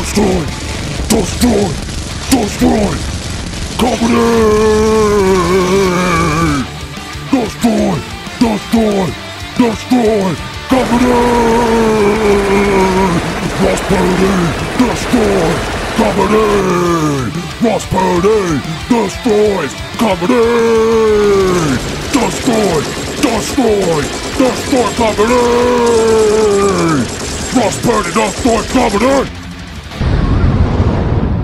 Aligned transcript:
Destroy! 0.00 0.40
Destroy! 1.10 1.68
Destroy! 2.30 2.92
Company! 3.76 4.24
Destroy! 7.30 8.00
Destroy! 8.40 9.06
Destroy! 9.60 10.32
Company! 10.70 11.20
Ross 13.60 13.80
Purdy! 13.90 14.32
Destroy! 14.80 15.52
Company! 16.00 16.48
Ross 17.60 17.84
Purdy! 17.92 18.40
Destroys! 18.88 19.72
Company! 20.00 20.44
Destroy! 22.16 22.80
Destroy! 23.20 24.00
Destroy 24.40 24.88
Company! 24.96 25.42
Ross 27.54 27.76
Purdy! 27.82 28.10
Destroy 28.14 28.62
Company! 28.72 29.39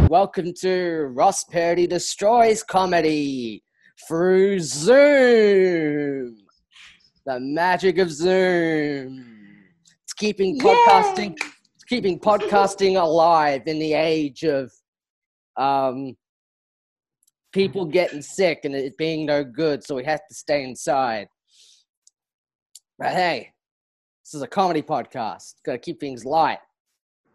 Welcome 0.09 0.53
to 0.61 1.11
Ross 1.15 1.43
Purdy 1.43 1.89
Destroys 1.89 2.63
Comedy 2.63 3.65
through 4.07 4.61
Zoom. 4.61 6.37
The 7.25 7.41
magic 7.41 7.99
of 7.99 8.13
Zoom. 8.13 9.27
It's 10.05 10.13
keeping 10.13 10.61
podcasting 10.61 11.37
it's 11.75 11.85
keeping 11.89 12.21
podcasting 12.21 13.03
alive 13.03 13.63
in 13.67 13.81
the 13.81 13.95
age 13.95 14.45
of 14.45 14.71
um 15.57 16.17
people 17.51 17.85
getting 17.85 18.23
sick 18.23 18.61
and 18.63 18.77
it 18.77 18.97
being 18.97 19.27
no 19.27 19.43
good, 19.43 19.83
so 19.83 19.97
we 19.97 20.05
have 20.05 20.25
to 20.29 20.35
stay 20.37 20.63
inside. 20.63 21.27
But 22.97 23.09
hey, 23.09 23.51
this 24.25 24.35
is 24.35 24.43
a 24.43 24.47
comedy 24.47 24.83
podcast. 24.83 25.55
Gotta 25.65 25.79
keep 25.79 25.99
things 25.99 26.25
light. 26.25 26.61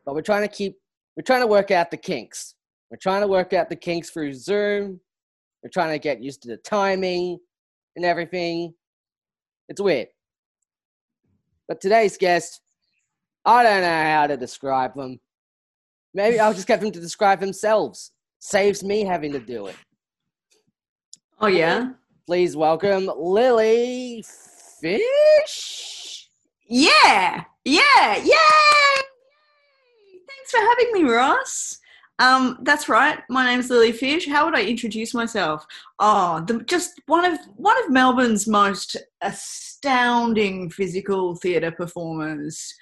But 0.06 0.16
we're 0.16 0.22
trying 0.22 0.48
to 0.48 0.56
keep 0.56 0.78
we're 1.18 1.24
trying 1.24 1.42
to 1.42 1.48
work 1.48 1.70
out 1.70 1.92
the 1.92 1.98
kinks. 1.98 2.56
We're 2.92 2.98
trying 2.98 3.22
to 3.22 3.28
work 3.28 3.54
out 3.54 3.70
the 3.70 3.76
kinks 3.78 4.10
through 4.10 4.34
Zoom. 4.34 5.00
We're 5.64 5.70
trying 5.70 5.94
to 5.94 6.00
get 6.00 6.22
used 6.22 6.42
to 6.44 6.50
the 6.50 6.58
timing 6.58 7.40
and 7.96 8.04
everything. 8.04 8.74
It's 9.70 9.80
weird. 9.80 10.10
But 11.70 11.80
today's 11.80 12.18
guest, 12.18 12.60
I 13.46 13.64
don't 13.64 13.82
know 13.82 14.04
how 14.04 14.28
to 14.28 14.36
describe 14.36 14.94
them. 14.94 15.22
Maybe 16.14 16.38
I'll 16.38 16.54
just 16.54 16.68
get 16.68 16.82
them 16.82 16.92
to 16.92 17.00
describe 17.00 17.40
themselves. 17.40 18.12
Saves 18.40 18.84
me 18.84 19.06
having 19.06 19.32
to 19.32 19.40
do 19.40 19.68
it. 19.68 19.78
Oh 21.40 21.48
yeah. 21.48 21.92
Please 22.28 22.58
welcome 22.58 23.10
Lily 23.18 24.26
Fish. 24.82 26.28
Yeah. 26.68 27.46
Yeah. 27.64 28.18
Yay! 28.18 29.02
Thanks 30.28 30.52
for 30.52 30.60
having 30.60 30.92
me, 30.92 31.04
Ross. 31.04 31.81
Um, 32.22 32.60
that's 32.62 32.88
right. 32.88 33.18
My 33.30 33.44
name's 33.48 33.72
Lily 33.72 33.92
Fish. 33.92 34.28
How 34.28 34.46
would 34.46 34.56
I 34.56 34.62
introduce 34.62 35.16
myself? 35.16 35.66
Oh, 35.98 36.44
the, 36.46 36.60
just 36.66 37.02
one 37.08 37.26
of 37.26 37.40
one 37.56 37.76
of 37.84 37.90
Melbourne's 37.90 38.48
most 38.48 38.96
astounding 39.22 40.70
physical 40.70 41.36
theatre 41.36 41.72
performers. 41.72 42.76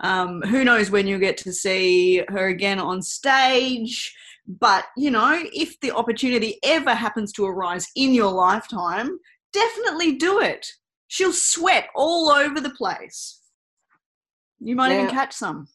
Um, 0.00 0.42
who 0.42 0.62
knows 0.62 0.90
when 0.90 1.06
you'll 1.06 1.20
get 1.20 1.38
to 1.38 1.54
see 1.54 2.22
her 2.28 2.48
again 2.48 2.78
on 2.78 3.00
stage? 3.00 4.14
But 4.46 4.84
you 4.98 5.10
know, 5.10 5.42
if 5.54 5.80
the 5.80 5.92
opportunity 5.92 6.58
ever 6.62 6.94
happens 6.94 7.32
to 7.32 7.46
arise 7.46 7.86
in 7.96 8.12
your 8.12 8.30
lifetime, 8.30 9.18
definitely 9.54 10.16
do 10.16 10.38
it. 10.40 10.66
She'll 11.08 11.32
sweat 11.32 11.88
all 11.94 12.28
over 12.28 12.60
the 12.60 12.74
place. 12.74 13.40
You 14.60 14.76
might 14.76 14.92
even 14.92 15.08
catch 15.08 15.32
some. 15.32 15.66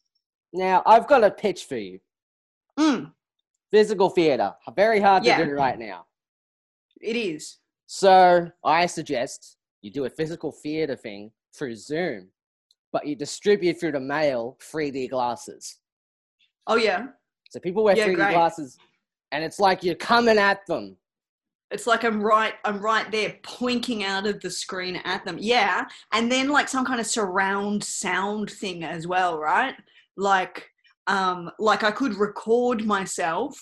Now, 0.54 0.84
I've 0.86 1.08
got 1.08 1.24
a 1.24 1.32
pitch 1.32 1.66
for 1.66 1.78
you. 1.78 2.00
Mm, 2.80 3.12
Physical 3.72 4.10
theatre. 4.10 4.54
Very 4.76 5.00
hard 5.00 5.26
Yeah. 5.26 5.38
to 5.40 5.46
do 5.46 5.52
right 5.52 5.78
now. 5.78 6.06
it 7.02 7.16
is. 7.16 7.58
So 7.86 8.50
I 8.64 8.86
suggest 8.88 9.58
you 9.82 9.92
do 9.92 10.06
a 10.06 10.10
physical 10.10 10.52
theatre 10.52 10.96
thing 10.96 11.32
through 11.56 11.76
Zoom, 11.76 12.32
but 12.92 13.06
you 13.06 13.16
distribute 13.16 13.80
through 13.80 13.92
the 13.92 14.00
mail 14.00 14.58
3D 14.60 15.08
glasses. 15.10 15.78
Oh 16.66 16.76
yeah. 16.76 17.08
So 17.52 17.60
people 17.60 17.84
wear 17.84 17.96
Yeah, 17.96 18.08
3D 18.08 18.16
great. 18.16 18.34
glasses, 18.34 18.78
and 19.32 19.44
it's 19.44 19.60
like 19.60 19.84
you're 19.84 19.96
coming 19.96 20.38
at 20.40 20.66
them. 20.66 20.98
It's 21.70 21.86
like 21.86 22.04
I'm 22.04 22.22
right 22.22 22.56
I'm 22.66 22.80
right 22.82 23.10
there 23.12 23.38
pointing 23.44 24.04
out 24.04 24.26
of 24.26 24.40
the 24.42 24.50
screen 24.50 24.96
at 25.06 25.24
them. 25.24 25.38
Yeah. 25.40 25.86
And 26.14 26.32
then 26.32 26.50
like 26.50 26.68
some 26.70 26.84
kind 26.86 27.00
of 27.00 27.06
surround 27.06 27.84
sound 27.84 28.50
thing 28.50 28.84
as 28.84 29.06
well, 29.06 29.38
right? 29.38 29.76
Like 30.16 30.72
um 31.08 31.50
like 31.60 31.84
I 31.84 31.92
could 31.92 32.16
record 32.16 32.86
myself 32.86 33.58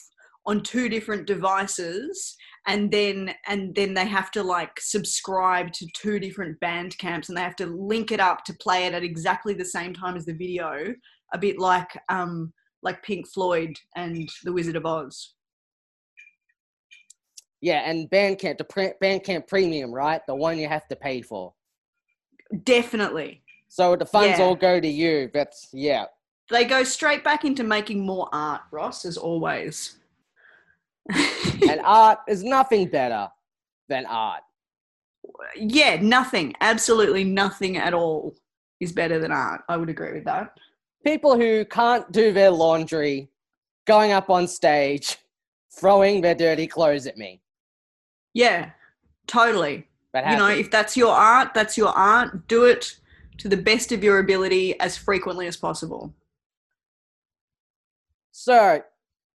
on 0.46 0.62
two 0.62 0.90
different 0.90 1.26
devices 1.26 2.36
and 2.68 2.92
then 2.92 3.34
and 3.48 3.74
then 3.76 3.94
they 3.94 4.06
have 4.06 4.32
to 4.32 4.44
like 4.44 4.80
subscribe 4.80 5.72
to 5.74 5.88
two 5.96 6.20
different 6.20 6.60
band 6.60 6.98
camps 6.98 7.30
and 7.30 7.38
they 7.38 7.42
have 7.42 7.56
to 7.58 7.66
link 7.66 8.12
it 8.12 8.20
up 8.20 8.44
to 8.46 8.54
play 8.56 8.86
it 8.86 8.94
at 8.94 9.04
exactly 9.04 9.54
the 9.54 9.66
same 9.66 9.94
time 9.94 10.16
as 10.16 10.26
the 10.26 10.34
video 10.34 10.94
a 11.34 11.38
bit 11.38 11.58
like 11.60 11.90
um 12.10 12.54
like 12.84 13.02
Pink 13.04 13.28
Floyd 13.28 13.76
and 13.96 14.30
The 14.44 14.54
Wizard 14.54 14.76
of 14.76 14.86
Oz. 14.86 15.34
Yeah, 17.62 17.90
and 17.90 18.08
Bandcamp, 18.12 18.60
the 18.60 18.64
pre- 18.64 18.94
Bandcamp 19.02 19.48
Premium, 19.48 19.92
right? 19.92 20.22
The 20.28 20.36
one 20.36 20.60
you 20.60 20.68
have 20.68 20.88
to 20.90 20.96
pay 20.96 21.24
for. 21.24 21.52
Definitely. 22.64 23.42
So 23.70 23.96
the 23.96 24.06
funds 24.06 24.38
Yeah. 24.38 24.46
all 24.46 24.56
go 24.56 24.80
to 24.80 24.88
you. 24.88 25.32
That's 25.34 25.70
yeah. 25.74 26.06
They 26.50 26.66
go 26.66 26.84
straight 26.84 27.24
back 27.24 27.44
into 27.44 27.64
making 27.64 28.06
more 28.06 28.30
art, 28.32 28.62
Ross, 28.72 29.06
as 29.06 29.18
always. 29.18 29.98
And 31.70 31.82
art 31.84 32.20
is 32.28 32.44
nothing 32.44 32.90
better 32.90 33.30
than 33.88 34.06
art. 34.06 34.42
yeah, 35.56 35.98
nothing, 36.02 36.54
absolutely 36.62 37.24
nothing 37.24 37.78
at 37.78 37.94
all 37.94 38.36
is 38.80 38.92
better 38.92 39.20
than 39.20 39.32
art. 39.32 39.62
I 39.70 39.78
would 39.78 39.90
agree 39.90 40.14
with 40.14 40.26
that. 40.26 40.58
People 41.04 41.38
who 41.38 41.66
can't 41.66 42.12
do 42.12 42.34
their 42.34 42.52
laundry, 42.52 43.30
going 43.86 44.12
up 44.12 44.30
on 44.30 44.48
stage, 44.48 45.18
throwing 45.72 46.22
their 46.22 46.36
dirty 46.36 46.68
clothes 46.68 47.08
at 47.08 47.18
me. 47.18 47.42
Yeah, 48.34 48.72
totally. 49.28 49.88
You 50.14 50.38
know, 50.38 50.50
if 50.50 50.72
that's 50.72 50.96
your 50.96 51.14
art, 51.14 51.54
that's 51.54 51.78
your 51.78 51.90
art. 51.90 52.48
Do 52.48 52.66
it 52.66 52.98
to 53.40 53.50
the 53.50 53.58
best 53.58 53.92
of 53.92 54.04
your 54.04 54.20
ability 54.20 54.80
as 54.80 54.98
frequently 54.98 55.48
as 55.48 55.58
possible. 55.58 56.14
So, 58.46 58.80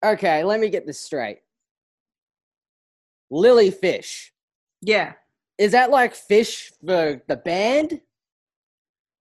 okay, 0.06 0.44
let 0.44 0.60
me 0.60 0.68
get 0.68 0.86
this 0.86 1.00
straight. 1.00 1.40
Lily 3.32 3.72
Fish. 3.72 4.34
Yeah. 4.82 5.14
Is 5.58 5.72
that 5.72 5.92
like 5.92 6.14
fish 6.14 6.74
for 6.86 7.22
the 7.26 7.38
band? 7.38 8.02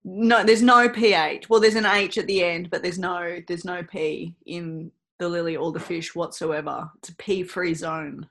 No, 0.05 0.43
there's 0.43 0.61
no 0.61 0.89
ph. 0.89 1.49
Well, 1.49 1.61
there's 1.61 1.77
an 1.77 1.87
h 1.87 2.19
at 2.19 2.27
the 2.27 2.43
end, 2.43 2.69
but 2.69 2.83
there's 2.83 2.99
no 2.99 3.39
there's 3.47 3.65
no 3.65 3.85
p 3.85 4.35
in 4.47 4.91
the 5.21 5.29
lily 5.29 5.57
or 5.57 5.71
the 5.71 5.79
fish 5.79 6.17
whatsoever. 6.17 6.91
It's 6.99 7.11
a 7.11 7.17
p-free 7.17 7.75
zone. 7.75 8.29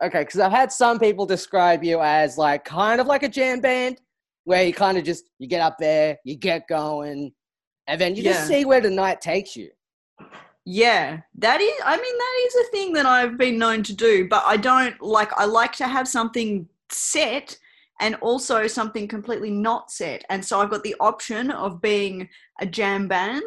Okay, 0.00 0.20
because 0.20 0.38
I've 0.38 0.52
had 0.52 0.70
some 0.70 1.00
people 1.00 1.26
describe 1.26 1.82
you 1.82 2.00
as 2.00 2.38
like 2.38 2.64
kind 2.64 3.00
of 3.00 3.08
like 3.08 3.24
a 3.24 3.28
jam 3.28 3.58
band, 3.60 4.00
where 4.44 4.62
you 4.62 4.72
kind 4.72 4.96
of 4.96 5.02
just 5.02 5.24
you 5.40 5.48
get 5.48 5.60
up 5.60 5.76
there, 5.80 6.18
you 6.24 6.36
get 6.36 6.68
going, 6.68 7.32
and 7.88 8.00
then 8.00 8.14
you 8.14 8.22
Yeah. 8.22 8.34
just 8.34 8.46
see 8.46 8.64
where 8.64 8.80
the 8.80 8.90
night 8.90 9.20
takes 9.20 9.56
you. 9.56 9.70
Yeah, 10.66 11.20
that 11.36 11.60
is, 11.60 11.72
I 11.84 11.96
mean, 11.96 12.18
that 12.18 12.42
is 12.46 12.54
a 12.56 12.70
thing 12.70 12.92
that 12.94 13.06
I've 13.06 13.36
been 13.36 13.58
known 13.58 13.82
to 13.82 13.92
do, 13.92 14.26
but 14.28 14.42
I 14.46 14.56
don't 14.56 14.98
like, 15.02 15.30
I 15.38 15.44
like 15.44 15.72
to 15.76 15.86
have 15.86 16.08
something 16.08 16.66
set 16.90 17.58
and 18.00 18.14
also 18.16 18.66
something 18.66 19.06
completely 19.06 19.50
not 19.50 19.90
set. 19.90 20.24
And 20.30 20.42
so 20.44 20.60
I've 20.60 20.70
got 20.70 20.82
the 20.82 20.96
option 21.00 21.50
of 21.50 21.82
being 21.82 22.28
a 22.60 22.66
jam 22.66 23.08
band 23.08 23.42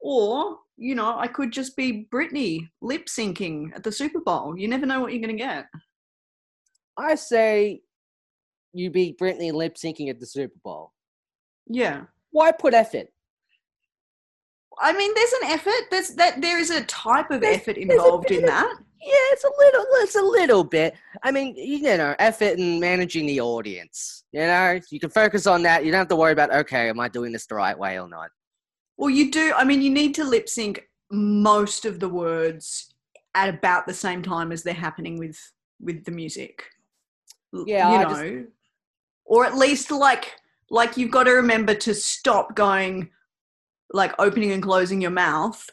or, 0.00 0.58
you 0.78 0.94
know, 0.94 1.18
I 1.18 1.26
could 1.26 1.52
just 1.52 1.76
be 1.76 2.08
Britney 2.12 2.68
lip 2.80 3.06
syncing 3.06 3.74
at 3.74 3.82
the 3.82 3.92
Super 3.92 4.20
Bowl. 4.20 4.58
You 4.58 4.68
never 4.68 4.86
know 4.86 5.00
what 5.00 5.12
you're 5.12 5.22
going 5.22 5.36
to 5.36 5.42
get. 5.42 5.66
I 6.96 7.16
say 7.16 7.82
you 8.72 8.90
be 8.90 9.16
Britney 9.20 9.52
lip 9.52 9.76
syncing 9.76 10.08
at 10.08 10.20
the 10.20 10.26
Super 10.26 10.58
Bowl. 10.64 10.92
Yeah. 11.66 12.04
Why 12.30 12.52
put 12.52 12.74
effort? 12.74 13.08
I 14.78 14.92
mean, 14.92 15.12
there's 15.14 15.32
an 15.42 15.50
effort. 15.50 15.90
There's 15.90 16.08
that. 16.10 16.40
There 16.42 16.58
is 16.58 16.70
a 16.70 16.84
type 16.84 17.30
of 17.30 17.40
There's- 17.40 17.56
effort 17.58 17.76
involved 17.78 18.30
in 18.30 18.44
of- 18.44 18.50
that. 18.50 18.76
Yeah, 19.00 19.12
it's 19.32 19.44
a 19.44 19.50
little, 19.58 19.86
it's 20.02 20.16
a 20.16 20.22
little 20.22 20.64
bit. 20.64 20.94
I 21.22 21.30
mean, 21.30 21.54
you 21.54 21.80
know, 21.96 22.16
effort 22.18 22.58
in 22.58 22.80
managing 22.80 23.26
the 23.26 23.40
audience. 23.40 24.24
You 24.32 24.40
know, 24.40 24.80
you 24.90 24.98
can 24.98 25.10
focus 25.10 25.46
on 25.46 25.62
that. 25.62 25.84
You 25.84 25.92
don't 25.92 25.98
have 26.00 26.08
to 26.08 26.16
worry 26.16 26.32
about, 26.32 26.52
okay, 26.52 26.88
am 26.88 26.98
I 26.98 27.08
doing 27.08 27.30
this 27.30 27.46
the 27.46 27.54
right 27.54 27.78
way 27.78 28.00
or 28.00 28.08
not? 28.08 28.30
Well, 28.96 29.10
you 29.10 29.30
do. 29.30 29.52
I 29.56 29.62
mean, 29.64 29.80
you 29.80 29.90
need 29.90 30.14
to 30.16 30.24
lip 30.24 30.48
sync 30.48 30.88
most 31.10 31.84
of 31.84 32.00
the 32.00 32.08
words 32.08 32.92
at 33.36 33.48
about 33.48 33.86
the 33.86 33.94
same 33.94 34.22
time 34.22 34.50
as 34.50 34.62
they're 34.64 34.74
happening 34.74 35.18
with 35.18 35.38
with 35.78 36.04
the 36.04 36.10
music. 36.10 36.64
Yeah, 37.52 37.90
you 37.90 37.96
I 37.98 38.02
know, 38.02 38.08
just- 38.40 38.48
or 39.24 39.44
at 39.44 39.56
least 39.56 39.90
like 39.92 40.32
like 40.70 40.96
you've 40.96 41.12
got 41.12 41.24
to 41.24 41.32
remember 41.32 41.74
to 41.74 41.94
stop 41.94 42.56
going, 42.56 43.10
like 43.92 44.12
opening 44.18 44.52
and 44.52 44.62
closing 44.62 45.00
your 45.00 45.10
mouth 45.10 45.68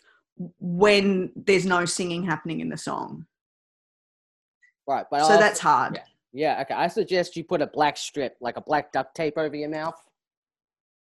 when 0.59 1.31
there's 1.35 1.65
no 1.65 1.85
singing 1.85 2.23
happening 2.23 2.59
in 2.59 2.69
the 2.69 2.77
song. 2.77 3.25
Right, 4.87 5.05
but 5.09 5.19
So 5.19 5.25
also- 5.33 5.39
that's 5.39 5.59
hard. 5.59 5.95
yeah. 6.31 6.55
yeah. 6.55 6.61
Okay, 6.61 6.73
I 6.73 6.87
suggest 6.87 7.35
you 7.37 7.43
put 7.43 7.61
a 7.61 7.67
black 7.67 7.97
strip, 7.97 8.35
like 8.41 8.57
a 8.57 8.61
black 8.61 8.91
duct 8.91 9.15
tape, 9.15 9.37
over 9.37 9.55
your 9.55 9.69
mouth. 9.69 9.95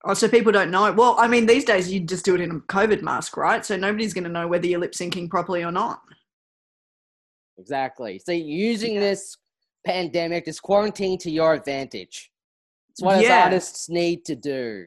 Oh, 0.04 0.14
so 0.14 0.28
people 0.28 0.52
don't 0.52 0.70
know. 0.70 0.92
Well, 0.92 1.16
I 1.18 1.26
mean, 1.26 1.46
these 1.46 1.64
days 1.64 1.90
you 1.92 2.00
just 2.00 2.24
do 2.24 2.34
it 2.36 2.40
in 2.40 2.50
a 2.50 2.60
COVID 2.60 3.02
mask, 3.02 3.36
right? 3.36 3.64
So 3.64 3.76
nobody's 3.76 4.14
going 4.14 4.24
to 4.24 4.30
know 4.30 4.46
whether 4.46 4.66
you're 4.66 4.78
lip 4.78 4.92
syncing 4.92 5.28
properly 5.28 5.64
or 5.64 5.72
not. 5.72 6.00
Exactly. 7.58 8.18
So 8.18 8.32
using 8.32 8.94
Yeah. 8.94 9.00
this 9.00 9.36
pandemic, 9.84 10.44
this 10.44 10.60
quarantine 10.60 11.18
to 11.18 11.30
your 11.30 11.54
advantage. 11.54 12.30
It's 12.90 13.02
what 13.02 13.22
Yeah. 13.22 13.44
artists 13.44 13.88
need 13.88 14.24
to 14.26 14.36
do. 14.36 14.86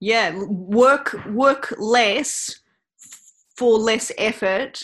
Yeah, 0.00 0.42
work 0.46 1.14
work 1.28 1.74
less 1.78 2.60
for 3.56 3.78
less 3.78 4.10
effort 4.16 4.82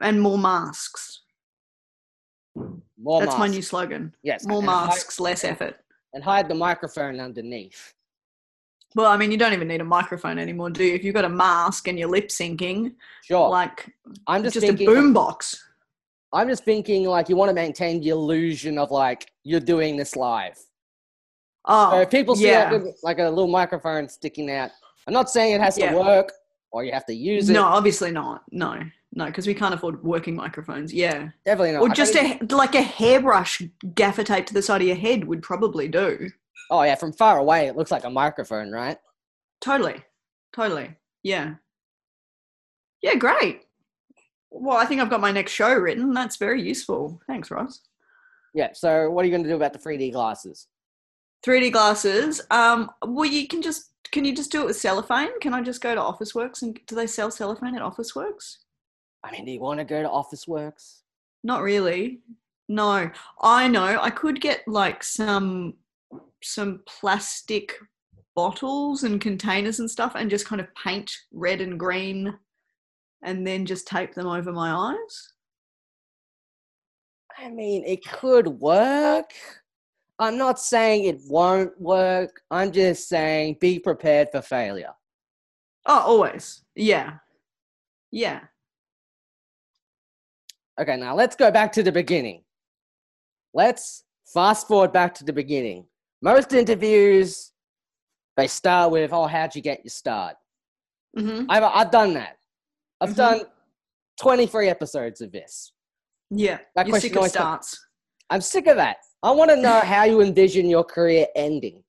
and 0.00 0.20
more 0.20 0.38
masks. 0.38 1.20
More 2.98 3.20
That's 3.24 3.38
my 3.38 3.48
new 3.48 3.62
slogan. 3.62 4.14
yes, 4.22 4.46
More 4.46 4.60
and 4.60 4.68
hide- 4.68 4.86
masks, 4.86 5.20
less 5.20 5.44
effort. 5.44 5.76
and 6.14 6.22
hide 6.22 6.48
the 6.48 6.54
microphone 6.54 7.20
underneath. 7.20 7.94
Well, 8.94 9.06
I 9.06 9.16
mean, 9.16 9.30
you 9.30 9.38
don't 9.38 9.54
even 9.54 9.68
need 9.68 9.80
a 9.80 9.84
microphone 9.84 10.38
anymore, 10.38 10.68
do 10.70 10.84
you? 10.84 10.94
If 10.94 11.02
you've 11.02 11.14
got 11.14 11.24
a 11.24 11.28
mask 11.28 11.88
and 11.88 11.98
you're 11.98 12.08
lip 12.10 12.28
syncing, 12.28 12.94
Sure. 13.24 13.48
like 13.48 13.90
I'm 14.26 14.42
just, 14.42 14.54
just, 14.54 14.66
thinking. 14.66 14.86
a 14.88 14.90
boombox. 14.90 15.56
I'm 16.34 16.48
just 16.48 16.64
thinking 16.64 17.04
like 17.04 17.28
you 17.30 17.36
want 17.36 17.48
to 17.48 17.54
maintain 17.54 18.00
the 18.00 18.10
illusion 18.10 18.78
of 18.78 18.90
like 18.90 19.30
you're 19.44 19.60
doing 19.60 19.96
this 19.96 20.14
live. 20.16 20.58
Oh, 21.64 21.92
So 21.92 22.00
if 22.00 22.10
people 22.10 22.34
see 22.36 22.48
yeah. 22.48 22.70
like, 22.70 22.82
a, 22.82 22.92
like 23.02 23.18
a 23.18 23.28
little 23.28 23.48
microphone 23.48 24.08
sticking 24.08 24.50
out, 24.50 24.70
I'm 25.06 25.12
not 25.14 25.30
saying 25.30 25.54
it 25.54 25.60
has 25.60 25.78
Yeah. 25.78 25.92
to 25.92 25.98
work 25.98 26.32
or 26.72 26.84
you 26.84 26.92
have 26.92 27.06
to 27.06 27.14
use 27.14 27.48
it. 27.50 27.52
No, 27.52 27.64
obviously 27.64 28.10
not. 28.10 28.42
No, 28.50 28.80
no, 29.12 29.26
because 29.26 29.46
we 29.46 29.54
can't 29.54 29.74
afford 29.74 30.02
working 30.02 30.34
microphones. 30.34 30.92
Yeah, 30.92 31.28
definitely 31.44 31.72
not. 31.72 31.82
or 31.82 31.90
I 31.90 31.94
just 31.94 32.16
a 32.16 32.38
like 32.50 32.74
a 32.74 32.82
hairbrush 32.82 33.62
gaffer 33.94 34.24
tape 34.24 34.46
to 34.46 34.54
the 34.54 34.62
side 34.62 34.80
of 34.80 34.86
your 34.86 34.96
head 34.96 35.24
would 35.24 35.42
probably 35.42 35.86
do. 35.88 36.28
oh 36.70 36.82
yeah, 36.82 36.94
from 36.94 37.12
far 37.12 37.38
away 37.38 37.66
it 37.66 37.76
looks 37.76 37.90
like 37.90 38.04
a 38.04 38.10
microphone, 38.10 38.70
right? 38.70 38.96
Totally, 39.60 40.02
totally. 40.54 40.96
Yeah, 41.22 41.54
yeah, 43.02 43.14
great. 43.16 43.62
Well, 44.50 44.76
I 44.76 44.84
think 44.86 45.00
I've 45.00 45.10
got 45.10 45.20
my 45.20 45.32
next 45.32 45.52
show 45.52 45.72
written. 45.74 46.12
That's 46.12 46.36
very 46.36 46.62
useful. 46.62 47.20
Thanks, 47.26 47.50
Ross. 47.50 47.80
Yeah. 48.54 48.70
So 48.74 49.10
what 49.10 49.22
are 49.22 49.26
you 49.26 49.30
going 49.32 49.44
to 49.44 49.48
do 49.48 49.56
about 49.56 49.72
the 49.72 49.78
3D 49.78 50.12
glasses? 50.12 50.68
3D 51.44 51.72
glasses. 51.72 52.40
Um, 52.50 52.90
well, 53.04 53.24
you 53.24 53.48
can 53.48 53.62
just 53.62 53.90
can 54.12 54.24
you 54.24 54.34
just 54.34 54.52
do 54.52 54.62
it 54.62 54.66
with 54.66 54.76
cellophane? 54.76 55.40
Can 55.40 55.54
I 55.54 55.62
just 55.62 55.80
go 55.80 55.94
to 55.94 56.00
Officeworks 56.00 56.62
and 56.62 56.78
do 56.86 56.94
they 56.94 57.06
sell 57.06 57.30
cellophane 57.30 57.74
at 57.74 57.82
Officeworks? 57.82 58.58
I 59.24 59.32
mean, 59.32 59.46
do 59.46 59.52
you 59.52 59.60
want 59.60 59.78
to 59.78 59.84
go 59.84 60.02
to 60.02 60.08
Officeworks? 60.08 61.00
Not 61.42 61.62
really. 61.62 62.20
No, 62.68 63.10
I 63.40 63.68
know. 63.68 63.98
I 64.00 64.10
could 64.10 64.40
get 64.40 64.66
like 64.68 65.02
some 65.02 65.74
some 66.42 66.82
plastic 66.86 67.74
bottles 68.34 69.04
and 69.04 69.20
containers 69.20 69.80
and 69.80 69.90
stuff, 69.90 70.12
and 70.14 70.30
just 70.30 70.46
kind 70.46 70.60
of 70.60 70.74
paint 70.74 71.10
red 71.32 71.60
and 71.60 71.78
green, 71.78 72.38
and 73.22 73.46
then 73.46 73.66
just 73.66 73.86
tape 73.86 74.14
them 74.14 74.26
over 74.26 74.52
my 74.52 74.72
eyes. 74.72 75.32
I 77.38 77.48
mean, 77.48 77.84
it 77.84 78.04
could 78.04 78.46
work. 78.46 79.32
I'm 80.18 80.36
not 80.38 80.58
saying 80.60 81.04
it 81.04 81.20
won't 81.28 81.78
work. 81.80 82.42
I'm 82.50 82.70
just 82.70 83.08
saying 83.08 83.56
be 83.60 83.78
prepared 83.78 84.28
for 84.30 84.40
failure. 84.42 84.92
Oh, 85.86 85.98
always. 86.00 86.62
Yeah, 86.76 87.14
yeah. 88.10 88.40
Okay, 90.80 90.96
now 90.96 91.14
let's 91.14 91.36
go 91.36 91.50
back 91.50 91.72
to 91.72 91.82
the 91.82 91.92
beginning. 91.92 92.42
Let's 93.52 94.04
fast 94.32 94.68
forward 94.68 94.92
back 94.92 95.14
to 95.16 95.24
the 95.24 95.32
beginning. 95.32 95.86
Most 96.22 96.52
interviews, 96.52 97.52
they 98.36 98.46
start 98.46 98.90
with, 98.90 99.12
"Oh, 99.12 99.26
how'd 99.26 99.54
you 99.54 99.60
get 99.62 99.84
your 99.84 99.90
start?" 99.90 100.36
hmm 101.16 101.44
I've 101.48 101.62
I've 101.64 101.90
done 101.90 102.14
that. 102.14 102.38
I've 103.00 103.10
Mhm. 103.10 103.16
done 103.16 103.40
23 104.20 104.68
episodes 104.68 105.20
of 105.20 105.32
this. 105.32 105.72
Yeah. 106.30 106.58
That 106.74 106.86
You're 106.86 106.92
question 106.94 107.00
sick 107.10 107.12
of 107.12 107.16
always 107.18 107.32
comes- 107.32 107.68
starts. 107.68 107.86
I'm 108.32 108.40
sick 108.40 108.66
of 108.66 108.76
that. 108.76 108.96
I 109.22 109.30
want 109.30 109.50
to 109.50 109.56
know 109.56 109.80
how 109.80 110.04
you 110.04 110.22
envision 110.22 110.70
your 110.70 110.84
career 110.84 111.26
ending. 111.36 111.84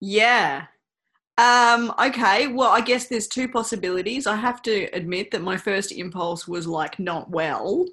Yeah. 0.00 0.66
Um, 1.36 1.92
okay, 1.98 2.46
well, 2.46 2.70
I 2.70 2.80
guess 2.80 3.08
there's 3.08 3.26
two 3.26 3.48
possibilities. 3.48 4.28
I 4.28 4.36
have 4.36 4.62
to 4.62 4.84
admit 4.92 5.32
that 5.32 5.42
my 5.42 5.56
first 5.56 5.90
impulse 5.90 6.46
was 6.46 6.68
like 6.68 7.00
not 7.00 7.28
well. 7.28 7.86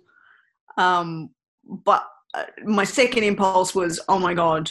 Um, 0.77 1.31
but 1.65 2.07
uh, 2.35 2.43
my 2.65 2.83
second 2.83 3.23
impulse 3.23 3.73
was, 3.73 3.99
oh 4.07 4.19
my 4.19 4.35
God, 4.35 4.69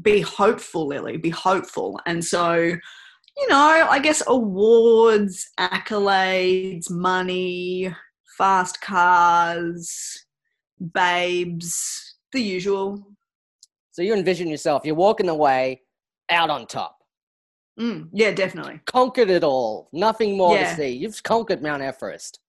be 0.00 0.22
hopeful, 0.22 0.86
Lily, 0.86 1.18
be 1.18 1.28
hopeful. 1.30 2.00
And 2.06 2.24
so, 2.24 2.54
you 2.54 3.48
know, 3.48 3.88
I 3.90 3.98
guess 3.98 4.22
awards, 4.26 5.50
accolades, 5.58 6.90
money, 6.90 7.94
fast 8.38 8.80
cars, 8.80 10.24
babes, 10.92 12.16
the 12.32 12.40
usual. 12.40 13.06
So 13.92 14.02
you 14.02 14.14
envision 14.14 14.48
yourself, 14.48 14.84
you're 14.84 14.94
walking 14.94 15.28
away 15.28 15.82
out 16.30 16.50
on 16.50 16.66
top. 16.66 16.98
Mm, 17.78 18.08
yeah, 18.12 18.30
definitely. 18.30 18.80
Conquered 18.86 19.30
it 19.30 19.42
all. 19.44 19.88
Nothing 19.92 20.36
more 20.36 20.54
Yeah. 20.56 20.70
to 20.70 20.76
see. 20.76 20.88
You've 20.90 21.22
conquered 21.22 21.62
Mount 21.62 21.82
Everest. 21.82 22.40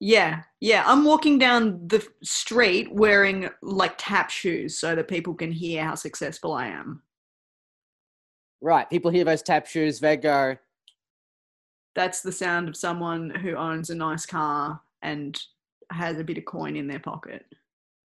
Yeah, 0.00 0.42
yeah. 0.60 0.82
I'm 0.84 1.04
walking 1.04 1.38
down 1.38 1.86
the 1.86 2.04
street 2.24 2.92
wearing 2.92 3.48
like 3.62 3.94
tap 3.98 4.30
shoes 4.30 4.78
so 4.78 4.96
that 4.96 5.06
people 5.06 5.34
can 5.34 5.52
hear 5.52 5.84
how 5.84 5.94
successful 5.94 6.52
I 6.52 6.66
am. 6.66 7.02
Right. 8.60 8.88
People 8.90 9.10
hear 9.12 9.24
those 9.24 9.42
tap 9.42 9.66
shoes, 9.66 10.00
they 10.00 10.16
go, 10.16 10.56
That's 11.94 12.20
the 12.22 12.32
sound 12.32 12.68
of 12.68 12.76
someone 12.76 13.30
who 13.30 13.54
owns 13.54 13.90
a 13.90 13.94
nice 13.94 14.26
car 14.26 14.80
and 15.02 15.40
has 15.90 16.18
a 16.18 16.24
bit 16.24 16.38
of 16.38 16.46
coin 16.46 16.74
in 16.74 16.86
their 16.88 17.00
pocket. 17.00 17.44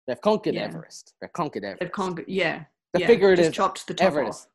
They've 0.07 0.21
conquered 0.21 0.55
Yeah. 0.55 0.65
Everest. 0.65 1.15
They've 1.21 1.33
conquered 1.33 1.65
Everest. 1.65 1.81
They've 1.81 1.93
conquered, 1.93 2.27
yeah. 2.29 2.65
the 2.93 3.01
yeah, 3.01 3.07
figurative 3.07 3.47
just 3.47 3.57
chopped 3.57 3.87
the 3.87 3.95
top 3.95 4.07
Everest. 4.09 4.45
off. 4.45 4.51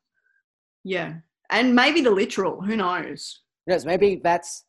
Yeah, 0.84 1.14
and 1.50 1.74
maybe 1.74 2.00
the 2.00 2.10
literal. 2.10 2.60
Who 2.60 2.76
knows? 2.76 3.40
Yes, 3.66 3.84
maybe 3.84 4.20
that's 4.22 4.64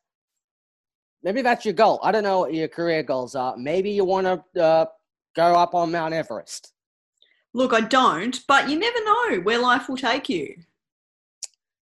maybe 1.24 1.41
that's 1.41 1.65
your 1.65 1.74
goal. 1.74 2.00
I 2.03 2.12
don't 2.12 2.24
know 2.24 2.39
what 2.39 2.53
your 2.53 2.67
career 2.67 3.01
goals 3.01 3.36
are. 3.36 3.58
Maybe 3.58 3.89
you 3.89 4.05
want 4.05 4.27
to 4.53 4.62
uh, 4.63 4.86
go 5.36 5.55
up 5.55 5.74
on 5.74 5.91
Mount 5.91 6.13
Everest. 6.13 6.74
Look, 7.55 7.74
I 7.74 7.81
don't, 7.81 8.39
but 8.48 8.69
you 8.69 8.77
never 8.77 9.03
know 9.03 9.41
where 9.41 9.60
life 9.60 9.88
will 9.89 9.98
take 9.98 10.27
you. 10.29 10.55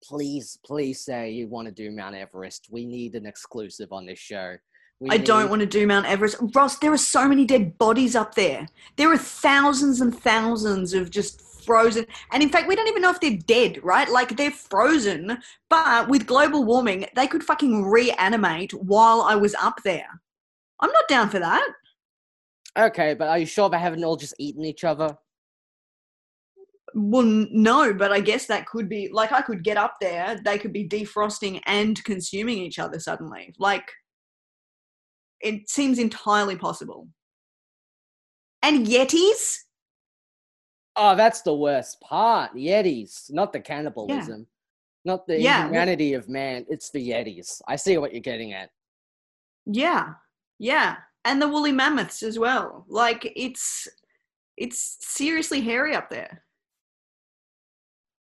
Please, 0.02 0.59
please 0.64 1.00
say 1.00 1.30
you 1.30 1.49
want 1.49 1.66
to 1.66 1.73
do 1.73 1.90
Mount 1.90 2.14
Everest. 2.14 2.69
We 2.71 2.85
need 2.85 3.14
an 3.14 3.25
exclusive 3.26 3.90
on 3.92 4.04
this 4.04 4.19
show. 4.19 4.57
We 5.04 5.11
I 5.11 5.18
don't 5.18 5.50
want 5.50 5.61
to 5.61 5.66
do 5.66 5.87
Mount 5.87 6.06
Everest. 6.06 6.37
Ross, 6.54 6.78
there 6.78 6.90
are 6.90 6.96
so 6.96 7.28
many 7.28 7.44
dead 7.44 7.76
bodies 7.76 8.16
up 8.16 8.34
there. 8.34 8.66
There 8.96 9.12
are 9.12 9.18
thousands 9.18 10.00
and 10.00 10.18
thousands 10.18 10.94
of 10.94 11.11
just 11.11 11.42
frozen. 11.62 12.06
And 12.32 12.42
in 12.42 12.49
fact, 12.49 12.68
we 12.68 12.75
don't 12.75 12.88
even 12.88 13.02
know 13.02 13.11
if 13.11 13.20
they're 13.20 13.37
dead, 13.46 13.84
right? 13.84 14.08
Like 14.08 14.38
they're 14.38 14.50
frozen, 14.50 15.37
but 15.68 16.08
with 16.08 16.26
global 16.26 16.64
warming, 16.64 17.04
they 17.14 17.26
could 17.26 17.44
fucking 17.44 17.84
reanimate 17.84 18.73
while 18.73 19.20
I 19.20 19.34
was 19.34 19.54
up 19.56 19.82
there. 19.84 20.23
I'm 20.80 20.90
not 20.90 21.08
down 21.08 21.28
for 21.28 21.38
that. 21.38 21.68
Okay, 22.78 23.12
but 23.12 23.28
are 23.28 23.38
you 23.38 23.46
sure 23.46 23.68
they 23.68 23.78
haven't 23.78 24.04
all 24.04 24.16
just 24.16 24.34
eaten 24.38 24.64
each 24.64 24.84
other? 24.84 25.18
Well, 26.94 27.25
no, 27.50 27.92
but 27.92 28.11
I 28.11 28.20
guess 28.20 28.46
that 28.46 28.64
could 28.64 28.88
be 28.88 29.11
like 29.12 29.32
I 29.32 29.42
could 29.42 29.64
get 29.64 29.76
up 29.76 29.96
there, 30.00 30.40
they 30.42 30.56
could 30.56 30.73
be 30.73 30.88
defrosting 30.88 31.61
and 31.66 32.02
consuming 32.04 32.56
each 32.56 32.78
other 32.78 32.99
suddenly. 32.99 33.54
Like, 33.58 33.90
it 35.45 35.69
seems 35.69 35.99
entirely 35.99 36.57
possible. 36.57 37.07
And 38.63 38.87
Yetis? 38.87 39.59
Oh, 40.97 41.15
that's 41.15 41.43
the 41.43 41.55
worst 41.55 42.01
part. 42.01 42.55
Yetis, 42.55 43.31
not 43.31 43.53
the 43.53 43.61
cannibalism, 43.61 44.47
not 45.05 45.27
the 45.27 45.39
Yeah, 45.39 45.67
humanity 45.67 46.15
of 46.15 46.29
man. 46.29 46.65
It's 46.69 46.91
the 46.91 47.11
Yetis. 47.11 47.61
I 47.69 47.77
see 47.77 47.99
what 47.99 48.13
you're 48.13 48.21
getting 48.21 48.53
at. 48.55 48.71
Yeah, 49.67 50.15
yeah, 50.59 50.97
and 51.25 51.43
the 51.43 51.49
woolly 51.49 51.73
mammoths 51.73 52.23
as 52.23 52.39
well. 52.39 52.87
Like 52.89 53.31
it's 53.37 53.89
it's 54.57 54.99
seriously 55.01 55.61
hairy 55.61 55.95
up 55.95 56.09
there. 56.11 56.45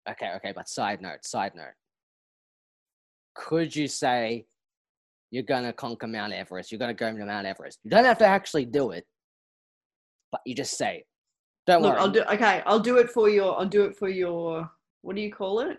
Okay, 0.10 0.32
okay, 0.38 0.54
but 0.56 0.68
side 0.68 1.02
note, 1.02 1.26
side 1.26 1.54
note. 1.56 1.76
Could 3.36 3.76
you 3.76 3.88
say 3.88 4.48
you're 5.32 5.44
gonna 5.44 5.74
conquer 5.74 6.08
Mount 6.08 6.34
Everest? 6.34 6.72
You're 6.72 6.80
gonna 6.80 6.94
go 6.94 7.12
to 7.12 7.26
Mount 7.26 7.46
Everest. 7.46 7.80
You 7.84 7.92
don't 7.92 8.06
have 8.06 8.18
to 8.20 8.26
actually 8.26 8.66
do 8.66 8.92
it, 8.92 9.06
but 10.32 10.42
you 10.46 10.56
just 10.56 10.78
say 10.78 10.98
it. 10.98 11.08
Don't 11.68 11.82
Look, 11.82 11.94
worry. 11.94 12.02
I'll 12.02 12.12
do 12.12 12.24
okay. 12.34 12.64
I'll 12.66 12.80
do 12.80 12.98
it 12.98 13.10
for 13.10 13.30
your. 13.30 13.60
I'll 13.60 13.66
do 13.66 13.84
it 13.86 13.98
for 13.98 14.10
your. 14.10 14.70
What 15.02 15.16
do 15.16 15.22
you 15.22 15.32
call 15.32 15.60
it? 15.60 15.78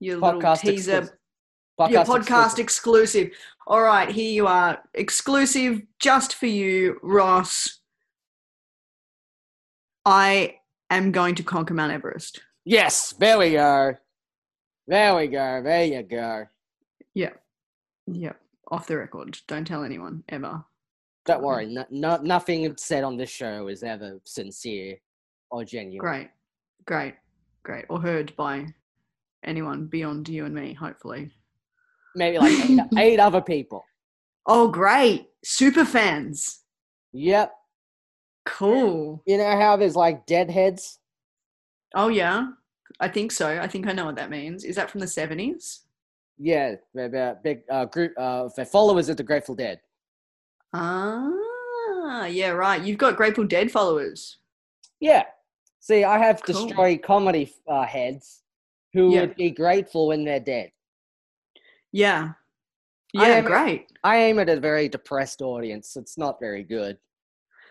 Your 0.00 0.18
Podcast 0.18 0.22
little 0.22 0.56
teaser. 0.56 0.98
exclusive. 0.98 1.18
Your 1.78 1.88
Podcast 1.88 2.06
podcast 2.06 2.58
exclusive. 2.58 2.60
exclusive. 2.60 3.30
All 3.66 3.82
right, 3.82 4.10
here 4.10 4.32
you 4.32 4.46
are. 4.46 4.78
Exclusive 4.94 5.82
just 5.98 6.34
for 6.34 6.46
you, 6.46 6.98
Ross. 7.02 7.80
I 10.04 10.56
am 10.90 11.12
going 11.12 11.34
to 11.34 11.42
conquer 11.42 11.74
Mount 11.74 11.92
Everest. 11.92 12.40
Yes, 12.64 13.14
there 13.18 13.38
we 13.38 13.52
go. 13.52 13.94
There 14.86 15.16
we 15.16 15.26
go. 15.26 15.62
There 15.62 15.84
you 15.84 16.02
go. 16.02 16.46
Yeah. 17.14 17.32
Yep, 18.06 18.36
off 18.68 18.86
the 18.86 18.96
record. 18.96 19.38
Don't 19.46 19.66
tell 19.66 19.84
anyone 19.84 20.22
ever. 20.28 20.64
Don't 21.24 21.42
worry. 21.42 21.66
No, 21.66 21.84
no, 21.90 22.16
nothing 22.18 22.72
said 22.76 23.04
on 23.04 23.16
this 23.16 23.30
show 23.30 23.68
is 23.68 23.82
ever 23.82 24.20
sincere 24.24 24.96
or 25.50 25.64
genuine. 25.64 25.98
Great, 25.98 26.28
great, 26.86 27.14
great. 27.64 27.84
Or 27.88 28.00
heard 28.00 28.34
by 28.36 28.66
anyone 29.44 29.86
beyond 29.86 30.28
you 30.28 30.44
and 30.44 30.54
me, 30.54 30.72
hopefully. 30.72 31.30
Maybe 32.14 32.38
like 32.38 32.70
eight, 32.70 32.80
eight 32.98 33.20
other 33.20 33.40
people. 33.40 33.84
Oh, 34.46 34.68
great. 34.68 35.26
Super 35.44 35.84
fans. 35.84 36.60
Yep. 37.12 37.52
Cool. 38.44 39.22
You 39.26 39.38
know 39.38 39.58
how 39.58 39.76
there's 39.76 39.96
like 39.96 40.26
deadheads? 40.26 41.00
Oh, 41.94 42.08
yeah. 42.08 42.48
I 43.00 43.08
think 43.08 43.32
so. 43.32 43.58
I 43.60 43.66
think 43.66 43.86
I 43.86 43.92
know 43.92 44.04
what 44.04 44.16
that 44.16 44.30
means. 44.30 44.64
Is 44.64 44.76
that 44.76 44.90
from 44.90 45.00
the 45.00 45.06
70s? 45.06 45.80
Yeah, 46.38 46.74
big 47.42 47.62
uh, 47.70 47.84
group. 47.86 48.12
Uh, 48.18 48.48
they're 48.54 48.66
followers 48.66 49.08
of 49.08 49.16
the 49.16 49.22
Grateful 49.22 49.54
Dead. 49.54 49.80
Ah, 50.74 52.26
yeah, 52.26 52.50
right. 52.50 52.82
You've 52.82 52.98
got 52.98 53.16
Grateful 53.16 53.44
Dead 53.44 53.70
followers. 53.70 54.38
Yeah. 55.00 55.24
See, 55.80 56.04
I 56.04 56.18
have 56.18 56.42
Cool. 56.42 56.66
destroyed 56.66 57.02
comedy 57.02 57.54
uh, 57.68 57.84
heads 57.84 58.42
who 58.92 59.14
Yeah. 59.14 59.20
would 59.22 59.36
be 59.36 59.50
grateful 59.50 60.08
when 60.08 60.24
they're 60.24 60.40
dead. 60.40 60.72
Yeah. 61.92 62.32
Yeah, 63.12 63.22
am- 63.26 63.44
great. 63.44 63.86
I 64.04 64.18
aim 64.18 64.38
at 64.38 64.48
a 64.48 64.60
very 64.60 64.88
depressed 64.88 65.40
audience. 65.42 65.96
It's 65.96 66.18
not 66.18 66.40
very 66.40 66.62
good. 66.62 66.98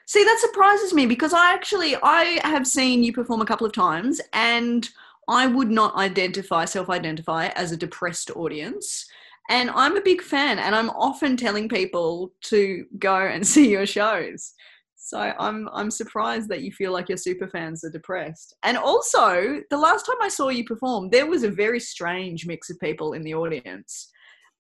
See, 0.07 0.24
that 0.24 0.39
surprises 0.39 0.93
me 0.93 1.05
because 1.07 1.34
I 1.34 1.53
actually 1.53 1.95
I 2.01 2.39
have 2.48 2.65
seen 2.67 3.03
you 3.03 3.12
perform 3.12 3.41
a 3.41 3.45
couple 3.45 3.65
of 3.67 3.74
times 3.74 4.22
and 4.34 4.88
I 5.27 5.48
would 5.48 5.72
not 5.72 5.96
identify 5.96 6.65
self-identify 6.65 7.48
as 7.55 7.72
a 7.72 7.77
depressed 7.77 8.32
audience. 8.36 9.05
And 9.50 9.70
I'm 9.72 9.98
a 9.98 10.01
big 10.01 10.22
fan 10.22 10.60
and 10.60 10.75
I'm 10.75 10.89
often 10.91 11.38
telling 11.38 11.70
people 11.70 12.32
to 12.46 12.86
go 13.00 13.15
and 13.15 13.46
see 13.53 13.70
your 13.70 13.86
shows. 13.86 14.53
So 14.98 15.20
I'm 15.20 15.70
I'm 15.72 15.91
surprised 15.91 16.50
that 16.50 16.63
you 16.63 16.72
feel 16.72 16.91
like 16.91 17.10
your 17.10 17.17
super 17.20 17.48
fans 17.48 17.84
are 17.84 17.91
depressed. 17.91 18.55
And 18.63 18.75
also, 18.75 19.62
the 19.70 19.77
last 19.77 20.03
time 20.08 20.15
I 20.20 20.29
saw 20.29 20.50
you 20.50 20.65
perform, 20.65 21.10
there 21.12 21.27
was 21.27 21.44
a 21.44 21.51
very 21.51 21.79
strange 21.79 22.48
mix 22.48 22.72
of 22.72 22.79
people 22.79 23.13
in 23.13 23.22
the 23.22 23.36
audience. 23.36 24.10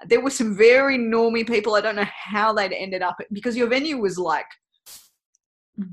There 0.05 0.21
were 0.21 0.29
some 0.29 0.55
very 0.55 0.99
normy 0.99 1.47
people. 1.47 1.73
I 1.73 1.81
don't 1.81 1.95
know 1.95 2.05
how 2.07 2.53
they'd 2.53 2.73
ended 2.73 3.01
up 3.01 3.17
because 3.31 3.57
your 3.57 3.67
venue 3.67 3.97
was 3.97 4.19
like 4.19 4.45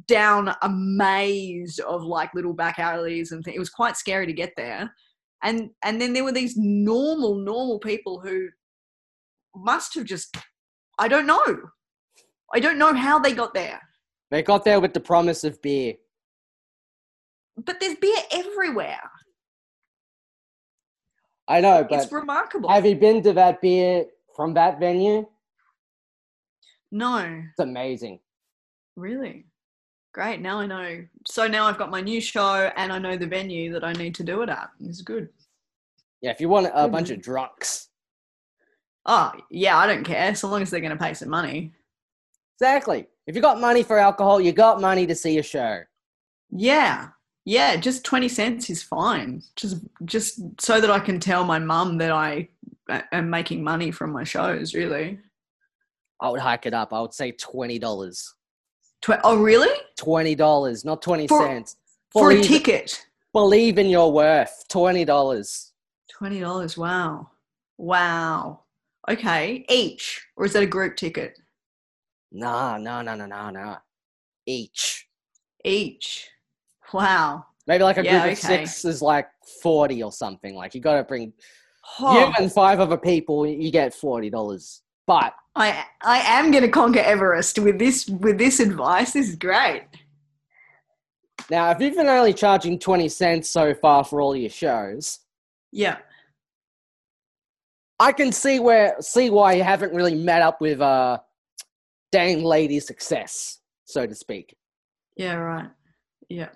down 0.07 0.55
a 0.63 0.69
maze 0.69 1.79
of 1.81 2.03
like 2.03 2.33
little 2.35 2.53
back 2.53 2.79
alleys 2.79 3.33
and 3.33 3.45
things. 3.45 3.57
It 3.57 3.61
was 3.61 3.71
quite 3.71 3.97
scary 3.97 4.27
to 4.27 4.33
get 4.33 4.53
there. 4.57 4.95
And 5.43 5.71
and 5.83 6.01
then 6.01 6.13
there 6.13 6.25
were 6.25 6.33
these 6.33 6.57
normal, 6.57 7.37
normal 7.37 7.79
people 7.81 8.21
who 8.21 8.49
must 9.57 9.95
have 9.95 10.05
just 10.05 10.37
I 10.99 11.09
don't 11.09 11.27
know. 11.27 11.43
I 12.55 12.61
don't 12.61 12.79
know 12.79 12.95
how 12.95 13.19
they 13.19 13.33
got 13.33 13.55
there. 13.55 13.81
They 14.31 14.43
got 14.43 14.65
there 14.65 14.81
with 14.81 14.93
the 14.95 15.01
promise 15.01 15.43
of 15.45 15.61
beer. 15.63 15.95
But 17.57 17.81
there's 17.81 17.97
beer 17.97 18.17
everywhere. 18.31 19.01
I 21.49 21.61
know, 21.61 21.85
but 21.89 22.03
it's 22.05 22.13
remarkable. 22.13 22.69
have 22.71 22.87
you 22.87 22.95
been 22.95 23.23
to 23.25 23.33
that 23.35 23.61
beer 23.61 24.07
from 24.37 24.55
that 24.55 24.79
venue? 24.79 25.27
no, 26.91 27.19
It's 27.51 27.59
amazing. 27.59 28.21
really. 28.97 29.47
Great. 30.13 30.41
Now 30.41 30.59
I 30.61 30.67
know. 30.67 31.05
So 31.27 31.47
now 31.47 31.67
I've 31.67 31.79
got 31.79 31.91
my 31.91 32.01
new 32.01 32.21
show 32.21 32.71
and 32.77 32.93
I 32.93 32.99
know 32.99 33.17
the 33.17 33.27
venue 33.27 33.73
that 33.73 33.85
I 33.85 33.93
need 33.93 34.15
to 34.17 34.23
do 34.23 34.43
it 34.43 34.49
at. 34.49 34.69
It's 34.81 35.01
good. 35.01 35.31
Yeah, 36.21 36.31
if 36.31 36.41
you 36.41 36.49
want 36.49 36.71
a 36.73 36.87
bunch 36.89 37.11
of 37.11 37.21
drunks. 37.21 37.89
Oh, 39.07 39.33
yeah, 39.51 39.77
I 39.77 39.87
don't 39.87 40.05
care. 40.05 40.35
So 40.35 40.49
long 40.49 40.63
as 40.63 40.71
they're 40.71 40.81
going 40.81 40.97
to 40.97 41.03
pay 41.03 41.15
some 41.15 41.31
money. 41.31 41.73
Exactly. 42.57 43.07
If 43.27 43.35
you 43.35 43.43
got 43.43 43.61
money 43.61 43.83
for 43.83 43.99
alcohol, 43.99 44.41
you 44.41 44.53
got 44.53 44.81
money 44.81 45.07
to 45.07 45.15
see 45.15 45.39
a 45.39 45.43
show. 45.43 45.81
Yeah. 46.51 47.09
Yeah, 47.45 47.75
just 47.77 48.05
20 48.05 48.29
cents 48.29 48.71
is 48.71 48.83
fine. 48.83 49.43
Just 49.57 49.79
just 50.05 50.41
so 50.61 50.81
that 50.81 50.91
I 50.91 51.01
can 51.01 51.19
tell 51.19 51.43
my 51.45 51.59
mum 51.59 51.99
that 51.99 52.13
I 52.13 52.49
uh, 52.89 53.01
am 53.11 53.31
making 53.31 53.65
money 53.65 53.91
from 53.91 54.13
my 54.13 54.23
shows, 54.23 54.75
really. 54.75 55.19
I 56.21 56.29
would 56.29 56.41
hike 56.41 56.67
it 56.67 56.75
up. 56.75 56.93
I 56.93 57.01
would 57.01 57.15
say 57.15 57.33
twenty 57.33 57.81
dollars. 57.81 58.33
Tw- 59.03 59.21
oh, 59.25 59.37
really? 59.37 59.75
Twenty 59.97 60.35
dollars, 60.35 60.85
not 60.85 61.03
twenty 61.03 61.27
For- 61.27 61.43
cents. 61.47 61.77
For 62.13 62.31
a 62.31 62.43
ticket. 62.43 63.07
Believe 63.33 63.79
in 63.79 63.89
your 63.89 64.13
worth. 64.13 64.65
Twenty 64.69 65.05
dollars. 65.05 65.73
$20. 66.21 66.77
Wow. 66.77 67.31
Wow. 67.79 68.61
Okay, 69.11 69.65
each 69.69 70.25
or 70.37 70.45
is 70.45 70.53
that 70.53 70.63
a 70.63 70.67
group 70.67 70.95
ticket? 70.97 71.37
Nah, 72.31 72.79
no, 72.79 73.03
no, 73.03 73.15
no, 73.17 73.27
no, 73.27 73.51
no. 73.51 73.77
Each. 74.47 75.09
Each. 75.65 76.29
Wow. 76.93 77.47
Maybe 77.67 77.83
like 77.83 77.99
a 77.99 78.05
Yeah, 78.05 78.23
group 78.23 78.39
of 78.39 78.45
okay. 78.45 78.67
six 78.67 78.85
is 78.85 79.03
like 79.03 79.29
forty 79.63 80.03
or 80.03 80.13
something. 80.13 80.55
Like 80.55 80.75
you 80.75 80.81
got 80.81 80.97
to 80.97 81.05
bring 81.05 81.33
Oh, 81.99 82.29
you 82.29 82.33
and 82.39 82.53
five 82.53 82.79
other 82.79 82.97
people. 82.97 83.45
You 83.47 83.71
get 83.73 83.93
forty 83.95 84.31
dollars. 84.31 84.82
But 85.07 85.35
I 85.57 85.85
I 86.03 86.19
am 86.21 86.51
going 86.51 86.63
to 86.63 86.69
conquer 86.71 87.01
Everest 87.01 87.59
with 87.59 87.79
this 87.79 88.09
with 88.09 88.39
this 88.39 88.61
advice. 88.61 89.13
This 89.13 89.29
is 89.29 89.37
great. 89.37 89.85
now, 91.51 91.71
if 91.71 91.81
you've 91.81 91.97
been 91.97 92.07
only 92.09 92.33
charging 92.33 92.79
twenty 92.79 93.09
cents 93.09 93.49
so 93.51 93.75
far 93.75 94.05
for 94.05 94.21
all 94.21 94.35
your 94.37 94.51
shows, 94.51 95.19
Yeah. 95.73 95.99
I 98.01 98.13
can 98.13 98.33
see 98.33 98.59
where 98.61 98.97
see 99.01 99.31
why 99.31 99.55
you 99.55 99.63
haven't 99.63 99.93
really 99.95 100.15
met 100.15 100.43
up 100.43 100.61
with 100.61 100.81
uh 100.81 101.19
dang 102.11 102.43
Lady 102.45 102.81
Success, 102.81 103.59
so 103.85 104.07
to 104.07 104.15
speak. 104.15 104.57
Yeah, 105.17 105.35
right. 105.35 105.69
Yeah. 106.29 106.49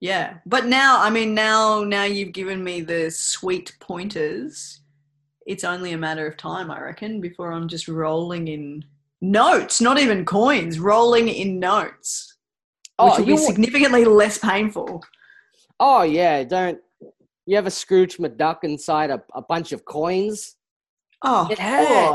Yeah. 0.00 0.38
But 0.44 0.66
now, 0.66 1.00
I 1.00 1.08
mean, 1.10 1.32
now, 1.34 1.82
now 1.84 2.04
you've 2.04 2.32
given 2.32 2.62
me 2.62 2.82
the 2.82 3.10
sweet 3.10 3.74
pointers. 3.80 4.81
It's 5.46 5.64
only 5.64 5.92
a 5.92 5.98
matter 5.98 6.26
of 6.26 6.36
time, 6.36 6.70
I 6.70 6.80
reckon, 6.80 7.20
before 7.20 7.52
I'm 7.52 7.68
just 7.68 7.88
rolling 7.88 8.48
in 8.48 8.84
notes, 9.20 9.80
not 9.80 9.98
even 9.98 10.24
coins, 10.24 10.78
rolling 10.78 11.28
in 11.28 11.58
notes, 11.58 12.36
oh, 12.98 13.06
which 13.06 13.14
Oh, 13.14 13.18
will 13.22 13.28
you 13.28 13.36
be 13.36 13.42
significantly 13.42 14.04
less 14.04 14.38
painful. 14.38 15.02
oh 15.80 16.02
yeah, 16.02 16.44
don't 16.44 16.78
you 17.46 17.56
ever 17.56 17.70
Scrooge 17.70 18.18
McDuck 18.18 18.58
inside 18.62 19.10
a, 19.10 19.20
a 19.34 19.42
bunch 19.42 19.72
of 19.72 19.84
coins? 19.84 20.56
Oh, 21.24 21.48
It 21.50 21.58
oh, 21.60 21.62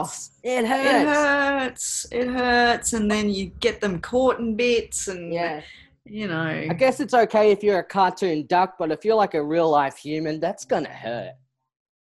hurts. 0.03 0.31
It 0.43 0.63
It 0.63 0.67
hurts. 0.67 1.10
hurts. 1.10 2.05
It 2.12 2.27
hurts. 2.27 2.93
And 2.93 3.10
then 3.10 3.29
you 3.29 3.46
get 3.62 3.79
them 3.79 4.00
caught 4.01 4.39
in 4.39 4.55
bits 4.57 5.07
and, 5.07 5.34
Yeah. 5.34 5.62
you 6.05 6.27
know. 6.27 6.67
I 6.69 6.74
guess 6.74 7.00
it's 7.00 7.13
okay 7.13 7.51
if 7.51 7.63
you're 7.63 7.79
a 7.79 7.84
cartoon 7.86 8.46
duck, 8.48 8.75
but 8.77 8.91
if 8.91 9.05
you're 9.05 9.15
like 9.15 9.34
a 9.34 9.41
real 9.43 9.69
life 9.69 9.96
human, 9.98 10.41
that's 10.41 10.65
gonna 10.65 10.89
hurt. 10.89 11.34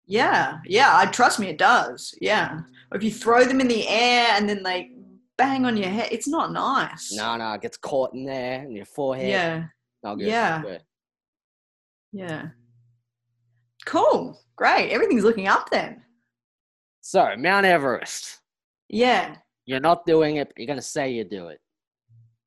Yeah, 0.08 0.60
yeah, 0.66 0.92
I 0.96 1.06
trust 1.08 1.40
me, 1.40 1.48
it 1.48 1.58
does. 1.58 2.14
Yeah. 2.22 2.60
Or 2.92 2.98
if 2.98 3.04
you 3.04 3.12
throw 3.12 3.44
them 3.44 3.60
in 3.60 3.68
the 3.68 3.88
air 3.88 4.28
and 4.34 4.48
then 4.48 4.62
they 4.64 4.92
bang 5.38 5.66
on 5.66 5.76
your 5.78 5.90
head, 5.90 6.10
it's 6.12 6.28
not 6.28 6.52
nice. 6.52 7.12
No, 7.14 7.36
no, 7.38 7.54
it 7.54 7.62
gets 7.62 7.78
caught 7.78 8.14
in 8.14 8.26
there 8.26 8.64
in 8.64 8.72
your 8.76 8.86
forehead. 8.86 9.28
Yeah, 9.30 9.66
No 10.04 10.16
good. 10.16 10.28
Yeah. 10.28 10.62
Good. 10.62 10.82
yeah. 12.14 12.48
Cool. 13.86 14.40
Great. 14.56 14.92
Everything's 14.92 15.24
looking 15.24 15.48
up 15.48 15.70
then. 15.70 16.02
So, 17.02 17.36
Mount 17.38 17.66
Everest. 17.66 18.40
Yeah. 18.90 19.36
You're 19.66 19.80
not 19.80 20.06
doing 20.06 20.38
it, 20.38 20.48
but 20.48 20.58
you're 20.58 20.68
gonna 20.68 20.82
say 20.82 21.12
you 21.12 21.24
do 21.24 21.48
it. 21.48 21.60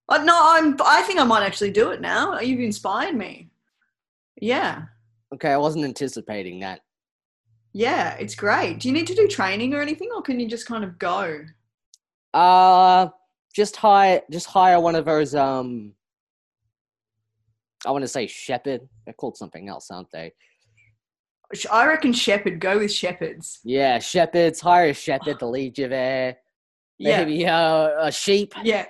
Uh, 0.09 0.19
no, 0.19 0.39
I'm. 0.41 0.77
I 0.85 1.03
think 1.03 1.21
I 1.21 1.25
might 1.25 1.45
actually 1.45 1.71
do 1.71 1.91
it 1.91 2.01
now. 2.01 2.39
You've 2.41 2.61
inspired 2.61 3.15
me. 3.15 3.51
Yeah, 4.41 4.83
Okay, 5.35 5.51
I 5.53 5.57
wasn't 5.59 5.85
anticipating 5.85 6.61
that. 6.61 6.81
Yeah, 7.73 8.15
it's 8.15 8.35
great. 8.35 8.81
Do 8.81 8.89
you 8.89 8.95
need 8.95 9.07
to 9.07 9.15
do 9.15 9.29
training 9.29 9.75
or 9.75 9.81
anything, 9.81 10.09
or 10.15 10.23
can 10.23 10.41
you 10.41 10.49
just 10.49 10.67
kind 10.67 10.85
of 10.85 10.99
go? 10.99 11.45
Uh 12.35 13.09
just 13.55 13.77
hire 13.77 14.21
just 14.31 14.47
hire 14.47 14.79
one 14.79 14.95
of 14.95 15.05
those 15.07 15.35
um 15.35 15.93
I 17.87 17.91
want 17.91 18.03
to 18.03 18.09
say 18.09 18.27
shepherd. 18.27 18.83
They're 19.05 19.15
called 19.15 19.37
something 19.37 19.69
else, 19.69 19.91
aren't 19.91 20.11
they? 20.11 20.33
I 21.71 21.87
reckon 21.87 22.13
shepherd. 22.13 22.61
Go 22.61 22.79
with 22.79 22.93
shepherds. 22.93 23.61
Yeah, 23.65 23.99
shepherds. 24.01 24.61
Hire 24.61 24.89
a 24.89 24.95
shepherd 24.95 25.39
to 25.39 25.47
lead 25.47 25.79
you 25.79 25.89
there. 25.89 26.37
Yeah, 26.99 27.25
Maybe 27.25 27.47
uh, 27.47 27.91
a 28.07 28.13
sheep. 28.13 28.53
yeah, 28.65 28.87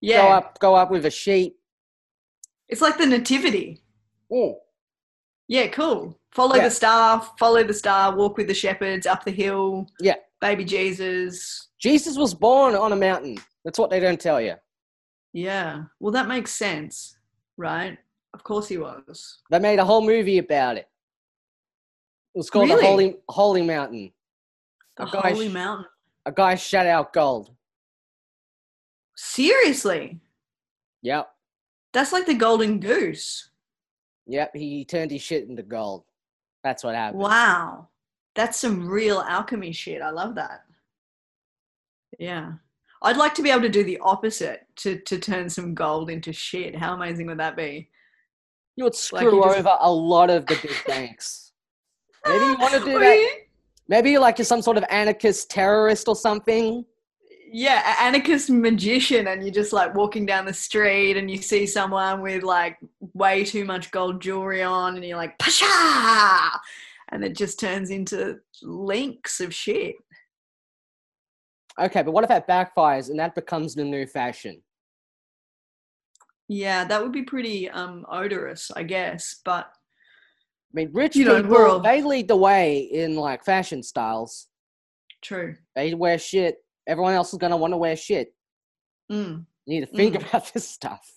Yeah. 0.00 0.22
Go 0.22 0.28
up, 0.28 0.58
go 0.58 0.74
up 0.74 0.90
with 0.90 1.06
a 1.06 1.10
sheep. 1.10 1.56
It's 2.68 2.82
like 2.82 2.98
the 2.98 3.06
nativity. 3.06 3.82
Mm. 4.30 4.54
Yeah, 5.50 5.66
cool. 5.66 6.16
Follow 6.30 6.54
Yeah. 6.54 6.64
the 6.68 6.70
star, 6.70 7.20
follow 7.36 7.64
the 7.64 7.74
star, 7.74 8.14
walk 8.14 8.36
with 8.36 8.46
the 8.46 8.54
shepherds 8.54 9.04
up 9.04 9.24
the 9.24 9.32
hill. 9.32 9.88
Yeah. 9.98 10.14
Baby 10.40 10.64
Jesus. 10.64 11.70
Jesus 11.80 12.16
was 12.16 12.34
born 12.34 12.76
on 12.76 12.92
a 12.92 12.96
mountain. 12.96 13.36
That's 13.64 13.76
what 13.76 13.90
they 13.90 13.98
don't 13.98 14.20
tell 14.20 14.40
you. 14.40 14.54
Yeah. 15.32 15.86
Well, 15.98 16.12
that 16.12 16.28
makes 16.28 16.52
sense, 16.52 17.16
right? 17.56 17.98
Of 18.32 18.44
course 18.44 18.68
he 18.68 18.78
was. 18.78 19.38
They 19.50 19.58
made 19.58 19.80
a 19.80 19.84
whole 19.84 20.02
movie 20.06 20.38
about 20.38 20.76
it. 20.76 20.88
It 22.32 22.38
was 22.38 22.48
called 22.48 22.68
Really? 22.68 22.80
the 22.82 22.86
Holy 22.86 23.16
Holy 23.28 23.62
Mountain. 23.62 24.12
The 24.98 25.08
A 25.08 25.10
guy 25.10 25.30
holy 25.32 25.48
sh- 25.48 25.52
mountain. 25.52 25.86
A 26.26 26.32
guy 26.32 26.54
shut 26.54 26.86
out 26.86 27.12
gold. 27.12 27.50
Seriously? 29.16 30.20
Yep. 31.02 31.28
That's 31.92 32.12
like 32.12 32.26
the 32.26 32.34
golden 32.34 32.78
goose. 32.78 33.49
Yep. 34.30 34.52
He 34.54 34.84
turned 34.84 35.10
his 35.10 35.22
shit 35.22 35.48
into 35.48 35.62
gold. 35.62 36.04
That's 36.62 36.84
what 36.84 36.94
happened. 36.94 37.20
Wow. 37.22 37.88
That's 38.36 38.60
some 38.60 38.88
real 38.88 39.20
alchemy 39.20 39.72
shit. 39.72 40.02
I 40.02 40.10
love 40.10 40.36
that. 40.36 40.62
Yeah. 42.18 42.52
I'd 43.02 43.16
like 43.16 43.34
to 43.34 43.42
be 43.42 43.50
able 43.50 43.62
to 43.62 43.68
do 43.68 43.82
the 43.82 43.98
opposite 44.02 44.66
to, 44.76 44.98
to 45.00 45.18
turn 45.18 45.48
some 45.48 45.74
gold 45.74 46.10
into 46.10 46.32
shit. 46.32 46.76
How 46.76 46.94
amazing 46.94 47.26
would 47.26 47.40
that 47.40 47.56
be? 47.56 47.88
You 48.76 48.84
would 48.84 48.92
Like 49.12 49.22
screw 49.22 49.36
you 49.36 49.42
just- 49.44 49.58
over 49.58 49.76
a 49.80 49.92
lot 49.92 50.30
of 50.30 50.46
the 50.46 50.58
big 50.62 50.76
banks. 50.86 51.52
Maybe 52.26 52.44
you 52.44 52.56
want 52.58 52.74
to 52.74 52.80
do 52.84 52.98
that. 52.98 53.28
Maybe 53.88 54.10
you're 54.12 54.20
like 54.20 54.38
you're 54.38 54.44
some 54.44 54.62
sort 54.62 54.76
of 54.76 54.84
anarchist 54.90 55.50
terrorist 55.50 56.06
or 56.06 56.14
something. 56.14 56.84
Yeah, 57.52 57.96
anarchist 58.00 58.48
magician, 58.48 59.26
and 59.26 59.42
you're 59.42 59.52
just 59.52 59.72
like 59.72 59.94
walking 59.94 60.24
down 60.24 60.44
the 60.44 60.52
street 60.52 61.16
and 61.16 61.28
you 61.30 61.38
see 61.38 61.66
someone 61.66 62.22
with 62.22 62.44
like 62.44 62.78
way 63.14 63.44
too 63.44 63.64
much 63.64 63.90
gold 63.90 64.20
jewelry 64.22 64.62
on, 64.62 64.94
and 64.96 65.04
you're 65.04 65.16
like, 65.16 65.36
Pasha! 65.38 66.60
And 67.10 67.24
it 67.24 67.34
just 67.36 67.58
turns 67.58 67.90
into 67.90 68.38
links 68.62 69.40
of 69.40 69.52
shit. 69.52 69.96
Okay, 71.78 72.02
but 72.02 72.12
what 72.12 72.22
if 72.24 72.28
that 72.28 72.46
backfires 72.46 73.10
and 73.10 73.18
that 73.18 73.34
becomes 73.34 73.74
the 73.74 73.84
new 73.84 74.06
fashion? 74.06 74.62
Yeah, 76.46 76.84
that 76.84 77.02
would 77.02 77.12
be 77.12 77.22
pretty 77.22 77.68
um 77.70 78.04
odorous, 78.08 78.70
I 78.74 78.82
guess. 78.84 79.40
But 79.44 79.64
I 79.64 80.72
mean, 80.74 80.90
rich 80.92 81.16
You 81.16 81.34
people, 81.34 81.56
all- 81.56 81.80
they 81.80 82.02
lead 82.02 82.28
the 82.28 82.36
way 82.36 82.78
in 82.78 83.16
like 83.16 83.44
fashion 83.44 83.82
styles. 83.82 84.46
true. 85.20 85.56
They 85.74 85.94
wear 85.94 86.16
shit. 86.18 86.58
Everyone 86.88 87.14
else 87.14 87.32
is 87.32 87.38
going 87.38 87.50
to 87.50 87.56
want 87.56 87.72
to 87.72 87.76
wear 87.76 87.96
shit. 87.96 88.34
Mm. 89.10 89.44
You 89.66 89.80
need 89.80 89.86
to 89.86 89.94
think 89.96 90.14
Mm. 90.14 90.28
about 90.28 90.52
this 90.52 90.68
stuff. 90.68 91.12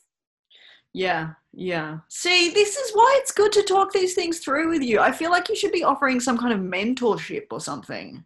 Yeah, 0.96 1.32
yeah. 1.54 2.00
See, 2.08 2.50
this 2.52 2.78
is 2.78 2.92
why 2.94 3.18
it's 3.20 3.32
good 3.32 3.52
to 3.54 3.64
talk 3.64 3.92
these 3.92 4.14
things 4.14 4.40
through 4.40 4.70
with 4.70 4.84
you. 4.84 5.00
I 5.00 5.12
feel 5.12 5.32
like 5.32 5.50
you 5.50 5.56
should 5.56 5.72
be 5.72 5.84
offering 5.84 6.20
some 6.20 6.38
kind 6.38 6.54
of 6.54 6.60
mentorship 6.60 7.48
or 7.52 7.60
something. 7.60 8.24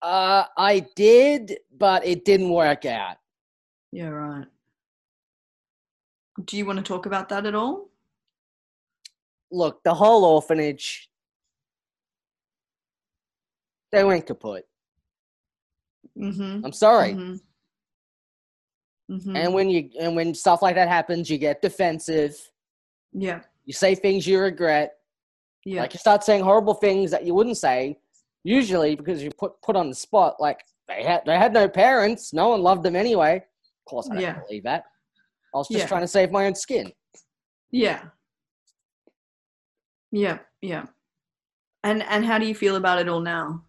Uh, 0.00 0.44
I 0.56 0.86
did, 0.96 1.58
but 1.76 2.06
it 2.06 2.24
didn't 2.24 2.50
work 2.50 2.84
out. 2.86 3.16
Yeah, 3.92 4.08
right. 4.08 4.46
Do 6.46 6.56
you 6.56 6.64
want 6.66 6.78
to 6.78 6.82
talk 6.82 7.06
about 7.06 7.28
that 7.28 7.46
at 7.46 7.54
all? 7.54 7.90
Look, 9.52 9.82
the 9.84 9.94
whole 9.94 10.24
orphanage, 10.24 11.08
they 13.92 14.04
went 14.04 14.26
kaput. 14.26 14.66
Mm-hmm. 16.18 16.64
I'm 16.64 16.72
sorry. 16.72 17.12
Mm-hmm. 17.12 17.34
Mm-hmm. 19.14 19.36
And 19.36 19.52
when 19.54 19.68
you 19.68 19.90
and 20.00 20.16
when 20.16 20.34
stuff 20.34 20.62
like 20.62 20.74
that 20.76 20.88
happens, 20.88 21.28
you 21.28 21.36
get 21.38 21.60
defensive. 21.60 22.34
yeah, 23.12 23.40
You 23.66 23.72
say 23.74 23.94
things 23.94 24.26
you 24.26 24.40
regret. 24.40 24.94
yeah, 25.64 25.82
Like 25.82 25.92
you 25.92 25.98
start 25.98 26.24
saying 26.24 26.42
horrible 26.42 26.74
things 26.74 27.10
that 27.10 27.24
you 27.24 27.34
wouldn't 27.34 27.58
say 27.58 27.98
usually 28.44 28.94
because 28.96 29.22
you 29.22 29.30
put 29.38 29.60
put 29.62 29.76
on 29.76 29.88
the 29.90 29.94
spot. 29.94 30.36
Like 30.40 30.60
they 30.88 31.02
had 31.02 31.22
they 31.26 31.36
had 31.36 31.52
no 31.52 31.68
parents. 31.68 32.32
No 32.32 32.48
one 32.48 32.62
loved 32.62 32.82
them 32.82 32.96
anyway. 32.96 33.36
Of 33.36 33.84
course, 33.90 34.08
I 34.10 34.14
don't 34.14 34.22
Yeah. 34.22 34.38
believe 34.40 34.64
that. 34.64 34.84
I 35.54 35.58
was 35.58 35.68
just 35.68 35.80
Yeah. 35.80 35.86
trying 35.86 36.00
to 36.02 36.08
save 36.08 36.30
my 36.30 36.46
own 36.46 36.54
skin. 36.54 36.90
yeah, 37.70 38.04
yeah, 40.12 40.38
yeah. 40.62 40.86
And 41.82 42.02
and 42.04 42.24
how 42.24 42.38
do 42.38 42.46
you 42.46 42.54
feel 42.54 42.76
about 42.76 42.98
it 43.00 43.08
all 43.08 43.20
now? 43.20 43.64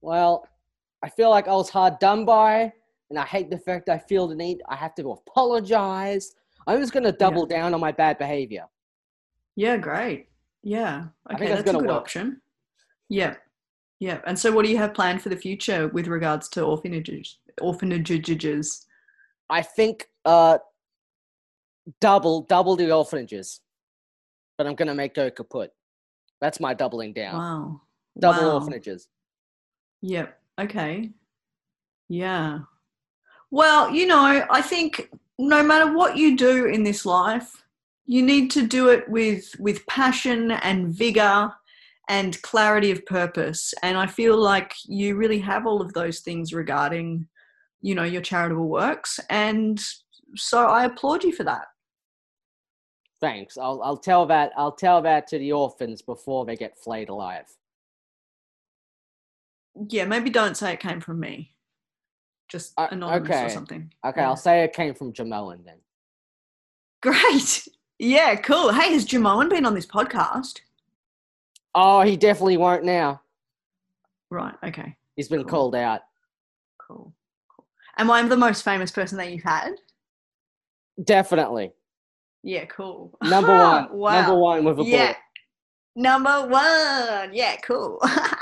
Well, 0.00 0.48
I 1.02 1.08
feel 1.08 1.30
like 1.30 1.48
I 1.48 1.52
was 1.52 1.70
hard 1.70 1.98
done 1.98 2.24
by, 2.24 2.72
and 3.10 3.18
I 3.18 3.24
hate 3.24 3.50
the 3.50 3.58
fact 3.58 3.88
I 3.88 3.98
feel 3.98 4.26
the 4.26 4.34
need. 4.34 4.60
I 4.68 4.76
have 4.76 4.94
to 4.96 5.12
apologize. 5.12 6.34
I'm 6.66 6.80
just 6.80 6.92
gonna 6.92 7.12
double 7.12 7.46
down 7.46 7.74
on 7.74 7.80
my 7.80 7.92
bad 7.92 8.18
behavior. 8.18 8.66
Yeah, 9.56 9.76
great. 9.76 10.28
Yeah, 10.62 11.06
I 11.26 11.34
okay, 11.34 11.38
think 11.38 11.50
that's 11.50 11.62
that's, 11.64 11.76
a 11.76 11.80
good 11.80 11.88
work. 11.88 11.96
option. 11.96 12.40
Yeah, 13.08 13.36
yeah. 14.00 14.20
And 14.26 14.38
so, 14.38 14.52
what 14.52 14.64
do 14.64 14.70
you 14.70 14.76
have 14.78 14.94
planned 14.94 15.22
for 15.22 15.28
the 15.28 15.36
future 15.36 15.88
with 15.88 16.08
regards 16.08 16.48
to 16.50 16.62
orphanages? 16.62 17.38
Orphanages. 17.60 18.86
I 19.48 19.62
think 19.62 20.08
uh, 20.24 20.58
double 22.00 22.42
double 22.42 22.76
the 22.76 22.92
orphanages, 22.92 23.60
but 24.56 24.66
I'm 24.66 24.74
gonna 24.74 24.94
make 24.94 25.14
go 25.14 25.30
kaput. 25.30 25.72
That's 26.40 26.60
my 26.60 26.74
doubling 26.74 27.12
down. 27.12 27.36
Wow. 27.36 27.80
Double 28.18 28.48
wow. 28.48 28.54
orphanages. 28.54 29.08
Yep. 30.02 30.37
Okay. 30.58 31.10
Yeah. 32.08 32.60
Well, 33.50 33.90
you 33.90 34.06
know, 34.06 34.44
I 34.50 34.60
think 34.60 35.10
no 35.38 35.62
matter 35.62 35.92
what 35.92 36.16
you 36.16 36.36
do 36.36 36.66
in 36.66 36.82
this 36.82 37.06
life, 37.06 37.64
you 38.06 38.22
need 38.22 38.50
to 38.52 38.66
do 38.66 38.88
it 38.88 39.08
with 39.08 39.54
with 39.58 39.86
passion 39.86 40.50
and 40.50 40.88
vigor 40.88 41.52
and 42.08 42.40
clarity 42.42 42.90
of 42.90 43.04
purpose. 43.06 43.74
And 43.82 43.96
I 43.96 44.06
feel 44.06 44.36
like 44.36 44.72
you 44.86 45.16
really 45.16 45.38
have 45.40 45.66
all 45.66 45.82
of 45.82 45.92
those 45.92 46.20
things 46.20 46.52
regarding, 46.52 47.28
you 47.82 47.94
know, 47.94 48.04
your 48.04 48.22
charitable 48.22 48.68
works. 48.68 49.20
And 49.28 49.78
so 50.34 50.66
I 50.66 50.84
applaud 50.86 51.22
you 51.22 51.32
for 51.32 51.44
that. 51.44 51.66
Thanks. 53.20 53.58
I'll 53.58 53.80
I'll 53.82 53.98
tell 53.98 54.26
that 54.26 54.52
I'll 54.56 54.72
tell 54.72 55.02
that 55.02 55.26
to 55.28 55.38
the 55.38 55.52
orphans 55.52 56.02
before 56.02 56.46
they 56.46 56.56
get 56.56 56.78
flayed 56.78 57.10
alive. 57.10 57.46
Yeah, 59.88 60.04
maybe 60.06 60.30
don't 60.30 60.56
say 60.56 60.72
it 60.72 60.80
came 60.80 61.00
from 61.00 61.20
me. 61.20 61.54
Just 62.48 62.72
Uh, 62.78 62.88
anonymous 62.90 63.28
okay. 63.30 63.44
or 63.46 63.48
something. 63.50 63.92
Okay, 64.04 64.20
Yeah. 64.20 64.28
I'll 64.28 64.36
say 64.36 64.64
it 64.64 64.72
came 64.72 64.94
from 64.94 65.12
Jamoan 65.12 65.64
then. 65.64 65.78
Great. 67.02 67.68
Yeah, 68.00 68.36
cool. 68.36 68.70
Hey, 68.72 68.92
has 68.92 69.04
Jamoan 69.04 69.50
been 69.50 69.66
on 69.66 69.74
this 69.74 69.84
podcast? 69.84 70.60
Oh, 71.74 72.02
he 72.02 72.16
definitely 72.16 72.56
won't 72.56 72.84
now. 72.84 73.20
Right. 74.30 74.54
Okay. 74.64 74.96
He's 75.16 75.28
been 75.28 75.40
Cool. 75.42 75.50
called 75.50 75.74
out. 75.74 76.02
Cool. 76.78 77.12
Cool. 77.56 77.66
Am 77.96 78.08
I 78.08 78.22
the 78.22 78.36
most 78.36 78.62
famous 78.62 78.92
person 78.92 79.18
that 79.18 79.32
you've 79.32 79.42
had? 79.42 79.72
Definitely. 81.02 81.72
Yeah. 82.44 82.66
Cool. 82.66 83.18
Number 83.20 83.48
one. 83.58 83.92
wow. 83.92 84.20
Number 84.20 84.36
one 84.38 84.64
with 84.64 84.78
a 84.78 84.84
Yeah. 84.84 85.06
bullet. 85.06 85.16
Number 85.96 86.46
one. 86.46 87.34
Yeah. 87.34 87.56
Cool. 87.64 88.00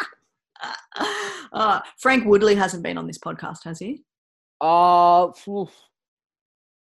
uh, 1.53 1.81
Frank 1.99 2.25
Woodley 2.27 2.55
hasn't 2.55 2.83
been 2.83 2.99
on 2.99 3.07
this 3.07 3.19
podcast, 3.19 3.64
has 3.64 3.79
he? 3.79 4.03
Uh, 4.61 5.31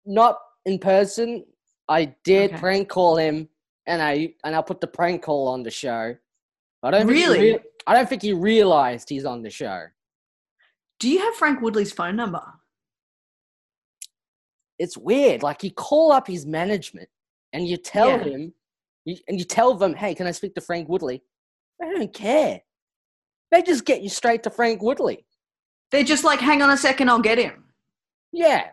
not 0.06 0.38
in 0.66 0.80
person. 0.80 1.46
I 1.90 2.16
did 2.24 2.52
Okay. 2.52 2.60
prank 2.60 2.90
call 2.90 3.18
him, 3.18 3.50
and 3.86 4.02
I 4.02 4.34
and 4.44 4.56
I 4.56 4.62
put 4.62 4.82
the 4.82 4.88
prank 4.88 5.24
call 5.24 5.48
on 5.48 5.64
the 5.64 5.72
show. 5.72 6.16
I 6.84 6.92
don't 6.92 7.08
Really? 7.08 7.40
rea- 7.54 7.60
I 7.88 7.94
don't 7.96 8.08
think 8.08 8.22
he 8.22 8.34
realized 8.34 9.10
he's 9.10 9.26
on 9.26 9.42
the 9.42 9.50
show. 9.50 9.86
Do 11.00 11.10
you 11.10 11.20
have 11.20 11.36
Frank 11.36 11.62
Woodley's 11.62 11.92
phone 11.94 12.16
number? 12.16 12.44
It's 14.80 14.98
weird. 14.98 15.42
Like 15.44 15.64
you 15.64 15.72
call 15.72 16.12
up 16.12 16.28
his 16.28 16.46
management, 16.46 17.10
and 17.54 17.68
you 17.68 17.78
tell 17.78 18.10
Yeah. 18.10 18.24
him, 18.26 18.54
you, 19.06 19.18
and 19.28 19.40
you 19.40 19.46
tell 19.46 19.74
them, 19.74 19.94
"Hey, 19.96 20.14
can 20.14 20.28
I 20.28 20.32
speak 20.32 20.54
to 20.56 20.62
Frank 20.62 20.88
Woodley?" 20.90 21.24
They 21.80 21.90
don't 21.92 22.14
care. 22.14 22.62
They 23.52 23.62
just 23.62 23.86
get 23.86 24.02
you 24.02 24.10
straight 24.10 24.44
to 24.44 24.50
Frank 24.50 24.82
Woodley. 24.82 25.26
They're 25.92 26.04
just 26.04 26.24
like, 26.24 26.40
hang 26.40 26.62
on 26.62 26.70
a 26.70 26.78
second, 26.78 27.10
I'll 27.10 27.20
get 27.22 27.38
him. 27.38 27.64
Yeah, 28.34 28.68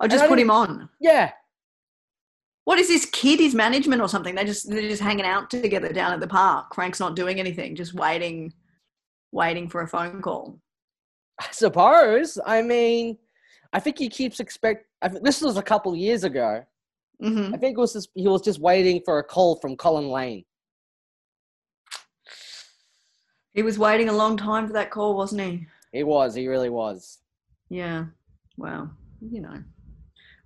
I'll 0.00 0.08
just 0.08 0.26
put 0.26 0.38
him 0.38 0.50
on. 0.50 0.88
yeah. 1.00 1.32
What 2.64 2.80
is 2.80 2.88
this 2.88 3.06
kid? 3.06 3.38
His 3.38 3.54
management 3.54 4.02
or 4.02 4.08
something? 4.08 4.34
They 4.34 4.44
just 4.44 4.68
they're 4.68 4.82
just 4.88 5.00
hanging 5.00 5.24
out 5.24 5.50
together 5.50 5.92
down 5.92 6.12
at 6.12 6.18
the 6.20 6.26
park. 6.26 6.74
Frank's 6.74 6.98
not 6.98 7.14
doing 7.14 7.38
anything, 7.38 7.76
just 7.76 7.94
waiting, 7.94 8.52
waiting 9.32 9.68
for 9.68 9.82
a 9.82 9.88
phone 9.88 10.20
call. 10.20 10.58
I 11.40 11.46
suppose. 11.52 12.38
I 12.44 12.62
mean, 12.62 13.18
I 13.72 13.78
think 13.78 13.98
he 13.98 14.08
keeps 14.08 14.40
expect. 14.40 14.86
I 15.00 15.08
think 15.08 15.24
this 15.24 15.40
was 15.42 15.56
a 15.56 15.62
couple 15.62 15.94
years 15.94 16.24
ago. 16.24 16.64
hmm 17.20 17.54
I 17.54 17.56
think 17.56 17.78
it 17.78 17.80
was 17.80 17.92
just, 17.92 18.08
he 18.14 18.26
was 18.26 18.42
just 18.42 18.58
waiting 18.58 19.00
for 19.04 19.20
a 19.20 19.24
call 19.24 19.56
from 19.60 19.76
Colin 19.76 20.08
Lane. 20.08 20.44
He 23.56 23.62
was 23.62 23.78
waiting 23.78 24.10
a 24.10 24.12
long 24.12 24.36
time 24.36 24.66
for 24.66 24.74
that 24.74 24.90
call, 24.90 25.16
wasn't 25.16 25.40
he? 25.40 25.66
He 25.90 26.04
was. 26.04 26.34
He 26.34 26.46
really 26.46 26.68
was. 26.68 27.20
Yeah. 27.70 28.04
Well, 28.58 28.94
you 29.22 29.40
know, 29.40 29.64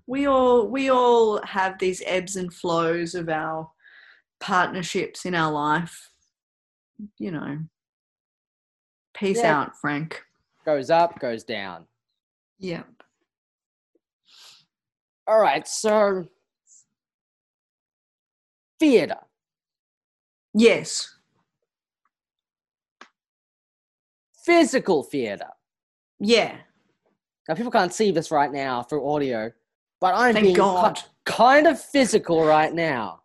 we 0.06 0.26
all 0.26 0.68
we 0.68 0.90
all 0.90 1.44
have 1.44 1.80
these 1.80 2.04
ebbs 2.06 2.36
and 2.36 2.54
flows 2.54 3.16
of 3.16 3.28
our 3.28 3.68
partnerships 4.38 5.26
in 5.26 5.34
our 5.34 5.50
life, 5.50 6.12
you 7.18 7.32
know, 7.32 7.58
peace 9.12 9.38
Yeah. 9.38 9.58
out, 9.60 9.76
Frank. 9.76 10.22
Goes 10.64 10.88
up, 10.88 11.18
goes 11.18 11.42
down. 11.42 11.86
Yep. 12.60 12.86
All 15.26 15.40
right, 15.40 15.66
so 15.66 16.28
theater. 18.78 19.18
Yes. 20.54 21.16
Physical 24.50 25.04
theater. 25.04 25.46
Yeah. 26.18 26.56
Now, 27.48 27.54
people 27.54 27.70
can't 27.70 27.94
see 27.94 28.10
this 28.10 28.32
right 28.32 28.50
now 28.50 28.82
through 28.82 29.08
audio, 29.08 29.52
but 30.00 30.14
I'm 30.14 30.34
Thank 30.34 30.44
being 30.44 30.56
God. 30.56 30.98
kind 31.24 31.68
of 31.68 31.80
physical 31.80 32.44
right 32.44 32.74
now. 32.74 33.20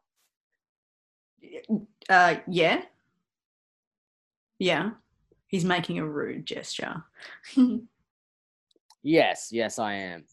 Uh, 2.08 2.36
yeah. 2.48 2.84
Yeah. 4.60 4.92
He's 5.48 5.66
making 5.66 5.98
a 5.98 6.06
rude 6.06 6.46
gesture. 6.46 7.04
Yes, 9.08 9.50
yes, 9.52 9.78
I 9.78 9.94
am. 9.94 10.26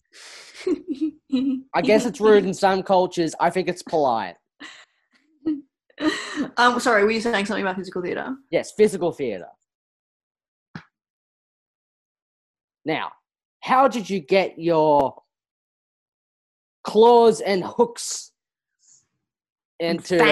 I 1.75 1.83
guess 1.83 2.07
it's 2.07 2.23
rude 2.23 2.47
in 2.47 2.55
some 2.55 2.83
cultures. 2.83 3.35
I 3.39 3.51
think 3.51 3.69
it's 3.69 3.83
polite. 3.83 4.37
um, 6.57 6.81
sorry, 6.81 7.05
were 7.05 7.11
you 7.11 7.21
saying 7.21 7.45
something 7.45 7.63
about 7.63 7.77
physical 7.77 8.01
theatre? 8.01 8.35
Yes, 8.51 8.73
physical 8.73 9.13
theater. 9.13 9.49
Now, 12.85 13.13
how 13.61 13.89
did 13.89 14.09
you 14.11 14.21
get 14.21 14.59
your 14.59 15.23
claws 16.85 17.41
and 17.41 17.65
hooks 17.65 18.33
into 19.79 20.17
the, 20.17 20.25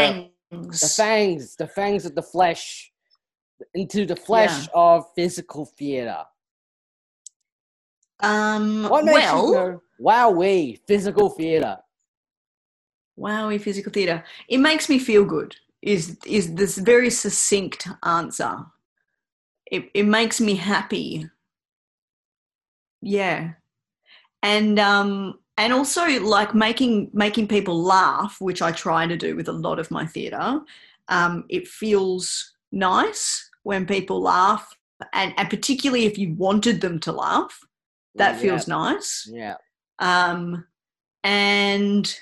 Fangs. 0.50 0.80
the 0.80 0.88
fangs, 0.88 1.56
the 1.56 1.66
fangs 1.68 2.04
of 2.06 2.14
the 2.14 2.22
flesh, 2.22 2.92
into 3.74 4.06
the 4.06 4.16
flesh 4.16 4.68
of 4.74 5.04
physical 5.14 5.64
theater? 5.66 6.24
Um, 8.20 8.84
What 8.88 9.04
makes 9.04 9.14
well, 9.18 9.46
you 9.46 9.52
go, 9.54 9.82
wow, 9.98 10.30
we 10.30 10.80
physical 10.86 11.30
theater? 11.30 11.78
wowie, 13.18 13.60
physical 13.60 13.92
theatre. 13.92 14.24
It 14.48 14.58
makes 14.58 14.88
me 14.88 14.98
feel 14.98 15.24
good. 15.24 15.54
Is 15.82 16.18
is 16.26 16.54
this 16.54 16.78
very 16.78 17.10
succinct 17.10 17.88
answer? 18.02 18.66
It 19.66 19.90
it 19.94 20.04
makes 20.04 20.40
me 20.40 20.54
happy. 20.56 21.28
Yeah, 23.02 23.52
and 24.42 24.78
um 24.78 25.38
and 25.56 25.72
also 25.72 26.06
like 26.20 26.54
making 26.54 27.10
making 27.12 27.48
people 27.48 27.82
laugh, 27.82 28.36
which 28.40 28.62
I 28.62 28.72
try 28.72 29.06
to 29.06 29.16
do 29.16 29.36
with 29.36 29.48
a 29.48 29.52
lot 29.52 29.78
of 29.78 29.90
my 29.90 30.06
theatre. 30.06 30.60
Um, 31.08 31.44
it 31.48 31.66
feels 31.68 32.54
nice 32.72 33.50
when 33.62 33.86
people 33.86 34.20
laugh, 34.22 34.76
and 35.12 35.34
and 35.36 35.50
particularly 35.50 36.06
if 36.06 36.18
you 36.18 36.34
wanted 36.34 36.80
them 36.80 36.98
to 37.00 37.12
laugh, 37.12 37.58
that 38.16 38.34
Yeah, 38.36 38.40
feels 38.40 38.68
nice 38.68 39.28
Yeah. 39.30 39.56
um, 39.98 40.66
and 41.24 42.16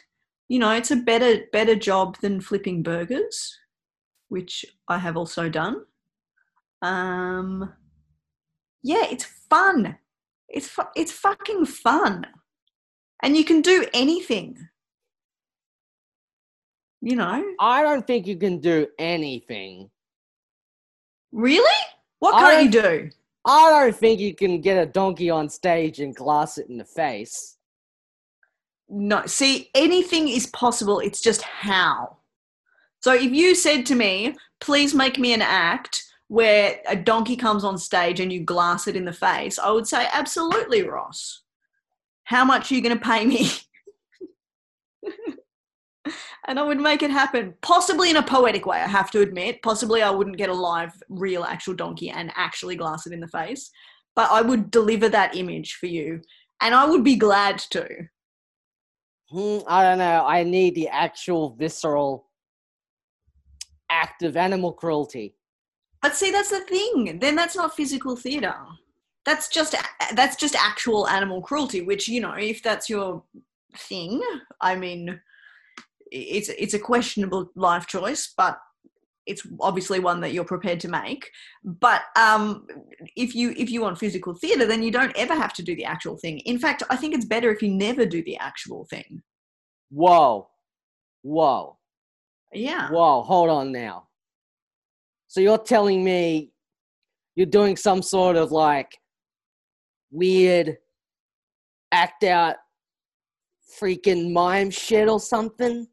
you 0.48 0.58
know 0.58 0.72
it's 0.72 0.90
a 0.90 0.96
better 0.96 1.42
better 1.52 1.74
job 1.76 2.16
than 2.20 2.40
flipping 2.40 2.82
burgers 2.82 3.56
which 4.28 4.64
i 4.88 4.98
have 4.98 5.16
also 5.16 5.48
done 5.48 5.84
um, 6.82 7.72
yeah 8.82 9.04
it's 9.10 9.24
fun 9.24 9.96
it's 10.48 10.68
fu- 10.68 10.82
it's 10.96 11.12
fucking 11.12 11.66
fun 11.66 12.26
and 13.22 13.36
you 13.36 13.44
can 13.44 13.60
do 13.60 13.86
anything 13.92 14.56
you 17.00 17.16
know 17.16 17.44
I 17.60 17.82
don't 17.82 18.06
think 18.06 18.26
you 18.26 18.36
can 18.36 18.58
do 18.58 18.86
anything. 18.98 19.90
really 21.32 21.80
what 22.18 22.38
can't 22.38 22.64
you 22.64 22.82
do 22.82 23.10
I 23.48 23.70
don't 23.70 23.96
think 23.96 24.20
you 24.20 24.34
can 24.34 24.60
get 24.60 24.76
a 24.76 24.84
donkey 24.84 25.30
on 25.30 25.48
stage 25.48 26.00
and 26.00 26.14
glass 26.14 26.58
it 26.58 26.68
in 26.68 26.76
the 26.76 26.84
face. 26.84 27.56
No, 28.90 29.24
see, 29.24 29.70
anything 29.74 30.28
is 30.28 30.46
possible. 30.48 31.00
It's 31.00 31.22
just 31.22 31.40
how. 31.40 32.18
So 33.00 33.14
if 33.14 33.32
you 33.32 33.54
said 33.54 33.86
to 33.86 33.94
me, 33.94 34.34
please 34.60 34.94
make 34.94 35.18
me 35.18 35.32
an 35.32 35.40
act 35.40 36.04
where 36.28 36.80
a 36.86 36.94
donkey 36.94 37.36
comes 37.36 37.64
on 37.64 37.78
stage 37.78 38.20
and 38.20 38.32
you 38.32 38.40
glass 38.40 38.86
it 38.86 38.96
in 38.96 39.04
the 39.04 39.12
face, 39.12 39.58
I 39.58 39.70
would 39.70 39.86
say, 39.86 40.06
absolutely, 40.12 40.82
Ross. 40.82 41.42
How 42.24 42.44
much 42.44 42.70
are 42.70 42.74
you 42.74 42.82
going 42.82 42.98
to 42.98 43.04
pay 43.04 43.24
me? 43.24 43.50
and 46.46 46.58
I 46.58 46.62
would 46.62 46.78
make 46.78 47.02
it 47.02 47.10
happen, 47.10 47.54
possibly 47.62 48.10
in 48.10 48.16
a 48.16 48.22
poetic 48.22 48.66
way, 48.66 48.78
I 48.78 48.86
have 48.86 49.10
to 49.12 49.22
admit. 49.22 49.62
Possibly 49.62 50.02
I 50.02 50.10
wouldn't 50.10 50.36
get 50.36 50.50
a 50.50 50.54
live, 50.54 50.92
real, 51.08 51.44
actual 51.44 51.74
donkey 51.74 52.10
and 52.10 52.30
actually 52.36 52.76
glass 52.76 53.06
it 53.06 53.14
in 53.14 53.20
the 53.20 53.28
face, 53.28 53.70
but 54.14 54.30
I 54.30 54.42
would 54.42 54.70
deliver 54.70 55.08
that 55.08 55.34
image 55.34 55.74
for 55.74 55.86
you. 55.86 56.20
And 56.60 56.74
I 56.74 56.84
would 56.84 57.04
be 57.04 57.16
glad 57.16 57.58
to. 57.70 57.86
Hmm, 59.30 59.58
I 59.66 59.82
don't 59.82 59.98
know. 59.98 60.26
I 60.26 60.42
need 60.42 60.74
the 60.74 60.88
actual 60.88 61.54
visceral 61.58 62.26
act 63.90 64.22
of 64.22 64.36
animal 64.36 64.72
cruelty. 64.72 65.34
But 66.02 66.14
see, 66.14 66.30
that's 66.30 66.50
the 66.50 66.60
thing. 66.60 67.18
Then 67.18 67.34
that's 67.34 67.56
not 67.56 67.74
physical 67.74 68.16
theatre. 68.16 68.54
That's 69.24 69.48
just 69.48 69.74
that's 70.14 70.36
just 70.36 70.54
actual 70.54 71.08
animal 71.08 71.42
cruelty. 71.42 71.82
Which 71.82 72.08
you 72.08 72.20
know, 72.20 72.32
if 72.32 72.62
that's 72.62 72.88
your 72.88 73.22
thing, 73.76 74.22
I 74.60 74.76
mean, 74.76 75.20
it's 76.10 76.48
it's 76.48 76.74
a 76.74 76.78
questionable 76.78 77.50
life 77.54 77.86
choice, 77.86 78.32
but 78.36 78.58
it's 79.28 79.46
obviously 79.60 80.00
one 80.00 80.20
that 80.22 80.32
you're 80.32 80.44
prepared 80.44 80.80
to 80.80 80.88
make. 80.88 81.30
But 81.62 82.02
um, 82.16 82.66
if 83.14 83.34
you 83.34 83.54
if 83.56 83.70
you 83.70 83.82
want 83.82 83.98
physical 83.98 84.34
theatre, 84.34 84.66
then 84.66 84.82
you 84.82 84.90
don't 84.90 85.16
ever 85.16 85.34
have 85.34 85.52
to 85.54 85.62
do 85.62 85.76
the 85.76 85.84
actual 85.84 86.16
thing. 86.16 86.38
In 86.40 86.58
fact, 86.58 86.82
I 86.90 86.96
think 86.96 87.14
it's 87.14 87.26
better 87.26 87.52
if 87.52 87.62
you 87.62 87.70
never 87.70 88.06
do 88.06 88.24
the 88.24 88.38
actual 88.38 88.86
thing. 88.86 89.22
Whoa. 89.90 90.48
Whoa. 91.22 91.76
Yeah. 92.52 92.90
Whoa. 92.90 93.22
Hold 93.22 93.50
on 93.50 93.72
now. 93.72 94.07
So 95.28 95.40
you're 95.40 95.58
telling 95.58 96.02
me 96.02 96.50
you're 97.36 97.46
doing 97.46 97.76
some 97.76 98.02
sort 98.02 98.36
of 98.36 98.50
like 98.50 98.98
weird 100.10 100.78
act 101.92 102.24
out 102.24 102.56
freaking 103.80 104.32
mime 104.32 104.70
shit 104.70 105.08
or 105.08 105.20
something? 105.20 105.86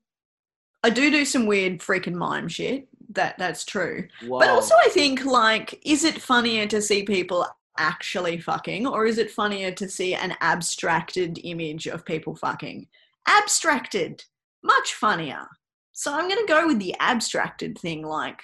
I 0.83 0.89
do 0.89 1.11
do 1.11 1.25
some 1.25 1.45
weird 1.45 1.79
freaking 1.79 2.15
mime 2.15 2.47
shit. 2.47 2.87
That 3.09 3.37
that's 3.37 3.65
true. 3.65 4.07
Whoa. 4.25 4.39
But 4.39 4.49
also, 4.49 4.75
I 4.83 4.89
think 4.89 5.25
like, 5.25 5.79
is 5.85 6.03
it 6.03 6.21
funnier 6.21 6.65
to 6.67 6.81
see 6.81 7.03
people 7.03 7.45
actually 7.77 8.39
fucking, 8.39 8.87
or 8.87 9.05
is 9.05 9.17
it 9.17 9.31
funnier 9.31 9.71
to 9.71 9.89
see 9.89 10.15
an 10.15 10.35
abstracted 10.41 11.39
image 11.43 11.87
of 11.87 12.05
people 12.05 12.35
fucking? 12.35 12.87
Abstracted, 13.27 14.23
much 14.63 14.93
funnier. 14.93 15.47
So 15.91 16.13
I'm 16.13 16.27
gonna 16.27 16.47
go 16.47 16.67
with 16.67 16.79
the 16.79 16.95
abstracted 16.99 17.77
thing, 17.77 18.05
like 18.05 18.41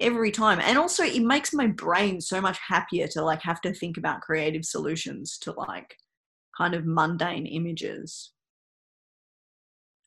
every 0.00 0.30
time. 0.30 0.60
And 0.60 0.78
also, 0.78 1.02
it 1.02 1.22
makes 1.22 1.52
my 1.52 1.66
brain 1.66 2.20
so 2.20 2.40
much 2.40 2.58
happier 2.58 3.06
to 3.08 3.22
like 3.22 3.42
have 3.42 3.60
to 3.62 3.72
think 3.72 3.96
about 3.96 4.20
creative 4.20 4.64
solutions 4.64 5.38
to 5.38 5.52
like 5.52 5.96
kind 6.56 6.74
of 6.74 6.86
mundane 6.86 7.46
images. 7.46 8.32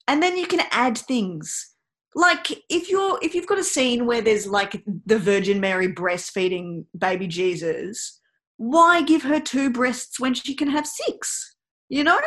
And 0.07 0.21
then 0.21 0.37
you 0.37 0.47
can 0.47 0.61
add 0.71 0.97
things 0.97 1.73
like 2.13 2.51
if 2.69 2.89
you're 2.89 3.17
if 3.21 3.33
you've 3.33 3.47
got 3.47 3.57
a 3.57 3.63
scene 3.63 4.05
where 4.05 4.21
there's 4.21 4.45
like 4.45 4.83
the 5.05 5.17
virgin 5.17 5.61
mary 5.61 5.87
breastfeeding 5.87 6.83
baby 6.97 7.25
jesus 7.25 8.19
why 8.57 9.01
give 9.01 9.21
her 9.21 9.39
two 9.39 9.69
breasts 9.69 10.19
when 10.19 10.33
she 10.33 10.53
can 10.53 10.67
have 10.67 10.85
six 10.85 11.55
you 11.87 12.03
know 12.03 12.19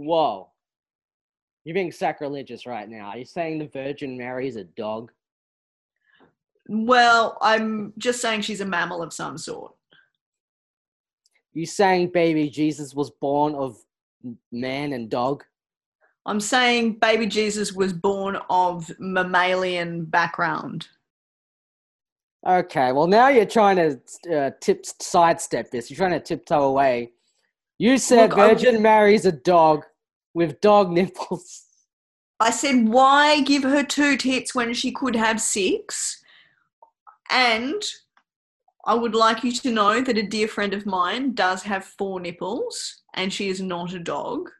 Whoa. 0.00 0.50
You're 1.64 1.74
being 1.74 1.92
sacrilegious 1.92 2.64
right 2.64 2.88
now. 2.88 3.10
Are 3.10 3.18
you 3.18 3.26
saying 3.26 3.58
the 3.58 3.68
Virgin 3.68 4.16
Mary 4.16 4.48
is 4.48 4.56
a 4.56 4.64
dog? 4.64 5.12
Well 6.72 7.36
i'm 7.42 7.92
just 7.98 8.20
saying 8.22 8.40
she's 8.40 8.60
a 8.60 8.64
mammal 8.64 9.02
of 9.02 9.12
some 9.12 9.36
sort 9.36 9.74
You 11.52 11.66
saying 11.66 12.12
baby 12.12 12.48
Jesus 12.48 12.94
was 12.94 13.10
born 13.10 13.56
of 13.56 13.76
man 14.52 14.92
and 14.92 15.10
dog? 15.10 15.42
i'm 16.26 16.38
saying 16.38 16.94
baby 17.00 17.26
jesus 17.26 17.72
was 17.72 17.92
born 17.92 18.38
of 18.48 18.90
mammalian 19.00 20.04
background 20.04 20.86
Okay, 22.46 22.92
well 22.92 23.06
now 23.06 23.28
you're 23.28 23.44
trying 23.44 23.76
to 23.76 24.34
uh, 24.34 24.50
tip 24.60 24.86
sidestep 24.86 25.70
this. 25.70 25.90
You're 25.90 25.98
trying 25.98 26.12
to 26.12 26.20
tiptoe 26.20 26.62
away. 26.62 27.10
You 27.78 27.98
said 27.98 28.30
Look, 28.30 28.38
Virgin 28.38 28.80
marries 28.80 29.26
a 29.26 29.32
dog 29.32 29.84
with 30.32 30.60
dog 30.62 30.90
nipples. 30.98 31.64
I 32.38 32.50
said, 32.50 32.88
why 32.88 33.42
give 33.42 33.62
her 33.64 33.82
two 33.82 34.16
tits 34.16 34.54
when 34.54 34.72
she 34.72 34.90
could 34.90 35.14
have 35.16 35.38
six? 35.38 36.22
And 37.30 37.82
I 38.84 38.94
would 38.94 39.14
like 39.14 39.44
you 39.44 39.52
to 39.52 39.70
know 39.70 40.00
that 40.00 40.18
a 40.18 40.22
dear 40.22 40.48
friend 40.48 40.74
of 40.74 40.86
mine 40.86 41.34
does 41.34 41.62
have 41.62 41.84
four 41.84 42.20
nipples 42.20 43.02
and 43.14 43.32
she 43.32 43.48
is 43.48 43.60
not 43.60 43.92
a 43.92 43.98
dog. 43.98 44.50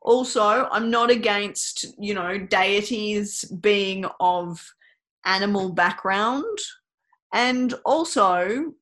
Also, 0.00 0.68
I'm 0.70 0.90
not 0.90 1.10
against, 1.10 1.86
you 1.98 2.14
know, 2.14 2.38
deities 2.38 3.44
being 3.44 4.06
of 4.20 4.64
animal 5.24 5.72
background. 5.72 6.58
And 7.32 7.74
also, 7.84 8.72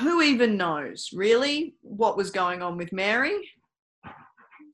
who 0.00 0.22
even 0.22 0.56
knows, 0.56 1.10
really, 1.12 1.74
what 1.80 2.16
was 2.16 2.30
going 2.30 2.62
on 2.62 2.76
with 2.76 2.92
Mary? 2.92 3.50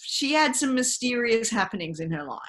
She 0.01 0.33
had 0.33 0.57
some 0.57 0.75
mysterious 0.75 1.51
happenings 1.51 2.01
in 2.01 2.11
her 2.11 2.25
life. 2.25 2.41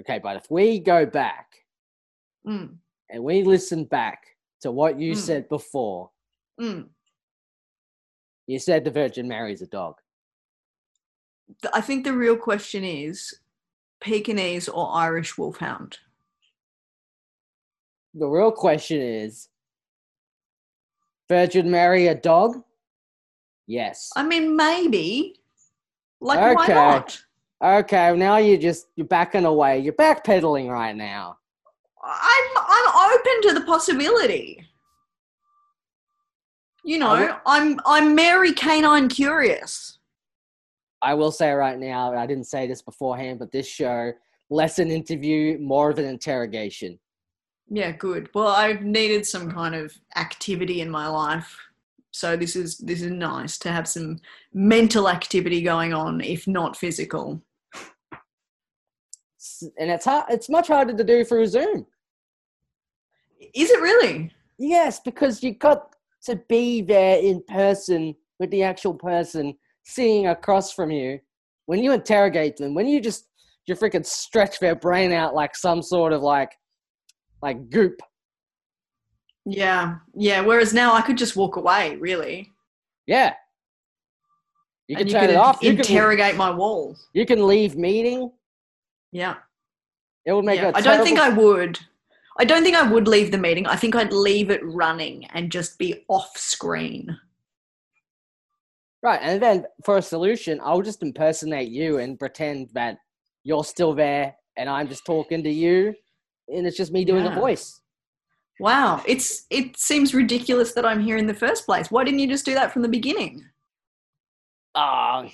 Okay, 0.00 0.20
but 0.22 0.36
if 0.36 0.46
we 0.50 0.78
go 0.78 1.04
back 1.06 1.46
Mm, 2.46 2.76
and 3.10 3.24
we 3.24 3.42
listen 3.42 3.84
back 3.84 4.22
to 4.60 4.70
what 4.70 4.98
you 4.98 5.12
Mm. 5.12 5.16
said 5.16 5.48
before, 5.48 6.10
mm. 6.60 6.88
you 8.46 8.58
said 8.58 8.84
the 8.84 8.90
Virgin 8.90 9.28
Mary's 9.28 9.62
a 9.62 9.66
dog. 9.66 9.96
I 11.72 11.80
think 11.80 12.04
the 12.04 12.12
real 12.12 12.36
question 12.36 12.84
is 12.84 13.40
Pekingese 14.00 14.68
or 14.68 14.92
Irish 14.94 15.36
Wolfhound? 15.38 15.98
The 18.14 18.26
real 18.26 18.52
question 18.52 19.00
is 19.00 19.48
Virgin 21.28 21.70
Mary 21.70 22.06
a 22.06 22.14
dog? 22.14 22.62
Yes. 23.66 24.10
I 24.16 24.22
mean, 24.22 24.56
maybe. 24.56 25.40
Like, 26.20 26.56
why 26.56 26.64
Okay. 26.64 26.74
not? 26.74 27.22
Okay, 27.62 28.16
now 28.16 28.36
you're 28.36 28.58
just 28.58 28.88
you're 28.96 29.06
backing 29.06 29.44
away. 29.44 29.78
You're 29.80 29.94
backpedaling 29.94 30.70
right 30.70 30.94
now. 30.94 31.38
I'm 32.06 32.44
I'm 32.56 33.12
open 33.12 33.42
to 33.48 33.54
the 33.60 33.66
possibility. 33.66 34.66
You 36.84 36.98
know, 36.98 37.14
will- 37.14 37.40
I'm 37.46 37.80
I'm 37.84 38.14
Mary 38.14 38.52
Canine 38.52 39.08
curious. 39.08 39.98
I 41.02 41.14
will 41.14 41.32
say 41.32 41.50
right 41.52 41.78
now, 41.78 42.14
I 42.16 42.26
didn't 42.26 42.46
say 42.46 42.66
this 42.66 42.82
beforehand, 42.82 43.38
but 43.38 43.52
this 43.52 43.68
show, 43.68 44.12
less 44.50 44.78
an 44.78 44.90
interview, 44.90 45.58
more 45.58 45.90
of 45.90 45.98
an 45.98 46.04
interrogation. 46.06 46.98
Yeah, 47.68 47.90
good. 47.92 48.30
Well, 48.34 48.48
I've 48.48 48.82
needed 48.82 49.26
some 49.26 49.50
kind 49.50 49.74
of 49.74 49.92
activity 50.16 50.80
in 50.80 50.90
my 50.90 51.08
life. 51.08 51.56
So 52.12 52.36
this 52.36 52.56
is 52.56 52.78
this 52.78 53.02
is 53.02 53.10
nice 53.10 53.58
to 53.58 53.72
have 53.72 53.86
some 53.88 54.20
mental 54.54 55.08
activity 55.08 55.60
going 55.62 55.92
on, 55.92 56.20
if 56.20 56.46
not 56.46 56.76
physical. 56.76 57.42
And 59.78 59.90
it's 59.90 60.04
hard, 60.04 60.26
it's 60.30 60.48
much 60.48 60.68
harder 60.68 60.96
to 60.96 61.04
do 61.04 61.24
through 61.24 61.46
Zoom. 61.46 61.86
Is 63.54 63.70
it 63.70 63.80
really? 63.80 64.32
Yes, 64.58 65.00
because 65.00 65.42
you 65.42 65.54
got 65.54 65.94
to 66.24 66.36
be 66.48 66.82
there 66.82 67.18
in 67.18 67.42
person 67.48 68.14
with 68.38 68.50
the 68.50 68.62
actual 68.62 68.94
person 68.94 69.54
sitting 69.84 70.28
across 70.28 70.72
from 70.72 70.90
you. 70.90 71.20
When 71.66 71.82
you 71.82 71.92
interrogate 71.92 72.56
them, 72.56 72.74
when 72.74 72.86
you 72.86 73.00
just 73.00 73.26
you 73.66 73.74
freaking 73.74 74.06
stretch 74.06 74.60
their 74.60 74.76
brain 74.76 75.12
out 75.12 75.34
like 75.34 75.56
some 75.56 75.82
sort 75.82 76.12
of 76.12 76.22
like 76.22 76.52
like 77.42 77.70
goop. 77.70 78.00
Yeah, 79.44 79.96
yeah. 80.14 80.40
Whereas 80.40 80.72
now 80.72 80.94
I 80.94 81.02
could 81.02 81.18
just 81.18 81.36
walk 81.36 81.56
away, 81.56 81.96
really, 81.96 82.52
Yeah. 83.06 83.34
You 84.88 84.96
can 84.96 85.06
you 85.08 85.12
turn 85.12 85.20
could 85.22 85.30
it 85.30 85.36
off. 85.36 85.58
You 85.62 85.70
can, 85.70 85.80
interrogate 85.80 86.36
my 86.36 86.50
walls. 86.50 87.08
you 87.12 87.26
can 87.26 87.46
leave 87.46 87.76
meeting. 87.76 88.30
Yeah. 89.10 89.34
It 90.24 90.32
would 90.32 90.44
make 90.44 90.60
yeah. 90.60 90.70
a 90.70 90.76
I 90.76 90.80
don't 90.80 91.04
think 91.04 91.18
I 91.18 91.28
would. 91.28 91.78
I 92.38 92.44
don't 92.44 92.62
think 92.62 92.76
I 92.76 92.90
would 92.90 93.08
leave 93.08 93.30
the 93.30 93.38
meeting. 93.38 93.66
I 93.66 93.76
think 93.76 93.94
I'd 93.94 94.12
leave 94.12 94.50
it 94.50 94.60
running 94.64 95.26
and 95.32 95.50
just 95.50 95.78
be 95.78 96.04
off 96.08 96.36
screen. 96.36 97.16
Right, 99.02 99.20
and 99.22 99.40
then 99.40 99.64
for 99.84 99.98
a 99.98 100.02
solution, 100.02 100.60
I'll 100.62 100.82
just 100.82 101.02
impersonate 101.02 101.70
you 101.70 101.98
and 101.98 102.18
pretend 102.18 102.70
that 102.74 102.98
you're 103.44 103.64
still 103.64 103.94
there 103.94 104.34
and 104.56 104.68
I'm 104.68 104.88
just 104.88 105.06
talking 105.06 105.44
to 105.44 105.50
you 105.50 105.94
and 106.48 106.66
it's 106.66 106.76
just 106.76 106.92
me 106.92 107.04
doing 107.04 107.26
a 107.26 107.34
voice. 107.34 107.80
Wow, 108.58 109.02
it's 109.06 109.44
it 109.50 109.76
seems 109.78 110.14
ridiculous 110.14 110.72
that 110.72 110.86
I'm 110.86 111.00
here 111.00 111.18
in 111.18 111.26
the 111.26 111.34
first 111.34 111.66
place. 111.66 111.90
Why 111.90 112.04
didn't 112.04 112.20
you 112.20 112.28
just 112.28 112.46
do 112.46 112.54
that 112.54 112.72
from 112.72 112.82
the 112.82 112.88
beginning? 112.88 113.44
Ah, 114.74 115.26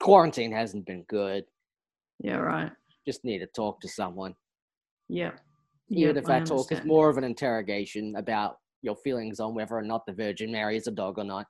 quarantine 0.00 0.52
hasn't 0.52 0.86
been 0.86 1.02
good. 1.08 1.44
Yeah, 2.20 2.36
right. 2.36 2.70
Just 3.06 3.24
need 3.24 3.40
to 3.40 3.46
talk 3.46 3.80
to 3.80 3.88
someone. 3.88 4.34
Yeah. 5.08 5.32
Even 5.90 6.16
Yep, 6.16 6.24
if 6.24 6.30
I 6.30 6.38
that 6.40 6.46
talk 6.46 6.72
is 6.72 6.84
more 6.84 7.08
of 7.08 7.16
an 7.16 7.24
interrogation 7.24 8.16
about 8.16 8.58
your 8.82 8.96
feelings 8.96 9.40
on 9.40 9.54
whether 9.54 9.76
or 9.76 9.82
not 9.82 10.04
the 10.06 10.12
Virgin 10.12 10.50
Mary 10.50 10.76
is 10.76 10.86
a 10.86 10.90
dog 10.90 11.18
or 11.18 11.24
not. 11.24 11.46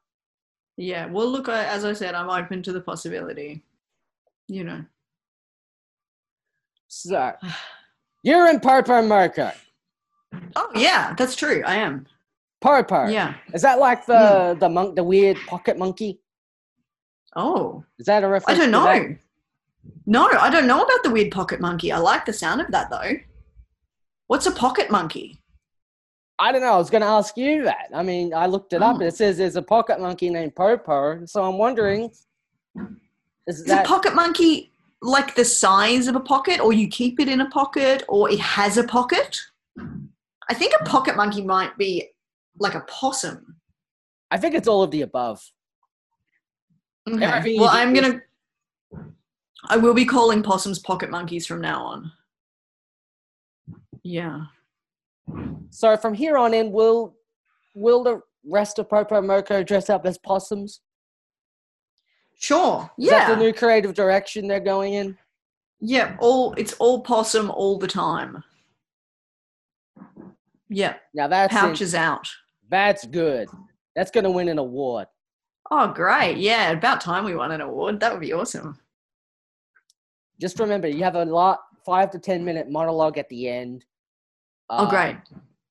Yeah. 0.76 1.06
Well, 1.06 1.28
look, 1.28 1.48
I, 1.48 1.64
as 1.64 1.84
I 1.84 1.92
said, 1.92 2.14
I'm 2.14 2.28
open 2.28 2.62
to 2.64 2.72
the 2.72 2.80
possibility. 2.80 3.62
You 4.48 4.64
know. 4.64 4.84
So, 6.88 7.32
you're 8.22 8.48
in 8.48 8.60
Popo 8.60 9.02
Moco. 9.02 9.52
Oh 10.54 10.70
yeah, 10.74 11.14
that's 11.16 11.34
true. 11.34 11.62
I 11.66 11.76
am. 11.76 12.06
Popo. 12.60 13.06
Yeah. 13.08 13.34
Is 13.54 13.62
that 13.62 13.78
like 13.78 14.06
the 14.06 14.52
hmm. 14.52 14.58
the 14.58 14.68
monk, 14.68 14.96
the 14.96 15.04
weird 15.04 15.38
pocket 15.46 15.78
monkey? 15.78 16.20
Oh, 17.34 17.84
Is 17.98 18.06
that 18.06 18.24
a 18.24 18.28
reference? 18.28 18.58
I 18.58 18.62
don't 18.62 18.70
know. 18.70 19.16
No, 20.06 20.26
I 20.26 20.48
don't 20.48 20.66
know 20.66 20.82
about 20.82 21.02
the 21.02 21.10
weird 21.10 21.30
pocket 21.30 21.60
monkey. 21.60 21.92
I 21.92 21.98
like 21.98 22.24
the 22.24 22.32
sound 22.32 22.60
of 22.60 22.70
that 22.70 22.90
though. 22.90 23.12
What's 24.26 24.46
a 24.46 24.52
pocket 24.52 24.90
monkey? 24.90 25.40
I 26.38 26.52
don't 26.52 26.60
know. 26.60 26.74
I 26.74 26.76
was 26.76 26.90
going 26.90 27.02
to 27.02 27.08
ask 27.08 27.36
you 27.36 27.64
that. 27.64 27.88
I 27.94 28.02
mean, 28.02 28.34
I 28.34 28.46
looked 28.46 28.72
it 28.72 28.82
up. 28.82 28.96
Oh. 28.96 28.98
and 28.98 29.08
It 29.08 29.14
says 29.14 29.38
there's 29.38 29.56
a 29.56 29.62
pocket 29.62 30.00
monkey 30.00 30.28
named 30.28 30.54
Popo. 30.54 31.24
So 31.24 31.44
I'm 31.44 31.58
wondering, 31.58 32.10
is 33.46 33.60
Is 33.60 33.64
that 33.64 33.86
a 33.86 33.88
pocket 33.88 34.14
monkey 34.14 34.72
like 35.00 35.34
the 35.34 35.44
size 35.44 36.08
of 36.08 36.16
a 36.16 36.20
pocket, 36.20 36.60
or 36.60 36.72
you 36.72 36.88
keep 36.88 37.20
it 37.20 37.28
in 37.28 37.40
a 37.40 37.50
pocket, 37.50 38.02
or 38.08 38.30
it 38.30 38.40
has 38.40 38.76
a 38.76 38.84
pocket? 38.84 39.38
I 40.48 40.54
think 40.54 40.74
a 40.78 40.84
pocket 40.84 41.16
monkey 41.16 41.42
might 41.42 41.76
be 41.78 42.08
like 42.58 42.74
a 42.74 42.80
possum. 42.80 43.56
I 44.30 44.38
think 44.38 44.54
it's 44.54 44.68
all 44.68 44.82
of 44.82 44.90
the 44.90 45.02
above. 45.02 45.42
Okay. 47.08 47.56
Well, 47.56 47.68
I'm 47.68 47.94
gonna. 47.94 48.20
I 49.68 49.76
will 49.76 49.94
be 49.94 50.04
calling 50.04 50.42
possums 50.42 50.78
pocket 50.78 51.10
monkeys 51.10 51.46
from 51.46 51.60
now 51.60 51.84
on. 51.84 52.12
Yeah. 54.06 54.42
So 55.70 55.96
from 55.96 56.14
here 56.14 56.38
on 56.38 56.54
in, 56.54 56.70
will 56.70 57.16
will 57.74 58.04
the 58.04 58.20
rest 58.44 58.78
of 58.78 58.88
Popo 58.88 59.20
Moco 59.20 59.64
dress 59.64 59.90
up 59.90 60.06
as 60.06 60.16
possums? 60.18 60.80
Sure. 62.38 62.88
Is 62.98 63.06
yeah. 63.06 63.26
that 63.26 63.34
the 63.34 63.42
new 63.44 63.52
creative 63.52 63.94
direction 63.94 64.46
they're 64.46 64.60
going 64.60 64.94
in? 64.94 65.18
Yeah. 65.80 66.16
All 66.20 66.54
it's 66.54 66.74
all 66.74 67.00
possum 67.00 67.50
all 67.50 67.78
the 67.78 67.88
time. 67.88 68.44
Yeah. 70.68 70.94
Now 71.12 71.26
that's 71.26 71.52
in- 71.52 71.60
Pouches 71.60 71.94
out. 71.94 72.28
that's 72.68 73.04
good. 73.06 73.48
That's 73.96 74.10
going 74.12 74.24
to 74.24 74.30
win 74.30 74.48
an 74.48 74.58
award. 74.58 75.08
Oh, 75.70 75.88
great. 75.88 76.36
Yeah. 76.36 76.70
About 76.70 77.00
time 77.00 77.24
we 77.24 77.34
won 77.34 77.50
an 77.50 77.60
award. 77.60 77.98
That 77.98 78.12
would 78.12 78.20
be 78.20 78.32
awesome. 78.32 78.78
Just 80.40 80.60
remember, 80.60 80.86
you 80.86 81.02
have 81.02 81.16
a 81.16 81.24
lot 81.24 81.60
five 81.84 82.10
to 82.12 82.20
ten 82.20 82.44
minute 82.44 82.70
monologue 82.70 83.18
at 83.18 83.28
the 83.28 83.48
end. 83.48 83.84
Oh, 84.68 84.88
great. 84.88 85.16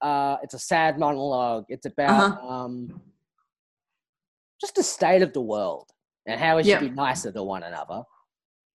Uh, 0.01 0.37
it's 0.43 0.53
a 0.53 0.59
sad 0.59 0.97
monologue. 0.99 1.65
It's 1.69 1.85
about 1.85 2.31
Uh-huh. 2.33 2.47
um, 2.47 3.01
just 4.61 4.75
the 4.75 4.83
state 4.83 5.21
of 5.21 5.33
the 5.33 5.41
world 5.41 5.91
and 6.25 6.39
how 6.39 6.57
we 6.57 6.63
should 6.63 6.69
Yep. 6.69 6.79
be 6.81 6.89
nicer 6.89 7.31
to 7.31 7.43
one 7.43 7.63
another. 7.63 8.03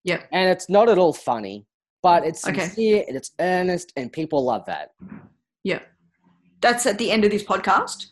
Yep. 0.04 0.28
And 0.32 0.50
it's 0.50 0.68
not 0.68 0.88
at 0.88 0.98
all 0.98 1.12
funny, 1.12 1.66
but 2.02 2.24
it's 2.24 2.46
Okay. 2.46 2.60
sincere 2.60 3.04
and 3.08 3.16
it's 3.16 3.32
earnest, 3.38 3.92
and 3.96 4.12
people 4.12 4.42
love 4.44 4.64
that. 4.66 4.92
Yeah. 5.64 5.80
That's 6.60 6.86
at 6.86 6.98
the 6.98 7.10
end 7.10 7.24
of 7.24 7.30
this 7.30 7.42
podcast. 7.44 8.06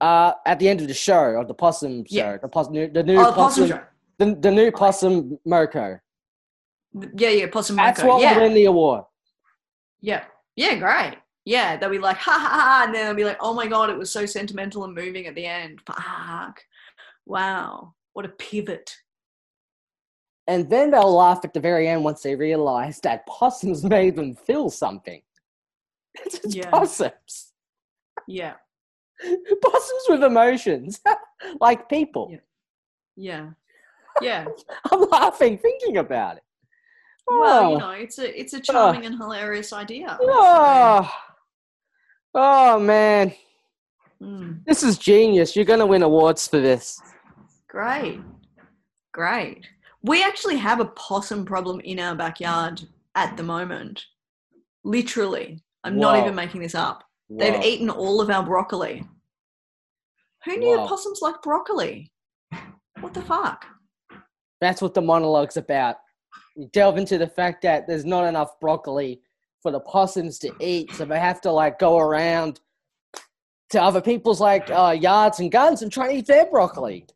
Uh, 0.00 0.32
at 0.46 0.58
the 0.58 0.68
end 0.68 0.80
of 0.80 0.88
the 0.88 0.94
show, 0.94 1.40
of 1.40 1.48
the 1.48 1.54
possum 1.54 2.04
show, 2.06 2.14
Yeah. 2.16 2.36
the, 2.38 2.48
possum, 2.48 2.74
the 2.74 3.02
new 3.02 3.18
Oh, 3.18 3.26
the 3.26 3.32
possum, 3.32 3.64
possum 3.64 3.68
show. 3.68 3.84
the, 4.18 4.34
the 4.34 4.50
new 4.50 4.72
possum 4.72 5.38
Moco. 5.44 5.98
Yeah, 7.14 7.28
yeah, 7.30 7.46
possum 7.50 7.76
That's 7.76 8.00
Moco. 8.00 8.14
what 8.14 8.22
yeah. 8.22 8.34
will 8.34 8.42
win 8.42 8.54
the 8.54 8.64
award. 8.66 9.04
Yeah. 10.00 10.24
Yeah, 10.56 10.74
great. 10.74 11.18
Yeah, 11.44 11.76
they'll 11.76 11.90
be 11.90 11.98
like, 11.98 12.16
ha 12.18 12.32
ha 12.32 12.48
ha, 12.48 12.82
and 12.86 12.94
then 12.94 13.06
they'll 13.06 13.14
be 13.16 13.24
like, 13.24 13.38
oh 13.40 13.52
my 13.54 13.66
god, 13.66 13.90
it 13.90 13.98
was 13.98 14.10
so 14.10 14.26
sentimental 14.26 14.84
and 14.84 14.94
moving 14.94 15.26
at 15.26 15.34
the 15.34 15.44
end. 15.46 15.80
Fuck. 15.86 16.62
Wow. 17.26 17.94
What 18.12 18.24
a 18.26 18.28
pivot. 18.30 18.96
And 20.46 20.68
then 20.70 20.90
they'll 20.90 21.14
laugh 21.16 21.40
at 21.44 21.52
the 21.54 21.60
very 21.60 21.88
end 21.88 22.04
once 22.04 22.22
they 22.22 22.34
realize 22.34 23.00
that 23.00 23.26
possums 23.26 23.84
made 23.98 24.16
them 24.16 24.34
feel 24.34 24.70
something. 24.70 25.22
It's 26.24 26.38
just 26.38 26.54
Yeah. 26.56 26.70
possums. 26.70 27.52
Yeah. 28.28 28.54
Possums 29.62 30.02
with 30.08 30.22
emotions, 30.24 31.00
like 31.60 31.88
people. 31.88 32.28
Yeah. 32.30 32.38
Yeah. 33.16 33.48
Yeah. 34.20 34.46
I'm 34.90 35.08
laughing 35.10 35.58
thinking 35.58 35.96
about 35.98 36.36
it. 36.38 36.42
Well, 37.26 37.64
Oh. 37.66 37.72
you 37.72 37.78
know, 37.78 37.90
it's 37.90 38.18
a 38.18 38.38
it's 38.40 38.52
a 38.52 38.60
charming 38.60 39.06
and 39.06 39.16
hilarious 39.16 39.72
idea. 39.72 40.18
Oh, 40.20 41.08
oh 42.34 42.78
man, 42.78 43.34
Mm, 44.22 44.64
this 44.66 44.82
is 44.82 44.98
genius. 44.98 45.56
You're 45.56 45.64
going 45.64 45.80
to 45.80 45.86
win 45.86 46.02
awards 46.02 46.46
for 46.46 46.60
this. 46.60 47.00
great. 47.68 48.20
Great. 49.12 49.66
We 50.02 50.22
actually 50.22 50.56
have 50.56 50.80
a 50.80 50.86
possum 50.86 51.44
problem 51.44 51.80
in 51.80 51.98
our 51.98 52.14
backyard 52.14 52.82
at 53.14 53.36
the 53.36 53.42
moment. 53.42 54.04
Literally. 54.84 55.62
I'm 55.84 55.98
not 55.98 56.18
even 56.18 56.34
making 56.34 56.62
this 56.62 56.74
up. 56.74 57.04
They've 57.28 57.62
eaten 57.62 57.90
all 57.90 58.20
of 58.20 58.30
our 58.30 58.44
broccoli. 58.44 59.04
Who 60.44 60.56
knew 60.56 60.78
Whoa. 60.78 60.86
possums 60.86 61.20
like 61.20 61.42
broccoli? 61.42 62.12
What 63.00 63.14
the 63.14 63.22
fuck? 63.22 63.64
That's 64.60 64.80
what 64.80 64.94
the 64.94 65.02
monologue's 65.02 65.56
about. 65.56 65.96
You 66.56 66.68
delve 66.72 66.98
into 66.98 67.18
the 67.18 67.26
fact 67.26 67.62
that 67.62 67.88
there's 67.88 68.04
not 68.04 68.24
enough 68.24 68.60
broccoli 68.60 69.20
for 69.62 69.70
the 69.70 69.80
possums 69.80 70.38
to 70.40 70.52
eat, 70.60 70.92
so 70.94 71.04
they 71.04 71.20
have 71.20 71.40
to 71.42 71.52
like 71.52 71.78
go 71.78 71.98
around 71.98 72.60
to 73.70 73.82
other 73.82 74.00
people's 74.00 74.40
like 74.40 74.70
uh, 74.70 74.96
yards 74.98 75.40
and 75.40 75.50
gardens 75.50 75.82
and 75.82 75.90
try 75.90 76.08
and 76.08 76.18
eat 76.18 76.26
their 76.26 76.46
broccoli. 76.46 77.06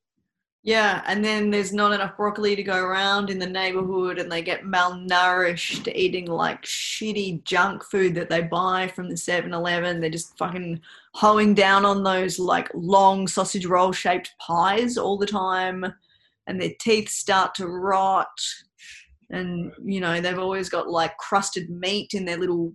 Yeah, 0.67 1.05
and 1.07 1.25
then 1.25 1.51
there's 1.51 1.73
not 1.73 1.93
enough 1.93 2.17
broccoli 2.17 2.57
to 2.57 2.63
go 2.65 2.77
around 2.77 3.31
in 3.31 3.39
the 3.39 3.47
neighborhood, 3.47 4.19
and 4.19 4.33
they 4.33 4.43
get 4.43 4.65
malnourished 4.65 5.87
eating 5.95 6.27
like 6.27 6.63
shitty 6.65 7.45
junk 7.45 7.85
food 7.85 8.17
that 8.17 8.29
they 8.29 8.43
buy 8.43 8.89
from 8.89 9.09
the 9.09 9.17
7 9.17 9.55
Eleven. 9.55 10.01
They're 10.01 10.11
just 10.11 10.37
fucking 10.37 10.81
hoeing 11.15 11.55
down 11.55 11.85
on 11.85 12.03
those 12.03 12.41
like 12.41 12.69
long 12.75 13.29
sausage 13.29 13.65
roll 13.65 13.93
shaped 13.93 14.35
pies 14.41 14.99
all 14.99 15.17
the 15.17 15.25
time, 15.25 15.85
and 16.49 16.61
their 16.61 16.73
teeth 16.81 17.11
start 17.11 17.55
to 17.57 17.69
rot. 17.69 18.41
And, 19.31 19.73
you 19.85 20.01
know, 20.01 20.21
they've 20.21 20.39
always 20.39 20.69
got 20.69 20.89
like 20.89 21.17
crusted 21.19 21.69
meat 21.71 22.15
in 22.15 22.25
their 22.25 22.37
little 22.37 22.73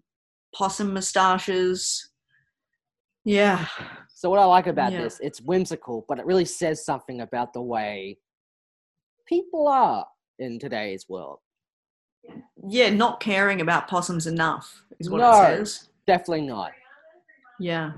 possum 0.53 0.93
moustaches. 0.93 2.09
Yeah. 3.23 3.67
So 4.13 4.29
what 4.29 4.39
I 4.39 4.45
like 4.45 4.67
about 4.67 4.91
Yeah. 4.91 5.01
this, 5.03 5.19
it's 5.21 5.41
whimsical, 5.41 6.05
but 6.07 6.19
it 6.19 6.25
really 6.25 6.45
says 6.45 6.83
something 6.85 7.21
about 7.21 7.53
the 7.53 7.61
way 7.61 8.17
people 9.27 9.67
are 9.67 10.05
in 10.39 10.59
today's 10.59 11.07
world. 11.07 11.39
Yeah, 12.67 12.89
not 12.89 13.19
caring 13.19 13.61
about 13.61 13.87
possums 13.87 14.27
enough 14.27 14.83
is 14.99 15.09
what 15.09 15.19
No. 15.19 15.31
it 15.31 15.57
says. 15.57 15.89
Definitely 16.05 16.47
not. 16.47 16.71
Yeah. 17.59 17.93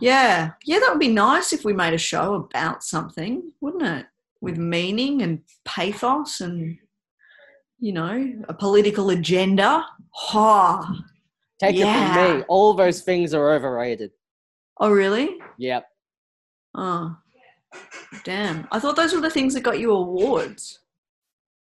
Yeah. 0.00 0.52
Yeah, 0.64 0.78
that 0.78 0.88
would 0.90 0.98
be 0.98 1.08
nice 1.08 1.52
if 1.52 1.64
we 1.64 1.72
made 1.72 1.92
a 1.94 1.98
show 1.98 2.34
about 2.34 2.82
something, 2.82 3.52
wouldn't 3.60 3.82
it? 3.82 4.06
With 4.40 4.58
meaning 4.58 5.22
and 5.22 5.40
pathos 5.64 6.40
and, 6.40 6.78
you 7.78 7.92
know, 7.92 8.32
a 8.48 8.54
political 8.54 9.10
agenda. 9.10 9.84
Ha. 10.12 11.02
Take 11.58 11.76
it 11.76 11.82
from 11.84 12.38
me, 12.38 12.44
all 12.48 12.74
those 12.74 13.00
things 13.00 13.32
are 13.32 13.52
overrated. 13.54 14.10
Oh, 14.78 14.90
really? 14.90 15.38
Yep. 15.58 15.86
Oh. 16.74 17.16
Damn. 18.24 18.68
I 18.70 18.78
thought 18.78 18.94
those 18.96 19.14
were 19.14 19.22
the 19.22 19.30
things 19.30 19.54
that 19.54 19.62
got 19.62 19.78
you 19.78 19.92
awards. 19.92 20.80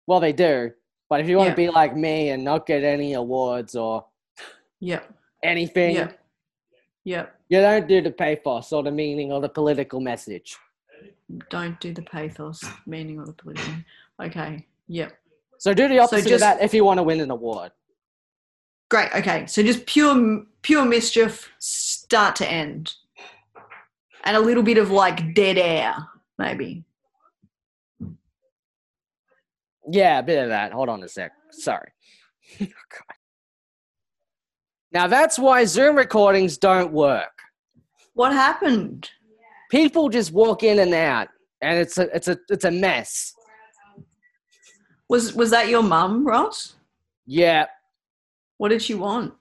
Well, 0.06 0.20
they 0.20 0.32
do. 0.32 0.70
But 1.08 1.20
if 1.20 1.28
you 1.28 1.36
want 1.38 1.48
Yeah. 1.48 1.52
to 1.54 1.56
be 1.56 1.70
like 1.70 1.96
me 1.96 2.30
and 2.30 2.44
not 2.44 2.66
get 2.66 2.84
any 2.84 3.14
awards 3.14 3.74
or 3.74 4.06
Yep. 4.78 5.12
anything, 5.42 5.96
Yep. 5.96 6.20
Yep. 7.04 7.40
you 7.48 7.60
don't 7.60 7.88
do 7.88 8.00
the 8.00 8.12
pathos 8.12 8.72
or 8.72 8.84
the 8.84 8.92
meaning 8.92 9.32
or 9.32 9.40
the 9.40 9.48
political 9.48 9.98
message. 10.00 10.56
Don't 11.48 11.78
do 11.80 11.92
the 11.92 12.02
pathos, 12.02 12.64
meaning 12.86 13.18
or 13.18 13.26
the 13.26 13.32
political. 13.32 13.74
Okay. 14.22 14.66
Yep. 14.88 15.12
So 15.58 15.74
do 15.74 15.88
the 15.88 15.96
So 15.96 16.02
opposite 16.02 16.32
of 16.32 16.40
that 16.40 16.62
if 16.62 16.74
you 16.74 16.84
want 16.84 16.98
to 16.98 17.02
win 17.02 17.20
an 17.20 17.30
award. 17.30 17.72
Great. 18.88 19.14
Okay. 19.14 19.46
So 19.46 19.62
just 19.62 19.86
pure 19.86 20.44
pure 20.62 20.84
mischief, 20.84 21.50
start 21.58 22.36
to 22.36 22.50
end, 22.50 22.94
and 24.24 24.36
a 24.36 24.40
little 24.40 24.62
bit 24.62 24.78
of 24.78 24.90
like 24.90 25.34
dead 25.34 25.58
air, 25.58 25.94
maybe. 26.38 26.84
Yeah, 29.88 30.18
a 30.18 30.22
bit 30.22 30.42
of 30.42 30.48
that. 30.50 30.72
Hold 30.72 30.88
on 30.88 31.02
a 31.02 31.08
sec. 31.08 31.32
Sorry. 31.50 31.90
Oh, 32.60 32.66
God. 32.66 33.16
Now 34.92 35.06
that's 35.06 35.38
why 35.38 35.64
Zoom 35.64 35.94
recordings 35.94 36.58
don't 36.58 36.92
work. 36.92 37.30
What 38.14 38.32
happened? 38.32 39.08
People 39.70 40.08
just 40.08 40.32
walk 40.32 40.62
in 40.62 40.78
and 40.80 40.92
out, 40.94 41.28
and 41.62 41.78
it's 41.78 41.96
a 41.98 42.14
it's 42.14 42.28
a 42.28 42.38
it's 42.48 42.64
a 42.64 42.70
mess. 42.70 43.32
Was 45.08 45.34
was 45.34 45.50
that 45.50 45.68
your 45.68 45.82
mum, 45.82 46.26
Ross? 46.26 46.74
Yeah, 47.26 47.66
What 48.58 48.70
did 48.70 48.82
she 48.82 48.94
want? 48.94 49.34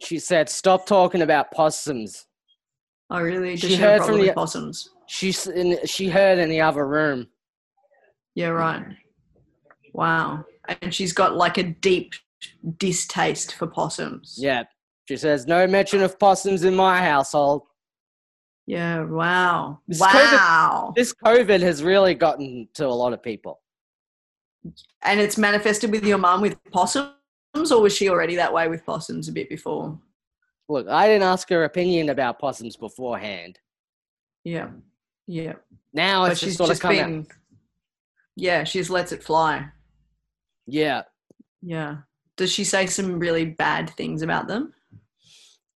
she 0.00 0.18
said, 0.18 0.48
"Stop 0.48 0.86
talking 0.86 1.22
about 1.22 1.50
possums." 1.50 2.26
Oh, 3.10 3.20
really? 3.20 3.52
Does 3.52 3.60
She 3.60 3.68
she, 3.70 3.74
have 3.76 3.82
a 3.82 3.92
heard 3.98 4.06
from 4.06 4.16
the- 4.16 4.26
with 4.26 4.34
possums? 4.34 4.90
She's 5.06 5.46
in, 5.46 5.78
she 5.86 6.08
heard 6.08 6.38
in 6.38 6.48
the 6.48 6.60
other 6.60 6.86
room. 6.86 7.28
Yeah, 8.34 8.48
right. 8.48 8.84
Wow. 9.92 10.44
And 10.80 10.92
she's 10.94 11.12
got 11.12 11.36
like 11.36 11.58
a 11.58 11.62
deep 11.62 12.14
distaste 12.78 13.54
for 13.54 13.66
possums. 13.66 14.36
Yeah, 14.38 14.64
she 15.06 15.16
says, 15.16 15.46
"No 15.46 15.66
mention 15.66 16.02
of 16.02 16.18
possums 16.18 16.64
in 16.64 16.74
my 16.74 17.00
household." 17.00 17.62
Yeah. 18.66 19.04
Wow. 19.04 19.80
This 19.86 20.00
COVID 20.00 20.32
wow. 20.32 20.92
This 20.96 21.12
COVID 21.12 21.60
has 21.60 21.82
really 21.82 22.14
gotten 22.14 22.68
to 22.74 22.86
a 22.86 22.88
lot 22.88 23.12
of 23.12 23.22
people. 23.22 23.60
And 25.02 25.20
it's 25.20 25.36
manifested 25.36 25.90
with 25.90 26.04
your 26.04 26.16
mum 26.16 26.40
with 26.40 26.56
possums, 26.72 27.12
or 27.70 27.82
was 27.82 27.94
she 27.94 28.08
already 28.08 28.36
that 28.36 28.52
way 28.52 28.68
with 28.68 28.86
possums 28.86 29.28
a 29.28 29.32
bit 29.32 29.50
before? 29.50 29.98
Look, 30.70 30.88
I 30.88 31.06
didn't 31.06 31.24
ask 31.24 31.48
her 31.50 31.64
opinion 31.64 32.08
about 32.08 32.38
possums 32.38 32.76
beforehand. 32.76 33.58
Yeah. 34.44 34.70
Yeah. 35.26 35.54
Now 35.92 36.22
but 36.22 36.32
it's 36.32 36.40
she's 36.40 36.56
just 36.56 36.68
just 36.70 36.84
out. 36.84 36.90
been 36.90 37.26
yeah 38.36 38.64
she 38.64 38.78
just 38.78 38.90
lets 38.90 39.12
it 39.12 39.22
fly 39.22 39.66
Yeah, 40.66 41.02
yeah 41.62 41.98
does 42.36 42.50
she 42.50 42.64
say 42.64 42.86
some 42.86 43.18
really 43.18 43.44
bad 43.44 43.90
things 43.90 44.22
about 44.22 44.48
them 44.48 44.72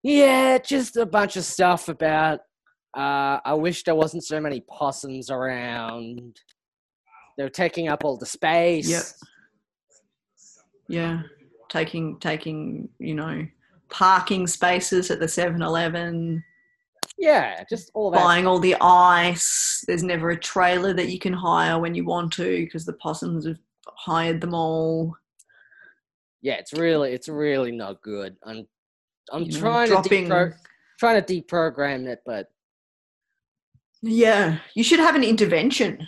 yeah, 0.02 0.58
just 0.58 0.96
a 0.96 1.06
bunch 1.06 1.36
of 1.36 1.44
stuff 1.44 1.88
about. 1.88 2.40
Uh, 2.96 3.38
I 3.44 3.54
wish 3.54 3.84
there 3.84 3.94
wasn't 3.94 4.24
so 4.24 4.40
many 4.40 4.60
possums 4.62 5.30
around. 5.30 6.40
They're 7.36 7.48
taking 7.50 7.88
up 7.88 8.04
all 8.04 8.16
the 8.16 8.26
space. 8.26 8.88
Yep. 8.88 9.02
yeah 10.88 11.22
taking 11.68 12.18
taking 12.18 12.88
you 12.98 13.14
know 13.14 13.46
parking 13.90 14.46
spaces 14.46 15.10
at 15.10 15.20
the 15.20 15.26
7-eleven 15.26 16.42
Yeah, 17.18 17.62
just 17.68 17.90
all 17.94 18.10
that. 18.10 18.22
buying 18.22 18.46
all 18.46 18.58
the 18.58 18.74
ice 18.80 19.84
there's 19.86 20.02
never 20.02 20.30
a 20.30 20.40
trailer 20.40 20.94
that 20.94 21.08
you 21.10 21.18
can 21.18 21.32
hire 21.34 21.78
when 21.78 21.94
you 21.94 22.04
want 22.06 22.32
to 22.34 22.64
because 22.64 22.86
the 22.86 22.94
possums 22.94 23.46
have 23.46 23.58
hired 23.96 24.40
them 24.40 24.54
all 24.54 25.14
Yeah, 26.40 26.54
it's 26.54 26.72
really, 26.72 27.12
it's 27.12 27.28
really 27.28 27.72
not 27.72 28.00
good. 28.02 28.36
I'm, 28.44 28.66
I'm 29.32 29.42
You 29.44 29.52
know, 29.52 29.58
trying 29.60 29.88
dropping- 29.88 30.28
to 30.28 30.34
depro- 30.34 30.56
trying 30.98 31.22
to 31.22 31.42
deprogram 31.42 32.06
it, 32.06 32.22
but 32.26 32.50
yeah 34.00 34.58
you 34.74 34.84
should 34.84 35.00
have 35.00 35.16
an 35.16 35.24
intervention 35.24 36.06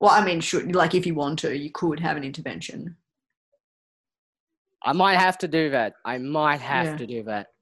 well 0.00 0.10
i 0.10 0.22
mean 0.22 0.38
should 0.38 0.74
like 0.74 0.94
if 0.94 1.06
you 1.06 1.14
want 1.14 1.38
to 1.38 1.56
you 1.56 1.70
could 1.70 1.98
have 1.98 2.16
an 2.18 2.24
intervention 2.24 2.94
I 4.84 4.92
might 4.92 5.14
have 5.16 5.38
to 5.38 5.46
do 5.46 5.70
that. 5.70 5.94
I 6.04 6.18
might 6.18 6.60
have 6.60 6.86
Yeah. 6.86 6.96
to 6.96 7.06
do 7.06 7.22
that. 7.22 7.52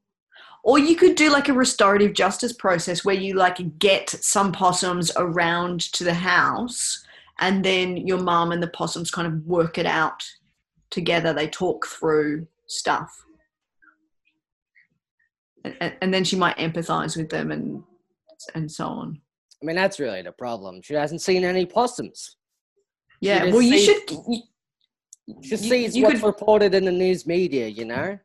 Or 0.65 0.79
you 0.79 0.97
could 0.97 1.17
do 1.17 1.29
like 1.31 1.51
a 1.51 1.53
restorative 1.53 2.15
justice 2.15 2.55
process 2.55 3.05
where 3.05 3.15
you 3.15 3.35
like 3.35 3.79
get 3.79 4.09
some 4.09 4.53
possums 4.53 5.13
around 5.19 5.81
to 5.93 6.03
the 6.03 6.15
house 6.15 7.05
and 7.39 7.63
then 7.63 7.99
your 7.99 8.17
mum 8.23 8.53
and 8.53 8.63
the 8.63 8.69
possums 8.69 9.11
kind 9.11 9.27
of 9.27 9.47
work 9.47 9.77
it 9.77 9.85
out 9.85 10.25
together. 10.89 11.35
They 11.35 11.47
talk 11.49 11.87
through 11.87 12.47
stuff. 12.69 13.27
And, 15.65 15.95
and- 16.01 16.15
then 16.15 16.25
she 16.25 16.37
might 16.37 16.57
empathize 16.59 17.17
with 17.17 17.29
them 17.31 17.51
and 17.51 17.83
and 18.55 18.71
so 18.71 18.87
on. 18.87 19.21
I 19.63 19.67
mean, 19.67 19.77
that's 19.77 20.01
really 20.01 20.23
the 20.23 20.33
problem. 20.33 20.81
She 20.83 20.95
hasn't 20.95 21.21
seen 21.21 21.45
any 21.45 21.67
possums. 21.67 22.37
Yeah. 23.21 23.45
Well, 23.45 23.61
you 23.61 23.77
sees- 23.79 23.87
should. 23.87 24.11
You, 24.29 24.43
She 25.43 25.57
sees 25.57 25.97
you 25.97 26.05
what's 26.05 26.21
could- 26.21 26.27
reported 26.27 26.75
in 26.75 26.85
the 26.87 26.93
news 26.93 27.27
media, 27.27 27.67
you 27.69 27.85
know? 27.85 28.19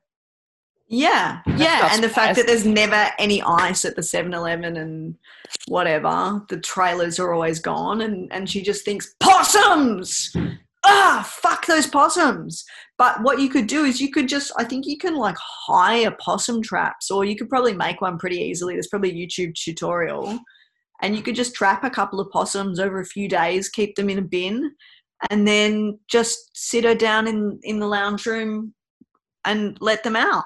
Yeah, 0.87 1.41
yeah, 1.57 1.89
and 1.91 2.03
the 2.03 2.09
fact 2.09 2.35
that 2.37 2.45
there's 2.45 2.63
never 2.63 3.09
any 3.17 3.41
ice 3.41 3.85
at 3.85 3.95
the 3.95 4.03
7-Eleven 4.03 4.77
and 4.77 5.15
whatever, 5.67 6.45
the 6.47 6.59
trailers 6.59 7.17
are 7.19 7.33
always 7.33 7.59
gone, 7.59 8.01
and 8.01 8.31
and 8.31 8.47
she 8.47 8.61
just 8.61 8.85
thinks 8.85 9.15
possums. 9.19 10.31
Ah, 10.87 11.27
fuck 11.41 11.65
those 11.65 11.87
possums. 11.87 12.63
But 12.97 13.21
what 13.23 13.39
you 13.39 13.49
could 13.49 13.67
do 13.67 13.85
is 13.85 13.99
you 13.99 14.11
could 14.11 14.29
just, 14.29 14.51
I 14.57 14.63
think 14.63 14.85
you 14.85 14.97
can 14.97 15.15
like 15.15 15.35
hire 15.39 16.15
possum 16.19 16.61
traps, 16.61 17.09
or 17.09 17.25
you 17.25 17.35
could 17.35 17.49
probably 17.49 17.73
make 17.73 18.01
one 18.01 18.19
pretty 18.19 18.37
easily. 18.37 18.75
There's 18.75 18.87
probably 18.87 19.09
a 19.09 19.27
YouTube 19.27 19.55
tutorial, 19.55 20.39
and 21.01 21.15
you 21.15 21.23
could 21.23 21.35
just 21.35 21.55
trap 21.55 21.83
a 21.83 21.89
couple 21.89 22.19
of 22.19 22.29
possums 22.31 22.79
over 22.79 22.99
a 22.99 23.05
few 23.05 23.27
days, 23.27 23.67
keep 23.67 23.95
them 23.95 24.09
in 24.09 24.19
a 24.19 24.21
bin, 24.21 24.71
and 25.29 25.47
then 25.47 25.99
just 26.07 26.51
sit 26.53 26.83
her 26.83 26.95
down 26.95 27.27
in 27.27 27.59
in 27.63 27.79
the 27.79 27.87
lounge 27.87 28.25
room 28.25 28.73
and 29.43 29.77
let 29.81 30.03
them 30.03 30.15
out. 30.15 30.45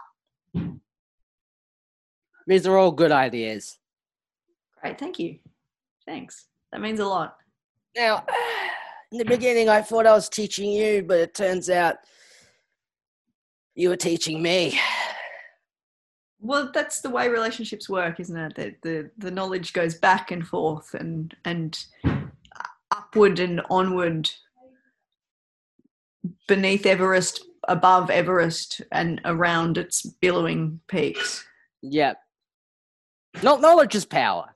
These 2.47 2.65
are 2.65 2.77
all 2.77 2.91
good 2.91 3.11
ideas. 3.11 3.77
Great, 4.81 4.97
thank 4.97 5.19
you. 5.19 5.37
Thanks. 6.05 6.47
That 6.71 6.81
means 6.81 6.99
a 6.99 7.05
lot. 7.05 7.35
Now, 7.95 8.25
In 9.11 9.17
the 9.17 9.25
beginning, 9.25 9.69
I 9.69 9.81
thought 9.81 10.05
I 10.05 10.13
was 10.13 10.29
teaching 10.29 10.69
you, 10.69 11.01
but 11.01 11.17
it 11.19 11.33
turns 11.33 11.69
out 11.69 11.95
you 13.73 13.89
were 13.89 13.95
teaching 13.95 14.41
me. 14.41 14.79
Well, 16.39 16.69
that's 16.73 17.01
the 17.01 17.09
way 17.09 17.27
relationships 17.27 17.89
work, 17.89 18.19
isn't 18.19 18.37
it? 18.37 18.55
That 18.55 18.81
the, 18.81 19.09
the 19.17 19.31
knowledge 19.31 19.73
goes 19.73 19.95
back 19.95 20.31
and 20.31 20.47
forth 20.47 20.93
and 20.93 21.35
and 21.43 21.77
upward 22.91 23.39
and 23.39 23.61
onward 23.69 24.29
beneath 26.47 26.85
Everest, 26.85 27.45
above 27.67 28.09
Everest, 28.09 28.81
and 28.91 29.19
around 29.25 29.77
its 29.77 30.03
billowing 30.03 30.79
peaks. 30.87 31.45
Yep. 31.81 32.17
Not 33.43 33.61
knowledge 33.61 33.95
is 33.95 34.05
power. 34.05 34.55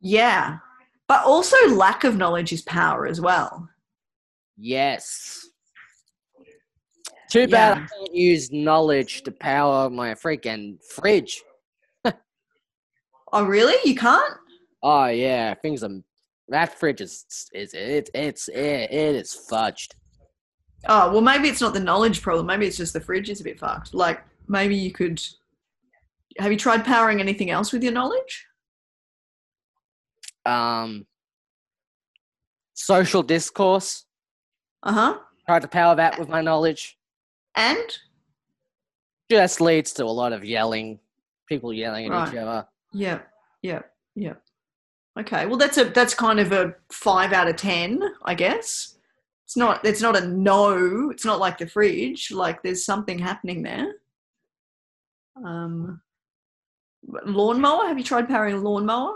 Yeah. 0.00 0.58
But 1.12 1.26
also 1.26 1.58
lack 1.68 2.04
of 2.04 2.16
knowledge 2.16 2.54
is 2.54 2.62
power 2.62 3.06
as 3.06 3.20
well. 3.20 3.68
Yes. 4.56 5.46
Too 7.30 7.46
bad 7.46 7.76
Yeah. 7.76 7.84
I 7.84 7.86
can't 7.86 8.14
use 8.14 8.50
knowledge 8.50 9.22
to 9.24 9.30
power 9.30 9.90
my 9.90 10.14
freaking 10.14 10.82
fridge. 10.82 11.42
Oh 13.30 13.44
really? 13.44 13.76
You 13.84 13.94
can't? 13.94 14.38
Oh 14.82 15.08
yeah, 15.08 15.52
things 15.52 15.84
are. 15.84 15.90
That 16.48 16.78
fridge 16.78 17.02
is 17.02 17.26
is 17.52 17.74
it, 17.74 18.08
it's 18.14 18.48
it, 18.48 18.90
it 18.90 19.14
is 19.14 19.38
fudged. 19.50 19.92
Oh, 20.88 21.12
well 21.12 21.20
maybe 21.20 21.50
it's 21.50 21.60
not 21.60 21.74
the 21.74 21.80
knowledge 21.80 22.22
problem. 22.22 22.46
Maybe 22.46 22.66
it's 22.66 22.78
just 22.78 22.94
the 22.94 23.00
fridge 23.02 23.28
is 23.28 23.42
a 23.42 23.44
bit 23.44 23.58
fucked. 23.58 23.92
Like 23.92 24.24
maybe 24.48 24.76
you 24.76 24.92
could 24.92 25.22
have 26.38 26.50
you 26.50 26.58
tried 26.58 26.86
powering 26.86 27.20
anything 27.20 27.50
else 27.50 27.70
with 27.70 27.82
your 27.82 27.92
knowledge? 27.92 28.46
Um, 30.44 31.06
social 32.74 33.22
discourse. 33.22 34.04
Uh-huh. 34.82 35.18
Tried 35.46 35.62
to 35.62 35.68
power 35.68 35.94
that 35.96 36.18
with 36.18 36.28
my 36.28 36.40
knowledge. 36.40 36.98
And 37.54 37.98
Just 39.30 39.60
leads 39.60 39.92
to 39.94 40.04
a 40.04 40.06
lot 40.06 40.32
of 40.32 40.44
yelling, 40.44 40.98
people 41.48 41.72
yelling 41.72 42.12
at 42.12 42.28
each 42.28 42.36
other. 42.36 42.66
Yeah, 42.92 43.20
yeah, 43.62 43.82
yeah. 44.14 44.34
Okay, 45.18 45.44
well 45.46 45.58
that's 45.58 45.76
a 45.76 45.84
that's 45.84 46.14
kind 46.14 46.40
of 46.40 46.52
a 46.52 46.74
five 46.90 47.32
out 47.32 47.48
of 47.48 47.56
ten, 47.56 48.02
I 48.24 48.34
guess. 48.34 48.96
It's 49.44 49.56
not 49.56 49.84
it's 49.84 50.00
not 50.00 50.16
a 50.16 50.26
no. 50.26 51.10
It's 51.10 51.24
not 51.26 51.38
like 51.38 51.58
the 51.58 51.66
fridge. 51.66 52.30
Like 52.30 52.62
there's 52.62 52.84
something 52.84 53.18
happening 53.18 53.62
there. 53.62 53.92
Um, 55.44 56.00
lawnmower. 57.26 57.86
Have 57.86 57.98
you 57.98 58.04
tried 58.04 58.28
powering 58.28 58.54
a 58.54 58.58
lawnmower? 58.58 59.14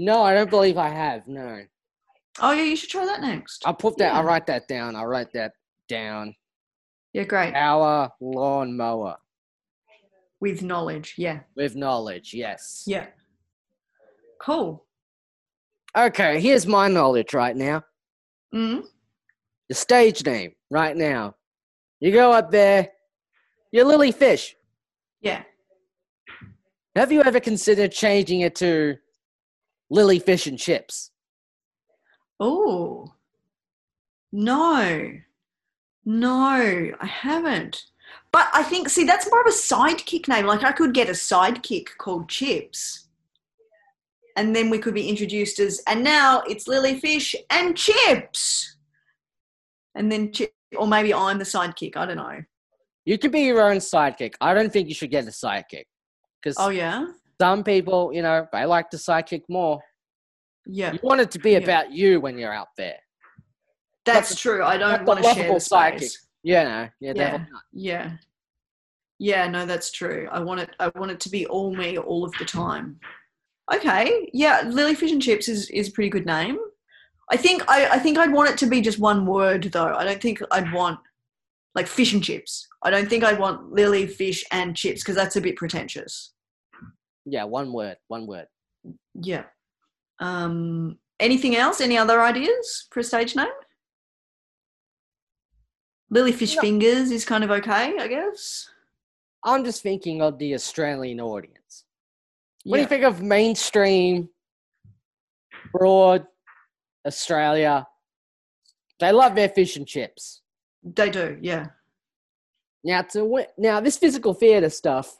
No, 0.00 0.22
I 0.22 0.32
don't 0.32 0.48
believe 0.48 0.78
I 0.78 0.90
have. 0.90 1.26
No, 1.26 1.60
Oh 2.40 2.52
yeah, 2.52 2.62
you 2.62 2.76
should 2.76 2.88
try 2.88 3.04
that 3.04 3.20
next. 3.20 3.64
I'll 3.66 3.74
put 3.74 3.96
that. 3.98 4.14
I'll 4.14 4.22
write 4.22 4.46
that 4.46 4.68
down. 4.68 4.94
I'll 4.94 5.08
write 5.08 5.32
that 5.32 5.54
down. 5.88 6.36
Yeah, 7.12 7.24
great. 7.24 7.52
Power 7.52 8.08
lawnmower 8.20 9.16
With 10.38 10.62
knowledge. 10.62 11.14
Yeah, 11.18 11.40
with 11.56 11.74
knowledge. 11.74 12.32
Yes. 12.32 12.84
yeah. 12.86 13.06
Cool. 14.40 14.84
Okay, 15.96 16.40
here's 16.40 16.64
my 16.64 16.86
knowledge 16.86 17.34
right 17.34 17.56
now. 17.56 17.82
Mm. 18.54 18.84
The 19.68 19.74
stage 19.74 20.24
name 20.24 20.52
right 20.70 20.96
now. 20.96 21.34
You 21.98 22.12
go 22.12 22.30
up 22.30 22.52
there. 22.52 22.88
You're 23.72 23.84
Lily 23.84 24.12
Fish. 24.12 24.54
Yeah. 25.20 25.42
Have 26.94 27.10
you 27.10 27.20
ever 27.24 27.40
considered 27.40 27.90
changing 27.90 28.42
it 28.42 28.54
to 28.56 28.96
Lily 29.90 30.18
Fish 30.18 30.46
and 30.46 30.58
Chips? 30.58 31.10
Oh. 32.40 33.14
No. 34.32 35.12
No, 36.04 36.90
I 37.00 37.06
haven't. 37.06 37.84
But 38.32 38.48
I 38.52 38.62
think, 38.62 38.88
see, 38.88 39.04
that's 39.04 39.30
more 39.30 39.40
of 39.40 39.46
a 39.46 39.50
sidekick 39.50 40.28
name. 40.28 40.46
Like 40.46 40.64
I 40.64 40.72
could 40.72 40.94
get 40.94 41.08
a 41.08 41.12
sidekick 41.12 41.96
called 41.98 42.28
Chips. 42.28 43.08
And 44.36 44.54
then 44.54 44.70
we 44.70 44.78
could 44.78 44.94
be 44.94 45.08
introduced 45.08 45.58
as, 45.58 45.82
and 45.86 46.04
now 46.04 46.42
it's 46.48 46.68
Lily 46.68 47.00
Fish 47.00 47.34
and 47.50 47.76
Chips. 47.76 48.76
And 49.94 50.12
then, 50.12 50.32
Chip, 50.32 50.52
or 50.76 50.86
maybe 50.86 51.12
I'm 51.12 51.38
the 51.38 51.44
sidekick. 51.44 51.96
I 51.96 52.06
don't 52.06 52.18
know. 52.18 52.42
You 53.04 53.18
could 53.18 53.32
be 53.32 53.40
your 53.40 53.62
own 53.68 53.78
sidekick. 53.78 54.34
I 54.40 54.54
don't 54.54 54.72
think 54.72 54.88
you 54.88 54.94
should 54.94 55.10
get 55.10 55.24
a 55.24 55.30
sidekick. 55.30 55.86
Because 56.40 56.56
Oh, 56.58 56.68
yeah? 56.68 57.06
Some 57.40 57.62
people, 57.64 58.12
you 58.12 58.22
know, 58.22 58.46
they 58.52 58.64
like 58.64 58.90
the 58.90 58.98
psychic 58.98 59.42
more. 59.48 59.80
Yeah. 60.66 60.92
You 60.92 60.98
want 61.02 61.20
it 61.20 61.30
to 61.32 61.38
be 61.38 61.52
Yeah. 61.52 61.58
about 61.58 61.92
you 61.92 62.20
when 62.20 62.36
you're 62.38 62.52
out 62.52 62.68
there. 62.76 62.98
That's 64.04 64.30
the- 64.30 64.36
true. 64.36 64.64
I 64.64 64.76
don't 64.76 65.04
want 65.04 65.22
to 65.22 65.34
share 65.34 65.48
the 65.48 65.54
sidekick. 65.60 65.96
space. 65.98 66.26
You 66.42 66.54
know, 66.54 66.88
yeah, 67.00 67.12
Yeah. 67.12 67.12
definitely. 67.14 67.58
Yeah. 67.72 68.10
Yeah, 69.18 69.48
no, 69.48 69.66
that's 69.66 69.90
true. 69.90 70.28
I 70.30 70.38
want 70.40 70.60
it 70.60 70.70
I 70.78 70.88
want 70.94 71.10
it 71.10 71.20
to 71.20 71.28
be 71.30 71.46
all 71.46 71.74
me 71.74 71.98
all 71.98 72.24
of 72.24 72.32
the 72.38 72.44
time. 72.44 73.00
Okay. 73.72 74.30
Yeah, 74.32 74.62
Lily 74.66 74.94
Fish 74.94 75.10
and 75.12 75.20
Chips 75.20 75.48
is, 75.48 75.68
is 75.70 75.88
a 75.88 75.92
pretty 75.92 76.08
good 76.10 76.24
name. 76.26 76.58
I 77.30 77.36
think 77.36 77.62
I, 77.68 77.88
I 77.88 77.98
think 77.98 78.16
I'd 78.16 78.32
want 78.32 78.50
it 78.50 78.58
to 78.58 78.66
be 78.66 78.80
just 78.80 78.98
one 78.98 79.26
word 79.26 79.64
though. 79.72 79.94
I 79.94 80.04
don't 80.04 80.22
think 80.22 80.40
I'd 80.50 80.72
want 80.72 81.00
like 81.74 81.86
fish 81.86 82.12
and 82.14 82.22
chips. 82.24 82.66
I 82.82 82.90
don't 82.90 83.08
think 83.10 83.24
I'd 83.24 83.38
want 83.38 83.72
Lily 83.72 84.06
Fish 84.06 84.44
and 84.52 84.74
Chips 84.74 85.02
because 85.02 85.14
that's 85.16 85.36
a 85.36 85.40
bit 85.40 85.56
pretentious. 85.56 86.32
Yeah, 87.30 87.44
one 87.44 87.72
word, 87.72 87.96
one 88.08 88.26
word. 88.26 88.46
Yeah. 89.14 89.44
Um 90.18 90.98
anything 91.20 91.56
else? 91.56 91.80
Any 91.80 91.98
other 91.98 92.20
ideas 92.22 92.86
for 92.90 93.00
a 93.00 93.04
stage 93.04 93.36
name? 93.36 93.48
lilyfish 96.12 96.56
No. 96.56 96.62
Fingers 96.62 97.10
is 97.10 97.24
kind 97.24 97.44
of 97.44 97.50
okay, 97.50 97.94
I 97.98 98.08
guess. 98.08 98.70
I'm 99.44 99.64
just 99.64 99.82
thinking 99.82 100.22
of 100.22 100.38
the 100.38 100.54
Australian 100.54 101.20
audience. 101.20 101.84
What 102.64 102.76
do 102.76 102.80
Yeah. 102.80 102.84
you 102.84 102.88
think 102.88 103.04
of 103.04 103.22
mainstream, 103.22 104.30
broad 105.72 106.26
Australia? 107.06 107.86
They 109.00 109.12
love 109.12 109.34
their 109.34 109.48
fish 109.48 109.76
and 109.76 109.86
chips. 109.86 110.42
They 110.82 111.10
do, 111.10 111.38
yeah. 111.40 111.66
Now, 112.82 113.02
to 113.02 113.46
now 113.56 113.80
this 113.80 113.98
physical 113.98 114.34
theatre 114.34 114.70
stuff 114.70 115.18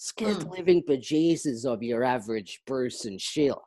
scares 0.00 0.38
the 0.38 0.46
Mm. 0.46 0.56
living 0.56 0.82
bejesus 0.82 1.66
of 1.66 1.82
your 1.82 2.02
average 2.02 2.62
Bruce 2.66 3.04
and 3.04 3.20
Sheila. 3.20 3.60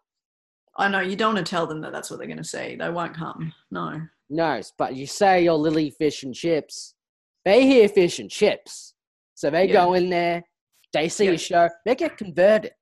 I 0.76 0.88
know 0.88 1.00
you 1.00 1.16
don't 1.16 1.36
want 1.36 1.46
to 1.46 1.50
tell 1.50 1.68
them 1.68 1.82
that 1.82 1.92
that's 1.92 2.10
what 2.10 2.18
they're 2.18 2.28
going 2.28 2.38
to 2.40 2.44
say. 2.44 2.76
They 2.76 2.90
won't 2.90 3.16
come. 3.16 3.54
No. 3.70 4.02
No, 4.32 4.60
but 4.80 4.96
you 4.96 5.06
say 5.06 5.44
you're 5.44 5.54
Lily 5.54 5.92
Fish 5.92 6.24
and 6.24 6.34
Chips, 6.34 6.96
they 7.46 7.68
hear 7.68 7.88
fish 7.88 8.18
and 8.18 8.32
chips, 8.32 8.96
so 9.36 9.52
they 9.52 9.68
Yeah. 9.68 9.74
go 9.74 9.94
in 9.94 10.10
there, 10.10 10.44
they 10.92 11.08
see 11.08 11.26
Yeah. 11.26 11.32
your 11.32 11.38
show, 11.38 11.70
they 11.86 11.94
get 11.94 12.18
converted. 12.18 12.74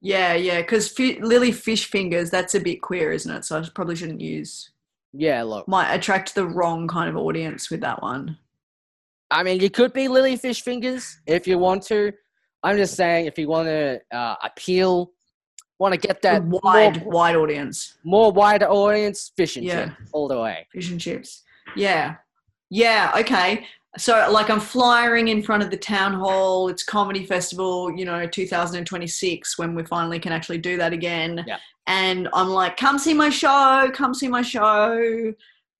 Yeah, 0.00 0.34
yeah. 0.34 0.60
Because 0.60 0.88
fi- 0.88 1.20
Lily 1.20 1.52
Fish 1.52 1.86
Fingers, 1.88 2.30
that's 2.30 2.56
a 2.56 2.60
bit 2.60 2.82
queer, 2.82 3.12
isn't 3.12 3.30
it? 3.32 3.44
So 3.44 3.60
I 3.60 3.68
probably 3.74 3.94
shouldn't 3.94 4.20
use. 4.20 4.70
Yeah, 5.12 5.44
look, 5.44 5.68
Might 5.68 5.94
attract 5.94 6.34
the 6.34 6.46
wrong 6.48 6.88
kind 6.88 7.08
of 7.08 7.16
audience 7.16 7.70
with 7.70 7.80
that 7.82 8.02
one. 8.02 8.38
I 9.30 9.44
mean, 9.44 9.60
you 9.60 9.70
could 9.70 9.92
be 9.92 10.08
Lily 10.08 10.34
Fish 10.36 10.62
Fingers 10.62 11.20
if 11.26 11.46
you 11.46 11.58
want 11.58 11.84
to. 11.84 12.12
I'm 12.64 12.76
just 12.76 12.94
saying, 12.96 13.26
if 13.26 13.38
you 13.38 13.46
want 13.46 13.68
to 13.68 14.00
uh, 14.10 14.36
appeal, 14.42 15.12
want 15.78 15.92
to 15.92 16.00
get 16.00 16.22
that 16.22 16.42
wide, 16.44 17.02
more, 17.04 17.12
wide 17.12 17.36
audience. 17.36 17.98
more 18.04 18.32
wider 18.32 18.66
audience, 18.68 19.30
fish 19.36 19.56
and 19.56 19.64
Yeah. 19.66 19.86
chips 19.86 20.10
all 20.12 20.28
the 20.28 20.40
way. 20.40 20.66
Fish 20.72 20.90
and 20.90 21.00
chips. 21.00 21.42
Yeah. 21.76 22.16
Yeah. 22.70 23.12
Okay. 23.16 23.66
So, 23.96 24.12
like, 24.32 24.50
I'm 24.50 24.60
flying 24.60 25.28
in 25.28 25.42
front 25.42 25.62
of 25.62 25.70
the 25.70 25.76
town 25.76 26.14
hall. 26.14 26.68
It's 26.68 26.82
comedy 26.82 27.24
festival, 27.24 27.96
you 27.96 28.04
know, 28.04 28.26
2026, 28.26 29.56
when 29.58 29.74
we 29.76 29.84
finally 29.84 30.18
can 30.18 30.32
actually 30.32 30.58
do 30.58 30.76
that 30.78 30.92
again. 30.92 31.44
Yeah. 31.46 31.58
And 31.86 32.28
I'm 32.32 32.48
like, 32.48 32.76
come 32.76 32.98
see 32.98 33.14
my 33.14 33.28
show. 33.28 33.90
Come 33.92 34.14
see 34.14 34.26
my 34.28 34.42
show. 34.42 35.32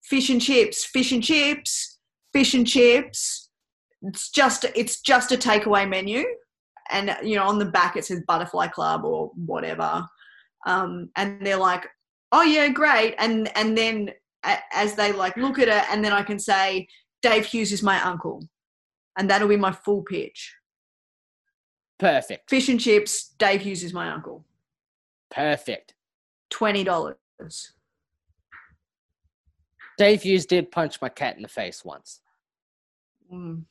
Fish 0.03 0.29
and 0.29 0.41
chips. 0.41 0.85
Fish 0.85 1.11
and 1.11 1.23
chips. 1.23 1.97
Fish 2.31 2.53
and 2.53 2.65
chips. 2.67 3.49
It's 4.03 4.29
just 4.29 4.65
it's 4.75 5.01
just 5.01 5.31
a 5.31 5.37
takeaway 5.37 5.89
menu, 5.89 6.23
and 6.91 7.15
you 7.23 7.35
know 7.35 7.47
on 7.47 7.59
the 7.59 7.65
back 7.65 7.95
it 7.95 8.05
says 8.05 8.21
Butterfly 8.27 8.67
Club 8.67 9.03
or 9.05 9.31
whatever. 9.35 10.07
Um, 10.65 11.09
and 11.15 11.45
they're 11.45 11.57
like, 11.57 11.85
oh 12.31 12.41
yeah, 12.41 12.67
great. 12.69 13.15
And 13.17 13.55
and 13.57 13.77
then 13.77 14.11
as 14.73 14.95
they 14.95 15.11
like 15.11 15.37
look 15.37 15.59
at 15.59 15.67
it, 15.67 15.83
and 15.91 16.03
then 16.03 16.13
I 16.13 16.23
can 16.23 16.39
say, 16.39 16.87
Dave 17.21 17.45
Hughes 17.45 17.71
is 17.71 17.83
my 17.83 18.01
uncle, 18.01 18.47
and 19.17 19.29
that'll 19.29 19.47
be 19.47 19.57
my 19.57 19.71
full 19.71 20.03
pitch. 20.03 20.53
Perfect. 21.97 22.49
Fish 22.49 22.69
and 22.69 22.79
chips. 22.79 23.33
Dave 23.37 23.61
Hughes 23.61 23.83
is 23.83 23.93
my 23.93 24.11
uncle. 24.11 24.45
Perfect. 25.31 25.93
Twenty 26.49 26.83
dollars. 26.83 27.15
Dave 29.97 30.23
Hughes 30.23 30.45
did 30.45 30.71
punch 30.71 31.01
my 31.01 31.09
cat 31.09 31.37
in 31.37 31.41
the 31.41 31.47
face 31.47 31.85
once. 31.85 32.19
Mm. 33.31 33.63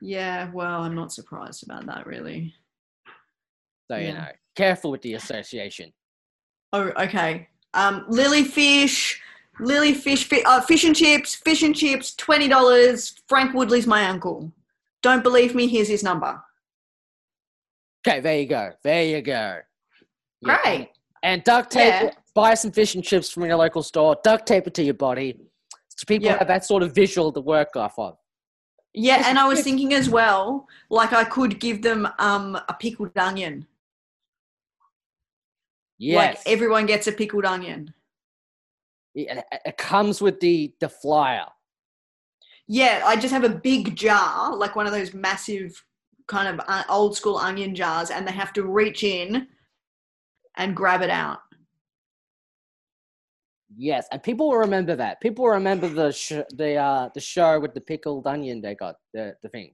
Yeah, 0.00 0.50
well, 0.52 0.82
I'm 0.82 0.94
not 0.94 1.12
surprised 1.12 1.62
about 1.62 1.86
that, 1.86 2.06
really. 2.06 2.54
So, 3.90 3.96
you 3.96 4.12
know, 4.14 4.26
careful 4.56 4.90
with 4.90 5.02
the 5.02 5.14
association. 5.14 5.92
Oh, 6.72 6.90
okay. 6.98 7.48
Um, 7.74 8.04
Lily 8.08 8.44
Fish, 8.44 9.20
Lily 9.58 9.92
Fish, 9.94 10.24
fi- 10.24 10.42
uh, 10.44 10.60
fish 10.60 10.84
and 10.84 10.94
chips, 10.96 11.34
fish 11.34 11.62
and 11.62 11.74
chips, 11.76 12.14
twenty 12.14 12.48
dollars. 12.48 13.14
Frank 13.28 13.52
Woodley's 13.54 13.86
my 13.86 14.06
uncle. 14.06 14.52
Don't 15.02 15.22
believe 15.22 15.54
me? 15.54 15.66
Here's 15.66 15.88
his 15.88 16.02
number. 16.02 16.40
Okay, 18.06 18.20
there 18.20 18.38
you 18.38 18.46
go. 18.46 18.70
There 18.82 19.04
you 19.04 19.20
go. 19.22 19.58
Yeah. 20.40 20.58
Great. 20.62 20.88
And 21.22 21.44
duct 21.44 21.70
tape. 21.72 21.92
Yeah. 22.04 22.10
Buy 22.34 22.54
some 22.54 22.70
fish 22.70 22.94
and 22.94 23.04
chips 23.04 23.28
from 23.30 23.44
your 23.44 23.56
local 23.56 23.82
store. 23.82 24.16
Duct 24.22 24.46
tape 24.46 24.66
it 24.66 24.74
to 24.74 24.82
your 24.84 24.94
body, 24.94 25.36
so 25.88 26.04
people 26.06 26.26
Yep. 26.26 26.38
have 26.38 26.48
that 26.48 26.64
sort 26.64 26.82
of 26.82 26.94
visual 26.94 27.32
to 27.32 27.40
work 27.40 27.74
off 27.76 27.98
of. 27.98 28.16
Yeah, 28.94 29.24
and 29.26 29.38
I 29.38 29.46
was 29.46 29.60
thinking 29.64 29.94
as 29.94 30.08
well, 30.08 30.66
like 30.88 31.12
I 31.12 31.24
could 31.24 31.60
give 31.60 31.82
them 31.82 32.08
um 32.18 32.56
a 32.68 32.74
pickled 32.74 33.16
onion. 33.16 33.66
Yes. 35.98 36.16
Like 36.16 36.38
everyone 36.46 36.86
gets 36.86 37.06
a 37.06 37.12
pickled 37.12 37.44
onion. 37.44 37.92
it, 39.14 39.44
it 39.64 39.76
comes 39.76 40.20
with 40.20 40.40
the 40.40 40.74
the 40.80 40.88
flyer. 40.88 41.46
Yeah, 42.66 43.02
I 43.04 43.16
just 43.16 43.34
have 43.34 43.44
a 43.44 43.48
big 43.48 43.96
jar, 43.96 44.54
like 44.54 44.76
one 44.76 44.86
of 44.86 44.92
those 44.92 45.12
massive 45.12 45.84
kind 46.28 46.48
of 46.48 46.64
uh, 46.68 46.84
old 46.88 47.16
school 47.16 47.36
onion 47.36 47.74
jars, 47.74 48.10
and 48.10 48.26
they 48.26 48.32
have 48.32 48.52
to 48.52 48.62
reach 48.62 49.02
in 49.02 49.48
and 50.56 50.76
grab 50.76 51.02
it 51.02 51.10
out. 51.10 51.40
Yes, 53.82 54.06
and 54.12 54.22
people 54.22 54.50
will 54.50 54.58
remember 54.58 54.94
that. 54.96 55.22
People 55.22 55.46
will 55.46 55.52
remember 55.52 55.88
the 55.88 56.12
sh- 56.12 56.46
the 56.54 56.76
uh 56.76 57.08
the 57.14 57.20
show 57.20 57.58
with 57.58 57.72
the 57.72 57.80
pickled 57.80 58.26
onion 58.26 58.60
they 58.60 58.74
got 58.74 58.96
the 59.14 59.34
the 59.42 59.48
thing. 59.48 59.72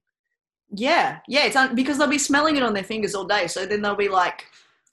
Yeah, 0.70 1.18
yeah, 1.26 1.46
it's 1.46 1.56
un- 1.56 1.74
because 1.74 1.98
they'll 1.98 2.06
be 2.06 2.18
smelling 2.18 2.56
it 2.56 2.62
on 2.62 2.72
their 2.72 2.84
fingers 2.84 3.16
all 3.16 3.24
day. 3.24 3.48
So 3.48 3.66
then 3.66 3.82
they'll 3.82 3.96
be 3.96 4.08
like, 4.08 4.44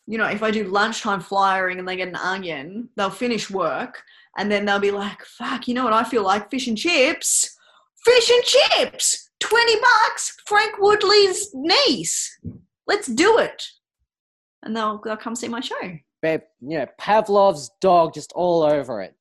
you 0.07 0.17
know, 0.17 0.25
if 0.25 0.41
I 0.41 0.49
do 0.49 0.63
lunchtime 0.63 1.21
flyering 1.21 1.77
and 1.77 1.87
they 1.87 1.95
get 1.95 2.07
an 2.07 2.15
onion, 2.15 2.89
they'll 2.95 3.11
finish 3.11 3.51
work 3.51 4.01
and 4.37 4.51
then 4.51 4.65
they'll 4.65 4.79
be 4.79 4.89
like, 4.89 5.23
fuck, 5.25 5.67
you 5.67 5.75
know 5.75 5.83
what 5.83 5.93
I 5.93 6.03
feel 6.03 6.23
like? 6.23 6.49
Fish 6.49 6.67
and 6.67 6.77
chips. 6.77 7.55
Fish 8.03 8.29
and 8.31 8.43
chips! 8.43 9.29
20 9.39 9.75
bucks! 9.79 10.35
Frank 10.47 10.73
Woodley's 10.79 11.51
niece. 11.53 12.37
Let's 12.87 13.07
do 13.07 13.37
it. 13.37 13.63
And 14.63 14.75
they'll, 14.75 14.99
they'll 15.05 15.17
come 15.17 15.35
see 15.35 15.47
my 15.47 15.61
show. 15.61 15.99
You 16.23 16.39
know, 16.61 16.87
Pavlov's 16.97 17.71
dog 17.81 18.13
just 18.13 18.31
all 18.33 18.63
over 18.63 19.01
it. 19.01 19.15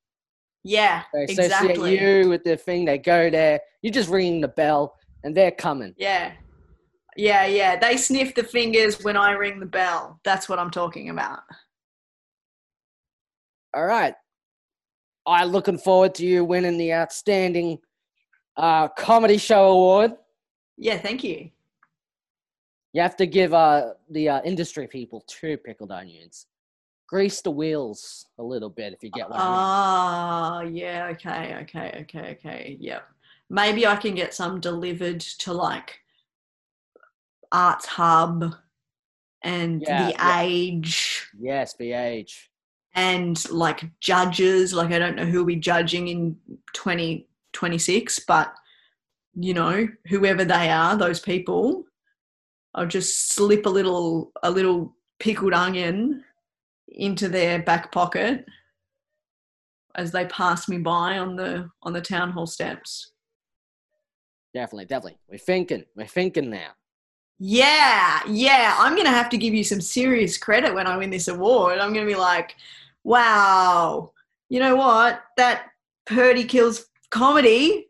Yeah, 0.65 1.03
They 1.13 1.25
associate 1.25 1.47
exactly. 1.47 2.01
you 2.01 2.29
with 2.29 2.45
the 2.45 2.57
thing. 2.57 2.85
They 2.85 2.99
go 2.99 3.29
there. 3.31 3.61
You're 3.83 3.93
just 3.93 4.09
ringing 4.09 4.41
the 4.41 4.49
bell, 4.49 4.95
and 5.25 5.37
they're 5.37 5.51
coming. 5.51 5.95
Yeah. 5.97 6.33
Yeah, 7.17 7.47
yeah. 7.47 7.77
They 7.77 7.97
sniff 7.97 8.35
the 8.35 8.45
fingers 8.45 9.03
when 9.03 9.17
I 9.17 9.33
ring 9.33 9.59
the 9.59 9.67
bell. 9.67 10.21
That's 10.25 10.49
what 10.49 10.59
I'm 10.59 10.71
talking 10.71 11.11
about. 11.11 11.41
All 13.75 13.85
right. 13.85 14.15
I'm 15.27 15.49
looking 15.49 15.79
forward 15.79 16.15
to 16.17 16.27
you 16.27 16.45
winning 16.45 16.79
the 16.79 16.95
outstanding 16.95 17.79
uh, 18.57 18.89
comedy 18.89 19.39
show 19.39 19.69
award. 19.69 20.13
Yeah, 20.77 20.99
thank 20.99 21.23
you. 21.25 21.51
You 22.93 23.03
have 23.03 23.17
to 23.17 23.27
give 23.27 23.53
uh, 23.55 23.95
the 24.11 24.29
uh, 24.29 24.43
industry 24.43 24.87
people 24.87 25.25
two 25.27 25.57
pickled 25.57 25.91
onions. 25.91 26.47
Grease 27.13 27.43
the 27.43 27.51
wheels 27.51 28.25
a 28.39 28.43
little 28.43 28.71
bit 28.71 28.95
if 28.95 29.03
you 29.05 29.11
get 29.11 29.29
what 29.29 29.39
I 29.39 29.45
mean. 29.45 29.59
Ah, 29.59 30.61
yeah, 30.63 31.09
okay, 31.13 31.57
okay, 31.61 31.99
okay, 32.01 32.39
okay. 32.41 32.77
Yep. 32.81 33.07
Maybe 33.51 33.87
I 33.87 33.97
can 33.97 34.15
get 34.15 34.33
some 34.33 34.61
delivered 34.61 35.21
to 35.21 35.53
like 35.53 35.99
Arts 37.53 37.85
Hub 37.85 38.55
and 39.43 39.83
Yeah, 39.83 40.07
The 40.07 40.11
yeah. 40.13 40.41
Age 40.41 41.29
Yes, 41.39 41.75
the 41.75 41.93
age. 41.93 42.51
and 42.95 43.39
like 43.51 43.85
judges. 44.01 44.73
Like, 44.73 44.91
I 44.93 44.99
don't 44.99 45.17
know 45.17 45.27
who'll 45.27 45.45
be 45.45 45.57
judging 45.57 46.09
in 46.09 46.37
2026, 46.73 48.21
but 48.21 48.55
you 49.35 49.53
know, 49.53 49.87
whoever 50.09 50.47
they 50.47 50.71
are, 50.71 50.97
those 50.97 51.21
people, 51.21 51.85
I'll 52.75 52.87
just 52.87 53.33
slip 53.35 53.67
a 53.67 53.71
little, 53.71 54.33
a 54.43 54.51
little 54.51 54.97
pickled 55.19 55.53
onion 55.53 56.25
into 56.93 57.29
their 57.29 57.63
back 57.63 57.93
pocket 57.93 58.45
as 59.95 60.11
they 60.13 60.27
pass 60.27 60.69
me 60.69 60.79
by 60.79 61.19
on 61.19 61.37
the 61.37 61.69
on 61.83 61.93
the 61.93 62.01
town 62.01 62.31
hall 62.31 62.47
steps. 62.47 63.13
Definitely, 64.55 64.87
definitely. 64.87 65.19
We're 65.31 65.39
thinking. 65.39 65.85
We're 65.97 66.07
thinking 66.07 66.51
now. 66.51 66.73
Yeah, 67.39 68.21
yeah. 68.29 68.77
I'm 68.79 68.97
gonna 68.97 69.11
have 69.11 69.31
to 69.31 69.39
give 69.39 69.55
you 69.55 69.65
some 69.65 69.81
serious 69.81 70.37
credit 70.39 70.75
when 70.75 70.87
I 70.87 70.97
win 70.97 71.11
this 71.11 71.29
award. 71.29 71.79
I'm 71.79 71.93
gonna 71.93 72.07
be 72.07 72.15
like, 72.15 72.55
wow, 73.05 74.13
you 74.49 74.61
know 74.61 74.77
what? 74.77 75.23
That 75.37 75.71
Purdy 76.07 76.45
Kills 76.45 76.87
comedy 77.11 77.89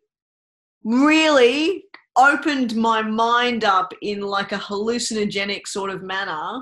really 0.85 1.85
opened 2.17 2.77
my 2.77 3.03
mind 3.03 3.65
up 3.65 3.93
in 4.03 4.21
like 4.21 4.53
a 4.53 4.59
hallucinogenic 4.59 5.67
sort 5.67 5.91
of 5.91 6.03
manner 6.03 6.61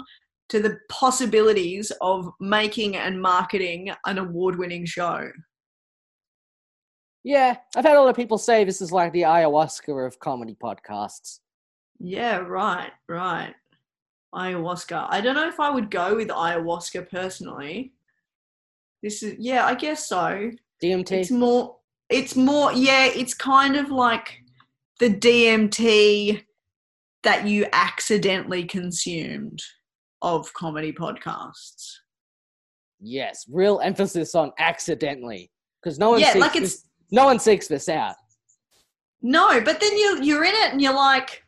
to 0.51 0.61
the 0.61 0.78
possibilities 0.88 1.92
of 2.01 2.30
making 2.40 2.96
and 2.96 3.20
marketing 3.20 3.92
an 4.07 4.18
award-winning 4.18 4.84
show. 4.84 5.30
Yeah, 7.22 7.57
I've 7.76 7.84
had 7.84 7.96
a 7.96 8.01
lot 8.01 8.09
of 8.09 8.16
people 8.16 8.36
say 8.36 8.64
this 8.64 8.80
is 8.80 8.92
like 8.92 9.12
the 9.12 9.22
ayahuasca 9.22 10.07
of 10.07 10.18
comedy 10.18 10.57
podcasts. 10.61 11.38
Yeah, 12.01 12.38
right, 12.38 12.90
right. 13.09 13.55
Ayahuasca. 14.34 15.07
I 15.09 15.20
don't 15.20 15.34
know 15.34 15.48
if 15.48 15.61
I 15.61 15.70
would 15.70 15.90
go 15.90 16.16
with 16.16 16.28
ayahuasca 16.28 17.11
personally. 17.11 17.92
This 19.03 19.22
is 19.22 19.36
yeah, 19.38 19.66
I 19.66 19.74
guess 19.74 20.09
so. 20.09 20.51
DMT. 20.82 21.12
It's 21.12 21.30
more 21.30 21.76
it's 22.09 22.36
more 22.36 22.72
yeah, 22.72 23.07
it's 23.07 23.34
kind 23.34 23.76
of 23.76 23.90
like 23.90 24.42
the 24.98 25.11
DMT 25.11 26.42
that 27.22 27.46
you 27.46 27.66
accidentally 27.72 28.64
consumed 28.64 29.62
of 30.23 30.53
comedy 30.55 30.93
podcasts. 30.93 31.93
Yes, 33.01 33.47
real 33.51 33.81
emphasis 33.81 34.35
on 34.35 34.53
accidentally, 34.59 35.51
because 35.83 35.99
no 35.99 36.11
one 36.11 36.21
Yeah, 36.21 36.33
seeks 36.33 36.41
like 36.41 36.53
this, 36.55 36.75
it's 36.75 36.85
no 37.11 37.25
one 37.25 37.39
seeks 37.39 37.66
this 37.66 37.89
out. 37.89 38.14
no, 39.23 39.61
but 39.61 39.81
then 39.81 39.97
you 39.97 40.23
you're 40.23 40.45
in 40.45 40.55
it 40.55 40.73
and 40.73 40.83
you're 40.83 40.95
like 40.95 41.45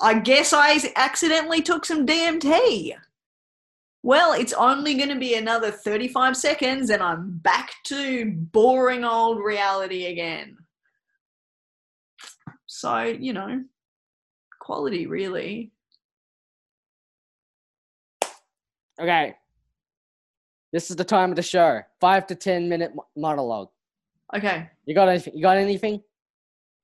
I 0.00 0.18
guess 0.18 0.52
I 0.52 0.78
accidentally 0.96 1.62
took 1.62 1.86
some 1.86 2.04
DMT. 2.04 2.94
Well, 4.02 4.32
it's 4.34 4.52
only 4.52 4.94
going 4.94 5.08
to 5.08 5.18
be 5.18 5.34
another 5.34 5.70
35 5.70 6.36
seconds 6.36 6.90
and 6.90 7.02
I'm 7.02 7.38
back 7.38 7.72
to 7.86 8.30
boring 8.30 9.04
old 9.04 9.42
reality 9.42 10.06
again. 10.06 10.58
So, 12.66 13.02
you 13.02 13.32
know, 13.32 13.64
quality 14.60 15.06
really. 15.06 15.72
Okay, 19.00 19.34
this 20.72 20.90
is 20.90 20.96
the 20.96 21.04
time 21.04 21.30
of 21.30 21.36
the 21.36 21.42
show. 21.42 21.80
Five 22.00 22.26
to 22.28 22.34
ten 22.34 22.68
minute 22.68 22.92
monologue. 23.16 23.68
Okay. 24.34 24.68
You 24.86 24.94
got 24.94 25.08
anything? 25.08 25.34
You 25.36 25.42
got 25.42 25.56
anything? 25.56 26.02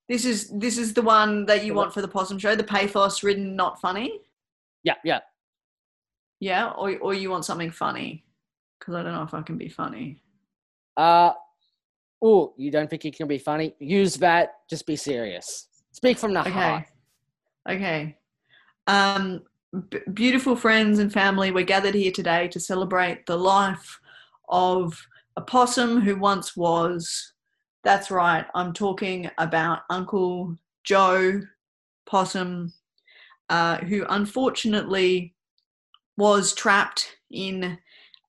This 0.09 0.25
is 0.25 0.51
this 0.51 0.79
is 0.79 0.93
the 0.95 1.03
one 1.03 1.47
that 1.47 1.65
you 1.65 1.75
want 1.75 1.95
for 1.95 2.03
the 2.03 2.09
possum 2.09 2.39
show, 2.39 2.55
the 2.55 2.65
pathos 2.65 3.23
ridden 3.23 3.57
not 3.57 3.81
funny. 3.81 4.21
Yeah, 4.85 4.95
yeah. 5.05 5.21
Yeah, 6.41 6.71
or 6.71 6.97
or 6.99 7.15
you 7.15 7.31
want 7.31 7.45
something 7.45 7.71
funny? 7.71 8.25
Cuz 8.81 8.95
I 8.95 9.03
don't 9.03 9.15
know 9.15 9.23
if 9.23 9.33
I 9.33 9.43
can 9.43 9.57
be 9.57 9.69
funny. 9.69 10.21
Uh, 10.97 11.33
oh, 12.21 12.53
you 12.59 12.71
don't 12.71 12.91
think 12.91 13.05
you 13.05 13.13
can 13.13 13.27
be 13.29 13.39
funny? 13.39 13.75
Use 13.79 14.17
that. 14.17 14.55
Just 14.69 14.87
be 14.87 14.97
serious. 14.97 15.69
Speak 15.93 16.19
from 16.19 16.35
the 16.35 16.41
Okay. 16.41 16.51
heart. 16.51 16.85
Okay. 17.69 18.19
Um, 18.87 19.45
b- 19.91 19.99
beautiful 20.13 20.57
friends 20.57 20.99
and 20.99 21.13
family, 21.13 21.51
we're 21.51 21.65
gathered 21.65 21.95
here 21.95 22.13
today 22.13 22.49
to 22.49 22.61
celebrate 22.61 23.27
the 23.27 23.37
life 23.37 24.01
of 24.49 25.07
a 25.37 25.41
possum 25.41 26.01
who 26.01 26.17
once 26.17 26.57
was. 26.57 27.33
That's 27.85 28.11
right, 28.11 28.47
I'm 28.55 28.73
talking 28.73 29.31
about 29.39 29.81
Uncle 29.91 30.57
Joe 30.85 31.41
Possum, 32.07 32.73
uh, 33.49 33.79
who 33.79 34.05
unfortunately 34.09 35.35
was 36.17 36.55
trapped 36.55 37.17
in 37.31 37.79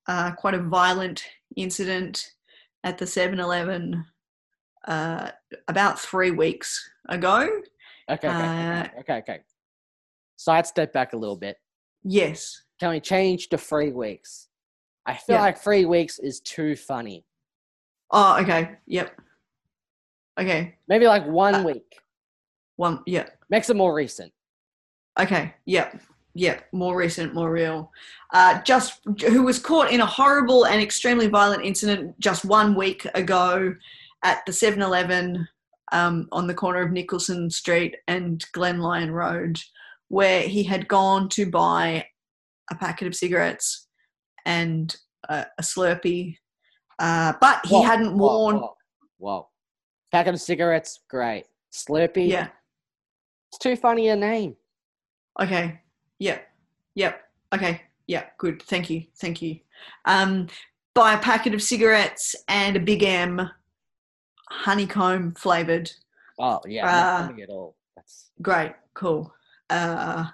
uh, 0.08 0.32
quite 0.32 0.54
a 0.54 0.62
violent 0.62 1.24
incident 1.56 2.32
at 2.84 2.98
the 2.98 3.06
7 3.06 3.40
Eleven 3.40 4.06
uh, 4.88 5.32
about 5.68 6.00
three 6.00 6.32
weeks 6.32 6.90
ago. 7.10 7.48
Okay, 8.10 8.28
okay, 8.28 8.30
Uh, 8.30 8.88
okay, 8.88 9.00
okay, 9.00 9.18
okay. 9.20 9.40
Sidestep 10.48 10.92
back 10.92 11.14
a 11.14 11.18
little 11.18 11.38
bit. 11.38 11.58
Yes. 12.04 12.62
Can 12.80 12.90
we 12.90 13.00
change 13.00 13.48
to 13.50 13.58
three 13.58 13.92
weeks? 13.92 14.50
I 15.06 15.16
feel 15.16 15.38
Yeah. 15.38 15.42
like 15.42 15.58
three 15.58 15.86
weeks 15.86 16.20
is 16.20 16.42
too 16.42 16.76
funny. 16.76 17.26
Oh, 18.12 18.40
okay. 18.42 18.76
Yep. 18.88 19.20
Okay. 20.40 20.78
Maybe 20.88 21.08
like 21.08 21.26
one 21.26 21.56
Uh, 21.56 21.64
week. 21.64 21.98
One. 22.76 23.02
yeah. 23.06 23.30
Makes 23.50 23.70
it 23.70 23.76
more 23.78 23.94
recent. 23.94 24.34
Okay. 25.20 25.54
Yep. 25.66 26.02
Yep. 26.36 26.68
more 26.74 26.98
recent, 26.98 27.36
more 27.36 27.52
real. 27.52 27.92
Uh, 28.34 28.60
just 28.64 29.00
who 29.28 29.44
was 29.44 29.60
caught 29.60 29.92
in 29.92 30.02
a 30.02 30.06
horrible 30.06 30.66
and 30.66 30.82
extremely 30.82 31.28
violent 31.28 31.64
incident 31.64 32.20
just 32.20 32.44
one 32.44 32.74
week 32.74 33.06
ago 33.14 33.76
at 34.24 34.44
the 34.48 34.52
7-Eleven 34.52 35.48
um, 35.92 36.28
on 36.32 36.48
the 36.48 36.54
corner 36.56 36.82
of 36.82 36.92
Nicholson 36.92 37.52
Street 37.52 37.96
and 38.08 38.44
Glenlyon 38.52 39.12
Road, 39.12 39.60
where 40.10 40.42
he 40.42 40.64
had 40.64 40.88
gone 40.88 41.30
to 41.30 41.50
buy 41.50 42.06
a 42.72 42.76
packet 42.76 43.08
of 43.08 43.16
cigarettes 43.16 43.88
and 44.46 44.96
a, 45.30 45.46
a 45.58 45.62
Slurpee, 45.62 46.38
uh, 47.00 47.34
but 47.42 47.66
he 47.66 47.76
Whoa, 47.76 47.82
hadn't 47.84 48.18
worn. 48.18 48.58
Whoa, 48.58 48.76
whoa. 49.18 49.50
Packet 50.12 50.36
of 50.36 50.42
cigarettes, 50.42 51.00
great. 51.10 51.46
Slurpee, 51.74 52.28
Yeah. 52.28 52.48
it's 53.50 53.58
too 53.58 53.76
funny 53.76 54.10
a 54.10 54.16
name. 54.16 54.56
Okay. 55.42 55.82
Yep. 56.20 56.48
Yep. 56.96 57.22
Okay. 57.56 57.82
Yeah. 58.08 58.26
Good. 58.38 58.62
Thank 58.64 58.90
you. 58.90 59.04
Thank 59.18 59.42
you. 59.42 59.60
Um, 60.06 60.48
buy 60.94 61.14
a 61.16 61.18
packet 61.18 61.56
of 61.56 61.64
cigarettes 61.64 62.36
and 62.48 62.76
a 62.76 62.80
Big 62.80 63.02
M, 63.04 63.50
honeycomb 64.50 65.34
flavored. 65.34 65.92
Oh 66.40 66.60
yeah, 66.68 66.86
Uh, 66.88 66.92
not 67.22 67.28
funny 67.30 67.44
at 67.44 67.50
all. 67.50 67.76
That's 67.96 68.30
Great. 68.42 68.74
Cool. 68.94 69.34
Uh, 69.74 70.26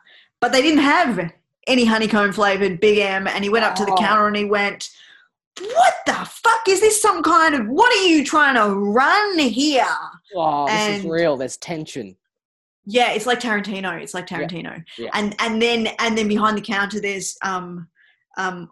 but 0.42 0.52
they 0.52 0.62
didn't 0.62 0.82
have 0.84 1.32
any 1.68 1.86
honeycomb 1.86 2.34
flavored 2.34 2.80
Big 2.80 2.98
M, 3.00 3.28
and 3.28 3.44
he 3.44 3.50
went 3.50 3.66
up 3.66 3.76
to 3.76 3.86
the 3.86 3.92
Oh. 3.94 3.98
counter 3.98 4.28
and 4.28 4.36
he 4.36 4.46
went, 4.46 4.90
"What 5.62 5.96
the 6.06 6.14
fuck 6.14 6.68
is 6.68 6.82
this? 6.82 7.02
Some 7.02 7.22
kind 7.24 7.56
of 7.56 7.68
what 7.68 7.92
are 7.94 8.08
you 8.08 8.26
trying 8.26 8.56
to 8.56 8.74
run 8.74 9.40
here?" 9.40 9.86
oh, 10.36 10.68
this 10.68 11.00
is 11.00 11.06
real. 11.06 11.38
There's 11.38 11.58
tension. 11.58 12.16
Yeah, 12.86 13.12
it's 13.12 13.26
like 13.28 13.40
Tarantino. 13.40 14.02
It's 14.02 14.14
like 14.14 14.26
Tarantino. 14.28 14.84
Yeah. 14.98 15.10
And 15.14 15.36
and 15.40 15.62
then 15.62 15.88
and 16.00 16.18
then 16.18 16.28
behind 16.28 16.58
the 16.58 16.62
counter 16.62 17.00
there's 17.00 17.38
um 17.44 17.88
um 18.38 18.70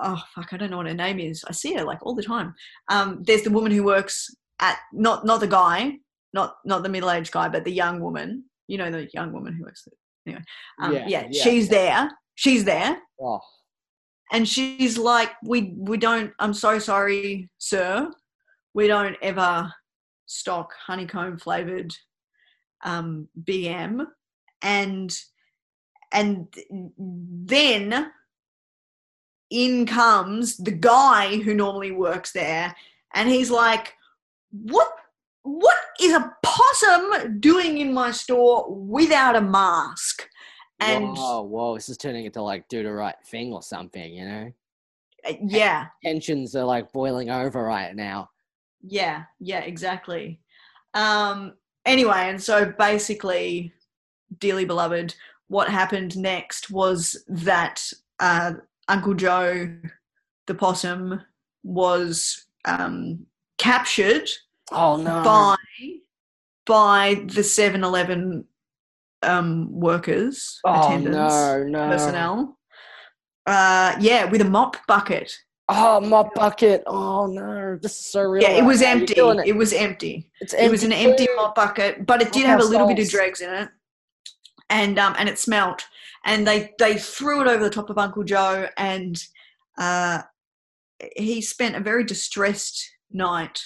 oh 0.00 0.20
fuck, 0.34 0.52
I 0.52 0.56
don't 0.56 0.70
know 0.70 0.78
what 0.78 0.86
her 0.86 0.94
name 0.94 1.20
is. 1.20 1.44
I 1.48 1.52
see 1.52 1.74
her 1.74 1.84
like 1.84 2.04
all 2.04 2.14
the 2.14 2.22
time. 2.22 2.54
Um 2.88 3.22
there's 3.26 3.42
the 3.42 3.50
woman 3.50 3.70
who 3.72 3.84
works 3.84 4.34
at 4.60 4.78
not 4.92 5.24
not 5.24 5.40
the 5.40 5.46
guy, 5.46 5.98
not 6.32 6.56
not 6.64 6.82
the 6.82 6.88
middle 6.88 7.10
aged 7.10 7.32
guy, 7.32 7.48
but 7.48 7.64
the 7.64 7.72
young 7.72 8.00
woman. 8.00 8.44
You 8.66 8.78
know 8.78 8.90
the 8.90 9.08
young 9.14 9.32
woman 9.32 9.52
who 9.54 9.64
works 9.64 9.84
there. 9.84 9.99
Anyway. 10.26 10.42
Um, 10.80 10.92
Yeah, 10.94 11.06
yeah, 11.08 11.28
yeah. 11.30 11.42
she's 11.42 11.68
there. 11.68 12.10
She's 12.34 12.64
there. 12.64 12.98
Oh, 13.20 13.40
And 14.32 14.48
she's 14.48 14.96
like, 14.96 15.30
We 15.44 15.74
we 15.76 15.96
don't 15.96 16.32
I'm 16.38 16.54
so 16.54 16.78
sorry, 16.78 17.50
sir. 17.58 18.10
We 18.74 18.86
don't 18.86 19.16
ever 19.22 19.72
stock 20.26 20.72
honeycomb 20.86 21.38
flavored 21.38 21.92
um, 22.84 23.28
BM, 23.42 24.06
and 24.62 25.18
and 26.12 26.46
then 26.98 28.12
in 29.50 29.86
comes 29.86 30.56
the 30.56 30.70
guy 30.70 31.38
who 31.38 31.54
normally 31.54 31.90
works 31.90 32.32
there, 32.32 32.74
and 33.12 33.28
he's 33.28 33.50
like, 33.50 33.94
"What? 34.52 34.92
What 35.42 35.76
is 36.00 36.12
a 36.12 36.32
possum 36.42 37.40
doing 37.40 37.78
in 37.78 37.92
my 37.92 38.10
store 38.10 38.66
without 38.74 39.36
a 39.36 39.40
mask?" 39.40 40.28
And 40.80 41.16
whoa, 41.16 41.42
whoa, 41.42 41.74
this 41.74 41.88
is 41.88 41.98
turning 41.98 42.24
into 42.24 42.40
like 42.42 42.68
do 42.68 42.82
the 42.82 42.92
right 42.92 43.16
thing 43.26 43.52
or 43.52 43.62
something, 43.62 44.14
you 44.14 44.26
know? 44.26 44.52
uh, 45.28 45.34
yeah, 45.42 45.86
Tensions 46.04 46.54
are 46.56 46.64
like 46.64 46.92
boiling 46.92 47.30
over 47.30 47.62
right 47.62 47.94
now. 47.94 48.30
Yeah, 48.82 49.24
yeah, 49.38 49.60
exactly. 49.60 50.40
Um, 50.94 51.54
anyway, 51.84 52.28
and 52.28 52.42
so 52.42 52.72
basically, 52.78 53.72
dearly 54.38 54.64
beloved, 54.64 55.14
what 55.48 55.68
happened 55.68 56.16
next 56.16 56.70
was 56.70 57.22
that 57.28 57.82
uh, 58.20 58.54
Uncle 58.88 59.14
Joe, 59.14 59.76
the 60.46 60.54
possum, 60.54 61.20
was 61.62 62.46
um, 62.64 63.26
captured 63.58 64.28
Oh 64.72 64.96
no. 64.96 65.22
by 65.22 65.56
by 66.66 67.14
the 67.26 67.40
7-Eleven 67.40 68.44
um, 69.22 69.68
workers, 69.72 70.60
oh 70.64 70.86
attendants, 70.86 71.16
no, 71.16 71.64
no. 71.64 71.88
personnel. 71.88 72.58
Uh, 73.46 73.96
yeah, 74.00 74.24
with 74.26 74.40
a 74.40 74.44
mop 74.44 74.76
bucket. 74.86 75.32
Oh, 75.68 76.00
mop 76.00 76.34
bucket. 76.34 76.82
Oh 76.86 77.26
no, 77.26 77.78
this 77.80 77.98
is 78.00 78.06
so 78.06 78.22
real. 78.22 78.42
Yeah, 78.42 78.50
it 78.50 78.64
was 78.64 78.82
empty. 78.82 79.14
doing 79.14 79.40
It 79.44 79.56
was 79.56 79.72
empty. 79.72 80.30
It's 80.40 80.52
it 80.52 80.70
was 80.70 80.84
an 80.84 80.92
empty 80.92 81.26
too. 81.26 81.36
mop 81.36 81.54
bucket, 81.54 82.06
but 82.06 82.20
it 82.22 82.32
did 82.32 82.44
Oh, 82.44 82.48
have 82.48 82.60
a 82.60 82.64
little 82.64 82.86
bit 82.88 82.98
of 82.98 83.08
dregs 83.08 83.40
in 83.40 83.52
it, 83.52 83.68
and 84.68 84.98
um, 84.98 85.14
and 85.18 85.28
it 85.28 85.38
smelt. 85.38 85.84
And 86.24 86.46
they 86.46 86.72
they 86.78 86.98
threw 86.98 87.40
it 87.40 87.46
over 87.46 87.62
the 87.64 87.70
top 87.70 87.88
of 87.88 87.98
Uncle 87.98 88.24
Joe, 88.24 88.68
and 88.76 89.22
uh, 89.78 90.22
he 91.16 91.40
spent 91.40 91.76
a 91.76 91.80
very 91.80 92.04
distressed 92.04 92.90
night, 93.12 93.60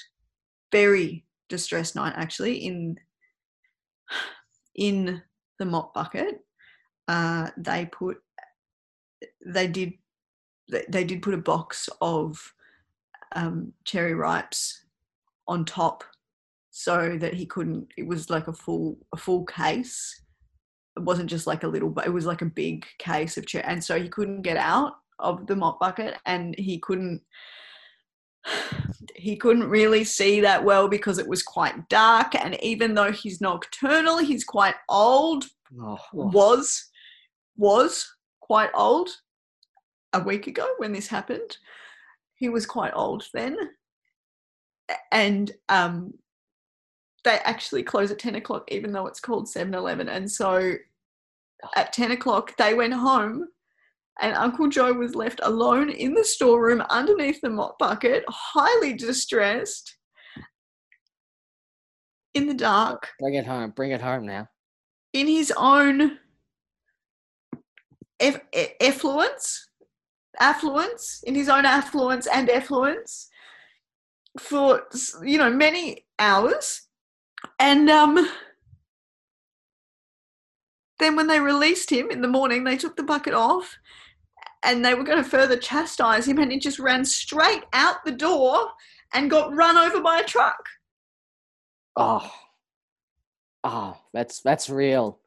very 0.75 1.25
distressed 1.49 1.95
night 1.95 2.15
actually 2.17 2.57
in 2.57 2.99
in 4.75 5.23
the 5.61 5.65
mop 5.65 5.95
bucket. 5.95 6.41
Uh, 7.07 7.49
they 7.57 7.87
put 7.87 8.17
they 9.47 9.69
did 9.69 9.93
they, 10.89 11.05
did 11.05 11.23
put 11.23 11.35
a 11.35 11.39
box 11.53 11.89
of 12.01 12.55
um, 13.37 13.73
cherry 13.85 14.15
ripes 14.15 14.85
on 15.47 15.65
top 15.65 16.03
so 16.71 17.17
that 17.19 17.35
he 17.35 17.47
couldn't 17.47 17.87
it 17.97 18.07
was 18.07 18.31
like 18.31 18.49
a 18.49 18.53
full 18.53 18.97
a 19.13 19.17
full 19.17 19.45
case 19.45 20.23
it 20.97 21.03
wasn't 21.03 21.29
just 21.29 21.47
like 21.47 21.63
a 21.63 21.69
little 21.69 21.91
but 21.91 22.07
it 22.07 22.11
was 22.11 22.27
like 22.27 22.43
a 22.43 22.47
big 22.47 22.87
case 22.99 23.37
of 23.37 23.47
cherry 23.47 23.65
and 23.65 23.85
so 23.85 24.01
he 24.01 24.09
couldn't 24.09 24.43
get 24.43 24.57
out 24.57 24.95
of 25.19 25.47
the 25.47 25.55
mop 25.55 25.79
bucket 25.79 26.17
and 26.25 26.59
he 26.59 26.79
couldn't 26.79 27.21
he 29.17 29.37
couldn't 29.37 29.69
really 29.69 30.05
see 30.05 30.41
that 30.41 30.63
well 30.65 30.87
because 30.89 31.19
it 31.19 31.27
was 31.27 31.43
quite 31.43 31.89
dark 31.89 32.35
and 32.35 32.63
even 32.63 32.95
though 32.95 33.11
he's 33.11 33.41
nocturnal 33.41 34.19
he's 34.19 34.45
quite 34.45 34.75
old 34.89 35.47
Oh, 35.81 35.99
oh. 36.15 36.27
was 36.29 36.91
was 37.57 38.13
quite 38.41 38.71
old 38.75 39.09
a 40.13 40.21
week 40.21 40.47
ago 40.47 40.67
when 40.79 40.93
this 40.93 41.09
happened. 41.09 41.57
He 42.37 42.49
was 42.49 42.67
quite 42.67 42.93
old 42.95 43.25
then, 43.33 43.57
and 45.11 45.51
um, 45.69 46.15
they 47.25 47.39
actually 47.45 47.83
close 47.83 48.11
at 48.11 48.19
ten 48.19 48.35
o'clock, 48.35 48.71
even 48.71 48.93
though 48.93 49.07
it's 49.07 49.21
called 49.21 49.47
7-Eleven. 49.47 50.09
And 50.09 50.31
so, 50.31 50.75
at 51.77 51.93
ten 51.93 52.11
o'clock, 52.11 52.57
they 52.57 52.75
went 52.75 52.93
home, 52.93 53.49
and 54.21 54.35
Uncle 54.37 54.69
Joe 54.69 54.93
was 54.93 55.15
left 55.15 55.41
alone 55.43 55.91
in 55.91 56.15
the 56.15 56.25
storeroom 56.25 56.83
underneath 56.91 57.41
the 57.41 57.51
mop 57.51 57.79
bucket, 57.79 58.25
highly 58.29 58.93
distressed, 58.95 59.97
in 62.35 62.47
the 62.47 62.55
dark 62.55 63.09
Bring 63.21 63.35
it 63.35 63.47
home. 63.47 63.71
Bring 63.71 63.93
it 63.93 64.01
home 64.01 64.27
now. 64.27 64.49
in 65.13 65.27
his 65.29 65.53
own 65.57 66.19
eff- 68.19 68.41
effluence, 68.81 69.69
affluence, 70.41 71.23
in 71.27 71.35
his 71.35 71.49
own 71.49 71.65
affluence 71.65 72.27
and 72.27 72.51
effluence 72.51 73.29
for 74.41 74.83
you 75.23 75.39
know 75.39 75.51
many 75.51 76.05
hours, 76.19 76.83
and 77.61 77.89
um, 77.89 78.27
then 80.99 81.15
when 81.15 81.27
they 81.29 81.39
released 81.41 81.91
him 81.91 82.11
in 82.11 82.21
the 82.21 82.29
morning, 82.29 82.65
they 82.65 82.77
took 82.77 82.97
the 82.97 83.03
bucket 83.03 83.35
off. 83.35 83.77
And 84.65 84.85
they 84.85 84.95
were 84.95 85.05
going 85.05 85.23
to 85.23 85.29
further 85.29 85.57
chastise 85.57 86.27
him, 86.27 86.39
and 86.39 86.51
he 86.51 86.59
just 86.59 86.79
ran 86.79 87.05
straight 87.05 87.65
out 87.73 88.05
the 88.05 88.13
door 88.13 88.71
and 89.13 89.31
got 89.31 89.55
run 89.55 89.77
over 89.77 90.01
by 90.01 90.21
a 90.21 90.25
truck. 90.25 90.69
Oh. 91.97 92.31
Oh, 93.63 93.97
that's 94.13 94.41
that's 94.41 94.69
real. 94.69 95.19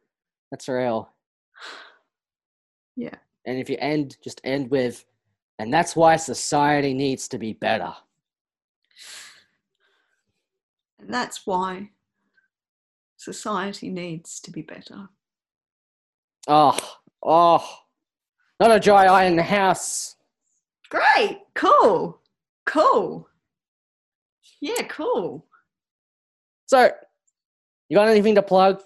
That's 0.52 0.68
real. 0.68 1.12
Yeah. 2.96 3.16
And 3.46 3.58
if 3.58 3.70
you 3.70 3.78
end, 3.80 4.18
just 4.24 4.42
end 4.44 4.70
with, 4.70 5.06
and 5.60 5.74
that's 5.74 5.96
why 5.96 6.18
society 6.18 6.94
needs 6.94 7.28
to 7.30 7.38
be 7.38 7.54
better. 7.54 7.94
And 11.00 11.14
that's 11.14 11.46
why 11.46 11.92
society 13.16 13.90
needs 13.90 14.40
to 14.42 14.52
be 14.52 14.62
better. 14.62 15.10
Oh, 16.48 16.78
oh, 17.24 17.80
not 18.60 18.72
a 18.76 18.80
dry 18.80 19.06
eye 19.06 19.26
in 19.26 19.36
the 19.36 19.44
house. 19.44 20.16
Great. 20.90 21.40
Cool. 21.54 22.20
Cool. 22.66 23.28
Yeah, 24.62 24.84
cool. 24.90 25.46
So, 26.66 26.92
you 27.90 27.96
got 27.96 28.08
anything 28.08 28.36
to 28.36 28.42
plug? 28.42 28.82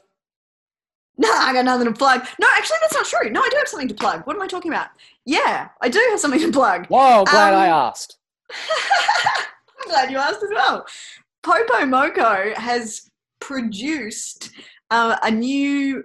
No, 1.18 1.32
I 1.32 1.54
got 1.54 1.66
nothing 1.66 1.88
to 1.88 1.94
plug. 1.94 2.26
No, 2.40 2.48
actually, 2.58 2.78
that's 2.82 2.94
not 2.94 3.06
true. 3.06 3.30
No, 3.30 3.42
I 3.42 3.50
do 3.50 3.58
have 3.58 3.68
something 3.68 3.88
to 3.88 3.94
plug. 3.94 4.26
What 4.26 4.36
am 4.36 4.42
I 4.42 4.48
talking 4.48 4.72
about? 4.72 4.88
Yeah, 5.26 5.70
I 5.82 5.90
do 5.90 6.00
have 6.10 6.20
something 6.20 6.40
to 6.42 6.52
plug. 6.52 6.88
Whoa, 6.88 7.24
glad 7.26 7.54
I 7.54 7.68
Um, 7.70 7.88
asked. 7.90 8.18
I'm 9.84 9.90
glad 9.90 10.12
you 10.12 10.18
asked 10.18 10.44
as 10.44 10.50
well. 10.54 10.86
Popo 11.44 11.74
Moko 11.86 12.54
has 12.56 13.10
produced 13.40 14.52
uh, 14.90 15.18
a 15.24 15.32
new 15.32 16.04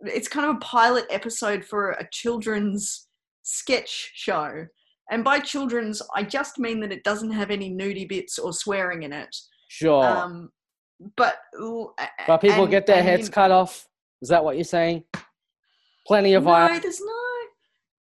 it's 0.00 0.28
kind 0.28 0.48
of 0.48 0.56
a 0.56 0.60
pilot 0.60 1.06
episode 1.10 1.64
for 1.64 1.90
a 1.92 2.08
children's 2.10 3.08
sketch 3.42 4.10
show. 4.14 4.66
And 5.10 5.22
by 5.22 5.38
children's, 5.38 6.02
I 6.14 6.22
just 6.24 6.58
mean 6.58 6.80
that 6.80 6.92
it 6.92 7.04
doesn't 7.04 7.30
have 7.30 7.50
any 7.50 7.70
nudie 7.72 8.08
bits 8.08 8.38
or 8.38 8.52
swearing 8.52 9.04
in 9.04 9.12
it. 9.12 9.34
Sure. 9.68 10.04
Um, 10.04 10.50
but 11.16 11.36
but 12.26 12.38
people 12.40 12.62
and- 12.62 12.70
get 12.70 12.86
their 12.86 12.96
and, 12.98 13.06
heads 13.06 13.28
you- 13.28 13.32
cut 13.32 13.50
off. 13.50 13.86
Is 14.22 14.30
that 14.30 14.42
what 14.42 14.56
you're 14.56 14.64
saying? 14.64 15.04
Plenty 16.06 16.34
of 16.34 16.44
No, 16.44 16.50
violence. 16.50 16.82
there's 16.82 17.00
no. 17.00 17.22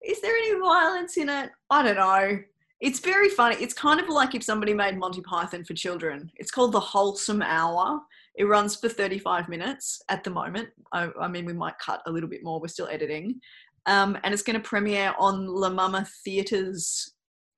Is 0.03 0.21
there 0.21 0.35
any 0.35 0.59
violence 0.59 1.17
in 1.17 1.29
it? 1.29 1.51
I 1.69 1.83
don't 1.83 1.97
know. 1.97 2.39
It's 2.81 2.99
very 2.99 3.29
funny. 3.29 3.57
It's 3.57 3.73
kind 3.73 3.99
of 3.99 4.07
like 4.07 4.33
if 4.35 4.43
somebody 4.43 4.73
made 4.73 4.97
Monty 4.97 5.21
Python 5.21 5.65
for 5.65 5.73
children. 5.73 6.31
It's 6.37 6.49
called 6.49 6.71
the 6.71 6.79
Wholesome 6.79 7.41
Hour. 7.41 7.99
It 8.39 8.45
runs 8.45 8.77
for 8.77 8.87
35 8.87 9.49
minutes 9.49 10.01
at 10.07 10.23
the 10.23 10.29
moment. 10.31 10.69
I, 10.93 11.09
I 11.21 11.27
mean, 11.27 11.45
we 11.45 11.51
might 11.53 11.77
cut 11.77 12.01
a 12.05 12.11
little 12.11 12.29
bit 12.29 12.41
more. 12.41 12.59
We're 12.61 12.69
still 12.69 12.87
editing. 12.87 13.39
Um, 13.85 14.17
and 14.23 14.33
it's 14.33 14.43
going 14.43 14.55
to 14.59 14.67
premiere 14.67 15.13
on 15.19 15.45
La 15.45 15.69
Mama 15.69 16.07
Theatre's 16.25 17.13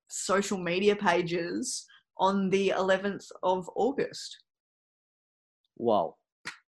social 0.09 0.57
media 0.57 0.95
pages 0.95 1.85
on 2.17 2.49
the 2.49 2.73
11th 2.75 3.27
of 3.43 3.69
August. 3.75 4.39
Wow. 5.77 6.15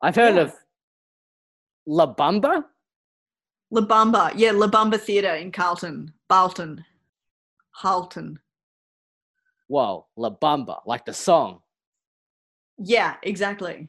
I've 0.04 0.16
heard 0.16 0.36
Yeah. 0.36 0.42
of 0.42 0.54
La 1.88 2.14
Bamba. 2.14 2.64
La 3.72 3.82
Bamba. 3.82 4.32
Yeah, 4.36 4.52
La 4.52 4.68
Bamba 4.68 5.00
Theatre 5.00 5.34
in 5.36 5.52
Carlton. 5.52 6.14
Barlton. 6.30 6.86
Halton. 7.82 8.38
Wow, 9.68 10.06
La 10.16 10.30
Bamba, 10.30 10.82
like 10.86 11.06
the 11.06 11.14
song. 11.14 11.62
Yeah, 12.78 13.16
exactly. 13.24 13.88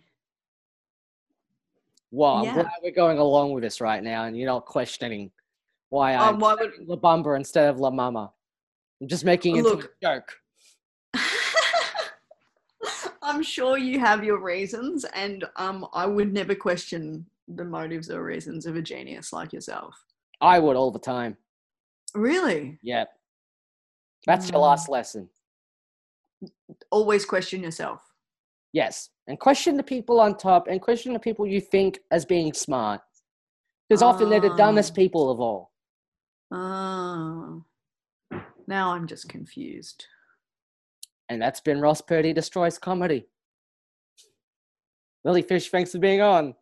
Yeah. 2.12 2.50
I'm 2.50 2.54
glad 2.54 2.66
we're 2.82 2.90
going 2.92 3.18
along 3.18 3.52
with 3.52 3.62
this 3.62 3.80
right 3.80 4.02
now 4.02 4.24
and 4.24 4.36
you're 4.36 4.46
not 4.48 4.64
questioning 4.66 5.30
why 5.90 6.14
I'm 6.14 6.34
Um, 6.34 6.40
why 6.40 6.54
would 6.54 6.72
La 6.86 6.96
Bamba 6.96 7.36
instead 7.36 7.68
of 7.68 7.78
La 7.78 7.90
Mama. 7.90 8.32
I'm 9.00 9.08
just 9.08 9.24
making 9.24 9.56
it 9.56 9.62
Look. 9.64 9.84
a 9.84 9.88
joke. 10.06 10.32
I'm 13.22 13.42
sure 13.42 13.76
you 13.76 13.98
have 13.98 14.22
your 14.24 14.38
reasons, 14.40 15.04
and 15.14 15.44
um, 15.56 15.86
I 15.92 16.06
would 16.06 16.32
never 16.32 16.54
question 16.54 17.26
the 17.48 17.64
motives 17.64 18.08
or 18.10 18.22
reasons 18.22 18.66
of 18.66 18.76
a 18.76 18.82
genius 18.82 19.32
like 19.32 19.52
yourself. 19.52 19.94
I 20.40 20.58
would 20.58 20.76
all 20.76 20.90
the 20.92 20.98
time. 20.98 21.36
Really? 22.14 22.78
Yeah. 22.82 23.04
That's 24.26 24.48
your 24.50 24.58
Mm. 24.58 24.62
last 24.62 24.88
lesson. 24.88 25.28
Always 26.90 27.24
question 27.24 27.62
yourself. 27.62 28.00
Yes. 28.72 29.10
And 29.28 29.38
question 29.40 29.76
the 29.76 29.82
people 29.82 30.20
on 30.20 30.36
top 30.36 30.68
and 30.68 30.80
question 30.80 31.12
the 31.12 31.18
people 31.18 31.46
you 31.46 31.60
think 31.60 31.98
as 32.10 32.24
being 32.24 32.52
smart. 32.52 33.00
Because 33.88 34.02
often 34.02 34.30
they're 34.30 34.40
the 34.40 34.54
dumbest 34.56 34.92
Ah. 34.92 34.96
people 34.96 35.30
of 35.30 35.40
all. 35.40 35.72
Oh. 36.50 37.64
Now 38.66 38.92
I'm 38.92 39.06
just 39.06 39.28
confused. 39.28 40.06
And 41.28 41.42
that's 41.42 41.60
been 41.60 41.80
Ross 41.80 42.00
Purdy 42.00 42.32
Destroys 42.32 42.78
Comedy. 42.78 43.26
Lily 45.24 45.42
Fish, 45.42 45.70
thanks 45.70 45.90
for 45.92 45.98
being 45.98 46.20
on. 46.20 46.54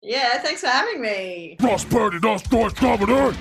Yeah, 0.00 0.38
thanks 0.38 0.62
for 0.62 0.68
having 0.68 1.00
me. 1.02 1.56
Ross 1.60 1.84
Purdy 1.84 2.18
destroys 2.20 2.72
comedy! 2.72 3.36